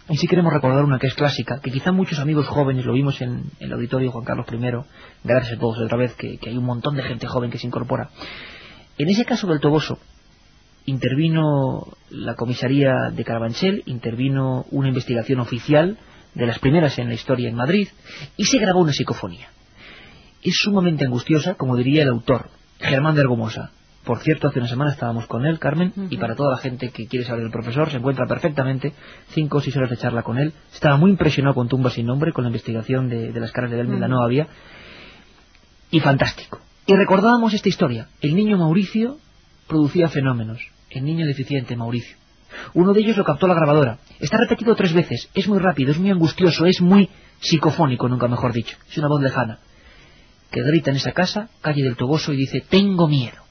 y 0.10 0.18
si 0.18 0.28
queremos 0.28 0.52
recordar 0.52 0.84
una 0.84 0.98
que 0.98 1.08
es 1.08 1.14
clásica, 1.14 1.60
que 1.62 1.72
quizá 1.72 1.92
muchos 1.92 2.20
amigos 2.20 2.48
jóvenes, 2.48 2.86
lo 2.86 2.94
vimos 2.94 3.22
en, 3.22 3.44
el 3.60 3.72
auditorio 3.72 4.12
Juan 4.12 4.26
Carlos 4.26 4.48
I, 4.52 4.58
gracias 5.24 5.58
a 5.58 5.60
todos 5.60 5.80
otra 5.80 5.98
vez, 5.98 6.16
que, 6.16 6.38
que, 6.40 6.50
hay 6.50 6.58
un 6.58 6.66
montón 6.66 6.96
de 6.96 7.04
gente 7.04 7.28
joven 7.28 7.52
que 7.52 7.60
se 7.60 7.68
incorpora. 7.68 8.10
En 8.98 9.08
ese 9.08 9.24
caso 9.24 9.48
del 9.48 9.60
Toboso, 9.60 10.00
intervino 10.86 11.86
la 12.10 12.34
comisaría 12.34 13.12
de 13.14 13.24
Carabanchel, 13.24 13.84
intervino 13.86 14.66
una 14.72 14.88
investigación 14.88 15.40
oficial, 15.40 16.00
de 16.34 16.46
las 16.46 16.60
primeras 16.60 16.98
en 16.98 17.10
la 17.10 17.14
historia 17.14 17.50
en 17.50 17.56
Madrid, 17.56 17.88
y 18.36 18.46
se 18.46 18.58
grabó 18.58 18.80
una 18.82 18.94
psicofonía. 18.94 19.50
Es 20.42 20.56
sumamente 20.58 21.06
angustiosa, 21.06 21.54
como 21.54 21.76
diría 21.76 22.04
el 22.04 22.10
autor, 22.10 22.50
Germán 22.80 23.16
de 23.16 23.22
Ergomosa, 23.22 23.72
por 24.10 24.22
cierto, 24.22 24.48
hace 24.48 24.58
una 24.58 24.68
semana 24.68 24.90
estábamos 24.90 25.28
con 25.28 25.46
él, 25.46 25.60
Carmen, 25.60 25.94
y 26.10 26.18
para 26.18 26.34
toda 26.34 26.50
la 26.50 26.58
gente 26.58 26.90
que 26.90 27.06
quiere 27.06 27.28
saber 27.28 27.44
del 27.44 27.52
profesor, 27.52 27.92
se 27.92 27.98
encuentra 27.98 28.26
perfectamente, 28.26 28.92
cinco 29.28 29.60
o 29.60 29.62
seis 29.62 29.78
horas 29.78 29.92
de 29.92 29.98
charla 29.98 30.24
con 30.24 30.40
él. 30.40 30.52
Estaba 30.74 30.98
muy 30.98 31.12
impresionado 31.12 31.54
con 31.54 31.68
Tumba 31.68 31.92
sin 31.92 32.08
nombre, 32.08 32.34
con 32.34 32.44
la 32.44 32.50
investigación 32.50 33.08
de, 33.08 33.32
las 33.40 33.52
caras 33.52 33.70
de 33.70 33.78
Delmi 33.78 33.98
uh 33.98 34.08
no 34.08 34.24
había. 34.24 34.48
Y 35.92 36.00
fantástico. 36.00 36.60
Y 36.88 36.96
recordábamos 36.96 37.54
esta 37.54 37.70
historia. 37.70 38.08
El 38.20 38.34
niño 38.34 38.58
Mauricio 38.58 39.20
producía 39.68 40.10
fenómenos. 40.10 40.60
El 40.90 41.06
niño 41.06 41.28
deficiente, 41.28 41.76
Mauricio. 41.76 42.18
Uno 42.74 42.94
de 42.94 43.02
ellos 43.02 43.16
lo 43.16 43.24
captó 43.24 43.46
la 43.46 43.54
grabadora. 43.54 44.00
Está 44.20 44.38
repetido 44.40 44.76
tres 44.76 44.92
veces. 44.92 45.30
Es 45.36 45.48
muy 45.48 45.60
rápido, 45.60 45.92
es 45.92 46.00
muy 46.00 46.10
angustioso, 46.10 46.66
es 46.66 46.82
muy 46.82 47.12
psicofónico, 47.42 48.10
nunca 48.10 48.28
mejor 48.28 48.54
dicho. 48.54 48.76
Es 48.90 48.98
una 48.98 49.08
voz 49.08 49.22
lejana. 49.22 49.60
Que 50.50 50.64
grita 50.64 50.90
en 50.90 50.98
esa 50.98 51.12
casa, 51.12 51.52
calle 51.62 51.84
del 51.84 51.96
Toboso, 51.96 52.34
y 52.34 52.38
dice, 52.38 52.66
tengo 52.68 53.08
miedo. 53.08 53.49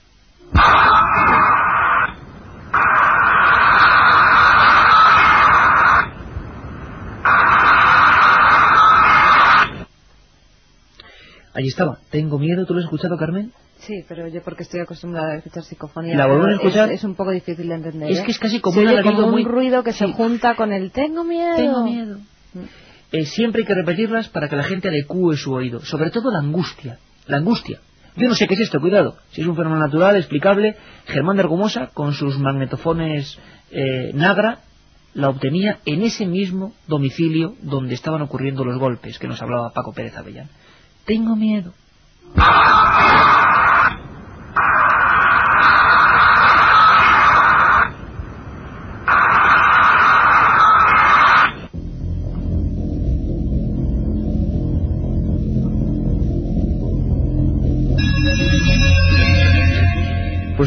Allí 11.58 11.68
estaba. 11.68 11.98
Tengo 12.10 12.38
miedo. 12.38 12.64
¿Tú 12.66 12.74
lo 12.74 12.78
has 12.78 12.84
escuchado, 12.84 13.16
Carmen? 13.16 13.52
Sí, 13.80 14.04
pero 14.08 14.28
yo 14.28 14.42
porque 14.42 14.62
estoy 14.62 14.80
acostumbrada 14.80 15.32
a 15.32 15.36
escuchar 15.38 15.64
psicofonía. 15.64 16.16
¿La 16.16 16.26
a 16.26 16.52
escuchar? 16.52 16.92
Es, 16.92 17.02
un 17.02 17.16
poco 17.16 17.32
difícil 17.32 17.68
de 17.68 17.74
entender. 17.74 18.10
Es 18.10 18.20
¿eh? 18.20 18.22
que 18.24 18.30
es 18.30 18.38
casi 18.38 18.60
como, 18.60 18.80
un, 18.80 19.44
ruido 19.44 19.82
que 19.82 19.92
se 19.92 20.06
junta 20.12 20.54
con 20.54 20.72
el 20.72 20.92
tengo 20.92 21.24
miedo. 21.24 21.56
Tengo 21.56 21.84
miedo. 21.84 22.18
Eh, 23.10 23.24
siempre 23.24 23.62
hay 23.62 23.66
que 23.66 23.74
repetirlas 23.74 24.28
para 24.28 24.48
que 24.48 24.54
la 24.54 24.62
gente 24.62 24.88
adecue 24.88 25.36
su 25.36 25.52
oído. 25.52 25.80
Sobre 25.80 26.10
todo 26.10 26.30
la 26.30 26.38
angustia. 26.38 26.98
La 27.26 27.38
angustia. 27.38 27.80
Yo 28.16 28.28
no 28.28 28.34
sé 28.34 28.46
qué 28.46 28.54
es 28.54 28.60
esto, 28.60 28.80
cuidado. 28.80 29.16
Si 29.30 29.40
es 29.40 29.46
un 29.46 29.56
fenómeno 29.56 29.80
natural, 29.80 30.16
explicable, 30.16 30.76
Germán 31.06 31.36
de 31.36 31.42
Argomosa, 31.42 31.88
con 31.94 32.12
sus 32.12 32.38
magnetofones 32.38 33.38
eh, 33.70 34.12
Nagra, 34.14 34.60
la 35.14 35.28
obtenía 35.28 35.78
en 35.84 36.02
ese 36.02 36.26
mismo 36.26 36.74
domicilio 36.86 37.54
donde 37.62 37.94
estaban 37.94 38.22
ocurriendo 38.22 38.64
los 38.64 38.78
golpes 38.78 39.18
que 39.18 39.28
nos 39.28 39.40
hablaba 39.42 39.72
Paco 39.72 39.92
Pérez 39.92 40.16
Avellán. 40.16 40.48
Tengo 41.04 41.36
miedo. 41.36 41.72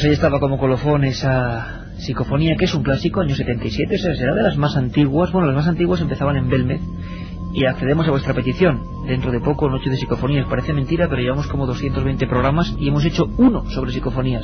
Pues 0.02 0.10
ahí 0.10 0.14
estaba 0.14 0.40
como 0.40 0.58
colofón 0.58 1.04
esa 1.04 1.86
psicofonía 2.00 2.56
que 2.58 2.66
es 2.66 2.74
un 2.74 2.82
clásico, 2.82 3.22
año 3.22 3.36
77, 3.36 3.94
o 3.94 4.00
sea, 4.00 4.16
será 4.16 4.34
de 4.34 4.42
las 4.42 4.58
más 4.58 4.76
antiguas. 4.76 5.32
Bueno, 5.32 5.46
las 5.46 5.58
más 5.58 5.68
antiguas 5.68 6.02
empezaban 6.02 6.38
en 6.38 6.50
Belmez 6.50 6.82
y 7.54 7.68
accedemos 7.68 8.08
a 8.08 8.10
vuestra 8.10 8.34
petición. 8.34 8.82
Dentro 9.06 9.32
de 9.32 9.40
poco, 9.42 9.70
Noche 9.70 9.92
de 9.92 9.98
Psicofonías. 9.98 10.48
Parece 10.48 10.74
mentira, 10.74 11.08
pero 11.08 11.22
llevamos 11.22 11.46
como 11.46 11.68
220 11.68 12.26
programas 12.26 12.74
y 12.80 12.88
hemos 12.88 13.06
hecho 13.06 13.26
uno 13.38 13.70
sobre 13.70 13.92
psicofonías. 13.92 14.44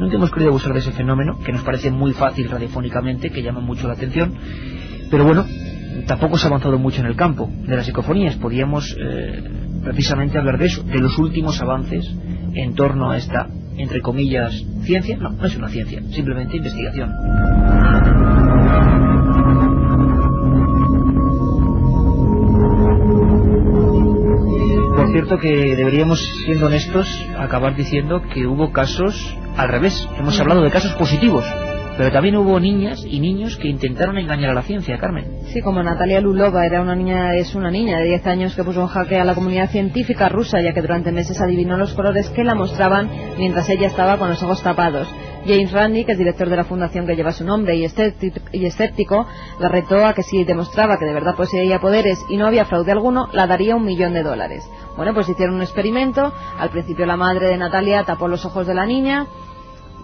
Nunca 0.00 0.16
hemos 0.16 0.32
querido 0.32 0.50
abusar 0.50 0.72
de 0.72 0.80
ese 0.80 0.90
fenómeno, 0.90 1.38
que 1.44 1.52
nos 1.52 1.62
parece 1.62 1.92
muy 1.92 2.12
fácil 2.12 2.50
radiofónicamente, 2.50 3.30
que 3.30 3.40
llama 3.40 3.60
mucho 3.60 3.86
la 3.86 3.94
atención. 3.94 4.34
Pero 5.12 5.24
bueno, 5.24 5.44
tampoco 6.08 6.38
se 6.38 6.46
ha 6.46 6.48
avanzado 6.48 6.76
mucho 6.76 7.02
en 7.02 7.06
el 7.06 7.14
campo 7.14 7.48
de 7.48 7.76
las 7.76 7.86
psicofonías. 7.86 8.34
Podíamos 8.34 8.96
eh, 8.98 9.44
precisamente 9.84 10.38
hablar 10.38 10.58
de 10.58 10.66
eso, 10.66 10.82
de 10.82 10.98
los 10.98 11.16
últimos 11.18 11.62
avances 11.62 12.04
en 12.52 12.74
torno 12.74 13.12
a 13.12 13.16
esta 13.16 13.48
entre 13.78 14.00
comillas, 14.00 14.64
ciencia. 14.82 15.16
No, 15.16 15.30
no 15.30 15.46
es 15.46 15.56
una 15.56 15.68
ciencia, 15.68 16.02
simplemente 16.10 16.56
investigación. 16.56 17.12
Por 24.96 25.12
cierto 25.12 25.38
que 25.38 25.76
deberíamos, 25.76 26.20
siendo 26.44 26.66
honestos, 26.66 27.08
acabar 27.38 27.74
diciendo 27.74 28.22
que 28.32 28.46
hubo 28.46 28.72
casos 28.72 29.36
al 29.56 29.68
revés. 29.68 30.06
Hemos 30.18 30.38
hablado 30.38 30.62
de 30.62 30.70
casos 30.70 30.92
positivos, 30.94 31.44
pero 31.98 32.12
también 32.12 32.36
hubo 32.36 32.60
niñas 32.60 33.04
y 33.04 33.18
niños 33.18 33.56
que 33.56 33.66
intentaron 33.66 34.16
engañar 34.18 34.50
a 34.50 34.54
la 34.54 34.62
ciencia, 34.62 34.96
Carmen. 34.98 35.40
Sí, 35.46 35.60
como 35.60 35.82
Natalia 35.82 36.20
Lulova 36.20 36.64
era 36.64 36.80
una 36.80 36.94
niña, 36.94 37.34
es 37.34 37.56
una 37.56 37.72
niña 37.72 37.98
de 37.98 38.04
10 38.04 38.26
años 38.28 38.54
que 38.54 38.62
puso 38.62 38.82
en 38.82 38.86
jaque 38.86 39.16
a 39.16 39.24
la 39.24 39.34
comunidad 39.34 39.68
científica 39.68 40.28
rusa, 40.28 40.60
ya 40.60 40.72
que 40.72 40.80
durante 40.80 41.10
meses 41.10 41.40
adivinó 41.40 41.76
los 41.76 41.94
colores 41.94 42.30
que 42.30 42.44
la 42.44 42.54
mostraban 42.54 43.10
mientras 43.36 43.68
ella 43.68 43.88
estaba 43.88 44.16
con 44.16 44.28
los 44.28 44.40
ojos 44.44 44.62
tapados. 44.62 45.12
James 45.44 45.72
Randi, 45.72 46.04
que 46.04 46.12
es 46.12 46.18
director 46.18 46.48
de 46.48 46.56
la 46.56 46.64
fundación 46.64 47.04
que 47.04 47.16
lleva 47.16 47.32
su 47.32 47.44
nombre 47.44 47.74
y 47.74 47.84
escéptico, 47.84 49.26
la 49.58 49.68
retó 49.68 50.06
a 50.06 50.12
que 50.14 50.22
si 50.22 50.44
demostraba 50.44 50.98
que 50.98 51.04
de 51.04 51.14
verdad 51.14 51.34
poseía 51.34 51.80
poderes 51.80 52.18
y 52.28 52.36
no 52.36 52.46
había 52.46 52.64
fraude 52.64 52.92
alguno, 52.92 53.28
la 53.32 53.48
daría 53.48 53.74
un 53.74 53.84
millón 53.84 54.14
de 54.14 54.22
dólares. 54.22 54.62
Bueno, 54.96 55.14
pues 55.14 55.28
hicieron 55.28 55.56
un 55.56 55.62
experimento. 55.62 56.32
Al 56.58 56.70
principio 56.70 57.06
la 57.06 57.16
madre 57.16 57.48
de 57.48 57.56
Natalia 57.56 58.04
tapó 58.04 58.28
los 58.28 58.44
ojos 58.44 58.66
de 58.66 58.74
la 58.74 58.84
niña, 58.84 59.26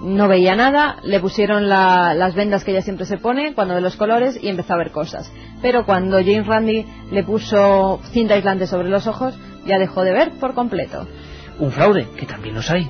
no 0.04 0.28
veía 0.28 0.54
nada, 0.54 0.96
le 1.02 1.18
pusieron 1.18 1.68
las 1.68 2.34
vendas 2.34 2.62
que 2.62 2.72
ella 2.72 2.82
siempre 2.82 3.06
se 3.06 3.16
pone 3.16 3.54
cuando 3.54 3.74
ve 3.74 3.80
los 3.80 3.96
colores 3.96 4.38
y 4.40 4.48
empezó 4.48 4.74
a 4.74 4.78
ver 4.78 4.90
cosas. 4.90 5.32
Pero 5.62 5.86
cuando 5.86 6.18
James 6.18 6.46
Randi 6.46 6.86
le 7.10 7.24
puso 7.24 8.00
cinta 8.12 8.34
aislante 8.34 8.66
sobre 8.66 8.90
los 8.90 9.06
ojos, 9.06 9.34
ya 9.66 9.78
dejó 9.78 10.04
de 10.04 10.12
ver 10.12 10.32
por 10.38 10.52
completo. 10.54 11.08
Un 11.58 11.70
fraude, 11.70 12.06
que 12.16 12.26
también 12.26 12.54
los 12.54 12.70
hay. 12.70 12.88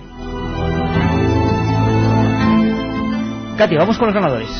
Katy, 3.58 3.76
vamos 3.76 3.96
con 3.96 4.08
los 4.08 4.14
ganadores. 4.14 4.50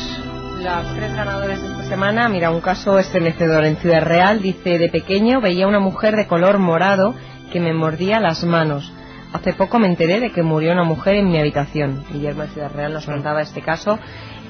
Los 0.63 0.95
tres 0.95 1.13
ganadores 1.13 1.61
de 1.61 1.67
esta 1.67 1.83
semana, 1.83 2.29
mira, 2.29 2.51
un 2.51 2.61
caso 2.61 2.97
estremecedor 2.97 3.65
en 3.65 3.75
Ciudad 3.75 4.03
Real. 4.03 4.41
Dice, 4.41 4.77
de 4.77 4.87
pequeño 4.87 5.41
veía 5.41 5.67
una 5.67 5.79
mujer 5.79 6.15
de 6.15 6.27
color 6.27 6.59
morado 6.59 7.13
que 7.51 7.59
me 7.59 7.73
mordía 7.73 8.21
las 8.21 8.45
manos. 8.45 8.93
Hace 9.35 9.51
poco 9.51 9.79
me 9.79 9.87
enteré 9.87 10.21
de 10.21 10.31
que 10.31 10.43
murió 10.43 10.71
una 10.71 10.85
mujer 10.85 11.15
en 11.15 11.27
mi 11.27 11.37
habitación. 11.37 12.05
Guillermo 12.09 12.43
de 12.43 12.47
Ciudad 12.47 12.71
Real 12.73 12.93
nos 12.93 13.05
contaba 13.05 13.41
este 13.41 13.61
caso 13.61 13.99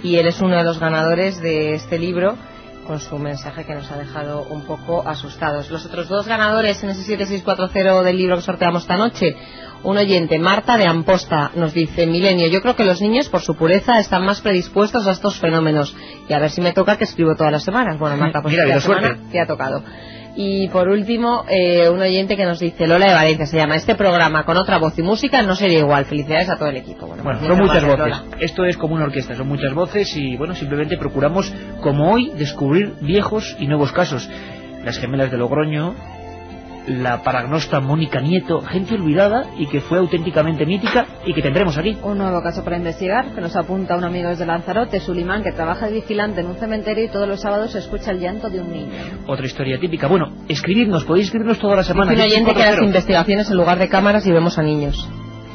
y 0.03 0.17
él 0.17 0.27
es 0.27 0.41
uno 0.41 0.55
de 0.57 0.63
los 0.63 0.79
ganadores 0.79 1.41
de 1.41 1.73
este 1.73 1.97
libro 1.97 2.35
con 2.85 2.99
su 2.99 3.17
mensaje 3.17 3.63
que 3.65 3.73
nos 3.73 3.89
ha 3.91 3.97
dejado 3.97 4.43
un 4.43 4.61
poco 4.61 5.01
asustados. 5.07 5.71
Los 5.71 5.87
otros 5.87 6.07
dos 6.07 6.27
ganadores 6.27 6.83
en 6.83 6.91
ese 6.91 7.01
7640 7.01 8.03
del 8.03 8.15
libro 8.15 8.35
que 8.35 8.43
sorteamos 8.43 8.83
esta 8.83 8.95
noche, 8.95 9.35
Un 9.81 9.97
oyente, 9.97 10.37
Marta 10.37 10.77
de 10.77 10.85
Amposta, 10.85 11.49
nos 11.55 11.73
dice, 11.73 12.05
Milenio, 12.05 12.47
yo 12.47 12.61
creo 12.61 12.75
que 12.75 12.85
los 12.85 13.01
niños 13.01 13.27
por 13.29 13.41
su 13.41 13.55
pureza 13.55 13.97
están 13.99 14.23
más 14.23 14.41
predispuestos 14.41 15.07
a 15.07 15.11
estos 15.11 15.39
fenómenos. 15.39 15.95
Y 16.29 16.33
a 16.33 16.39
ver 16.39 16.51
si 16.51 16.61
me 16.61 16.73
toca 16.73 16.97
que 16.97 17.05
escribo 17.05 17.35
todas 17.35 17.51
las 17.51 17.63
semanas. 17.63 17.97
Bueno, 17.97 18.17
Marta, 18.23 18.41
pues 18.43 18.51
Mira, 18.53 18.65
esta 18.67 18.81
semana 18.81 19.07
suerte. 19.07 19.23
te 19.31 19.39
ha 19.41 19.47
tocado. 19.47 19.83
Y 20.37 20.67
por 20.67 20.89
último, 20.89 21.45
eh, 21.47 21.89
un 21.89 22.01
oyente 22.01 22.35
que 22.35 22.45
nos 22.45 22.59
dice, 22.59 22.87
Lola 22.87 23.07
de 23.07 23.13
Valencia 23.13 23.45
se 23.45 23.57
llama, 23.57 23.75
este 23.75 23.95
programa 23.95 24.43
con 24.43 24.57
otra 24.57 24.77
voz 24.79 24.97
y 24.99 25.01
música 25.01 25.41
no 25.41 25.55
sería 25.55 25.79
igual. 25.79 26.05
Felicidades 26.05 26.49
a 26.49 26.57
todo 26.57 26.69
el 26.69 26.77
equipo. 26.77 27.07
Bueno, 27.07 27.23
Bueno, 27.23 27.39
pues 27.39 27.49
son 27.49 27.59
muchas 27.59 27.83
voces. 27.83 27.99
Lola. 27.99 28.23
Esto 28.39 28.65
es 28.65 28.77
como 28.77 28.95
una 28.95 29.05
orquesta, 29.05 29.33
son 29.35 29.47
muchas 29.47 29.73
voces 29.73 30.15
y 30.17 30.35
bueno, 30.35 30.53
simplemente 30.53 30.97
procuramos, 30.97 31.53
como 31.81 32.11
hoy, 32.11 32.31
descubrir 32.37 32.95
viejos 33.01 33.55
y 33.59 33.67
nuevos 33.67 33.93
casos. 33.93 34.29
Las 34.83 34.99
gemelas 34.99 35.31
de 35.31 35.37
Logroño, 35.37 35.95
la 36.87 37.21
paragnosta 37.23 37.79
Mónica 37.79 38.21
Nieto, 38.21 38.61
gente 38.61 38.95
olvidada 38.95 39.45
y 39.57 39.67
que 39.67 39.81
fue 39.81 39.97
auténticamente 39.97 40.65
mítica 40.65 41.05
y 41.25 41.33
que 41.33 41.41
tendremos 41.41 41.77
aquí. 41.77 41.97
Un 42.03 42.17
nuevo 42.17 42.41
caso 42.41 42.63
para 42.63 42.77
investigar 42.77 43.33
que 43.33 43.41
nos 43.41 43.55
apunta 43.55 43.95
un 43.95 44.03
amigo 44.03 44.29
desde 44.29 44.45
Lanzarote, 44.45 44.99
Sulimán, 44.99 45.43
que 45.43 45.51
trabaja 45.51 45.87
de 45.87 45.93
vigilante 45.93 46.41
en 46.41 46.47
un 46.47 46.55
cementerio 46.55 47.05
y 47.05 47.09
todos 47.09 47.27
los 47.27 47.41
sábados 47.41 47.71
se 47.71 47.79
escucha 47.79 48.11
el 48.11 48.19
llanto 48.19 48.49
de 48.49 48.61
un 48.61 48.71
niño. 48.71 48.91
Otra 49.27 49.45
historia 49.45 49.79
típica. 49.79 50.07
Bueno, 50.07 50.31
escribirnos, 50.47 51.05
podéis 51.05 51.27
escribirnos 51.27 51.59
toda 51.59 51.75
la 51.75 51.83
semana. 51.83 52.13
Un 52.13 52.19
oyente 52.19 52.53
que 52.53 52.63
hace 52.63 52.77
640. 52.77 52.85
investigaciones 52.85 53.49
en 53.49 53.57
lugar 53.57 53.79
de 53.79 53.89
cámaras 53.89 54.25
y 54.25 54.31
vemos 54.31 54.57
a 54.57 54.63
niños. 54.63 55.07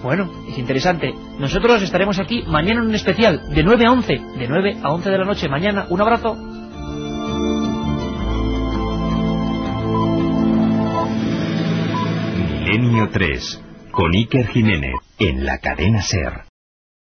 Bueno, 0.02 0.31
es 0.48 0.59
interesante. 0.59 1.12
Nosotros 1.39 1.82
estaremos 1.82 2.19
aquí 2.19 2.43
mañana 2.47 2.81
en 2.81 2.89
un 2.89 2.94
especial, 2.94 3.43
de 3.55 3.62
9 3.62 3.85
a 3.86 3.93
11. 3.93 4.20
De 4.39 4.48
9 4.48 4.78
a 4.82 4.93
11 4.93 5.11
de 5.11 5.19
la 5.19 5.24
noche 5.24 5.48
mañana. 5.48 5.86
Un 5.90 6.01
abrazo. 6.01 6.50
Milenio 12.71 13.09
3, 13.09 13.61
con 13.91 14.15
Iker 14.15 14.47
Jiménez, 14.47 14.95
en 15.19 15.45
la 15.45 15.59
cadena 15.59 16.03
Ser. 16.03 16.50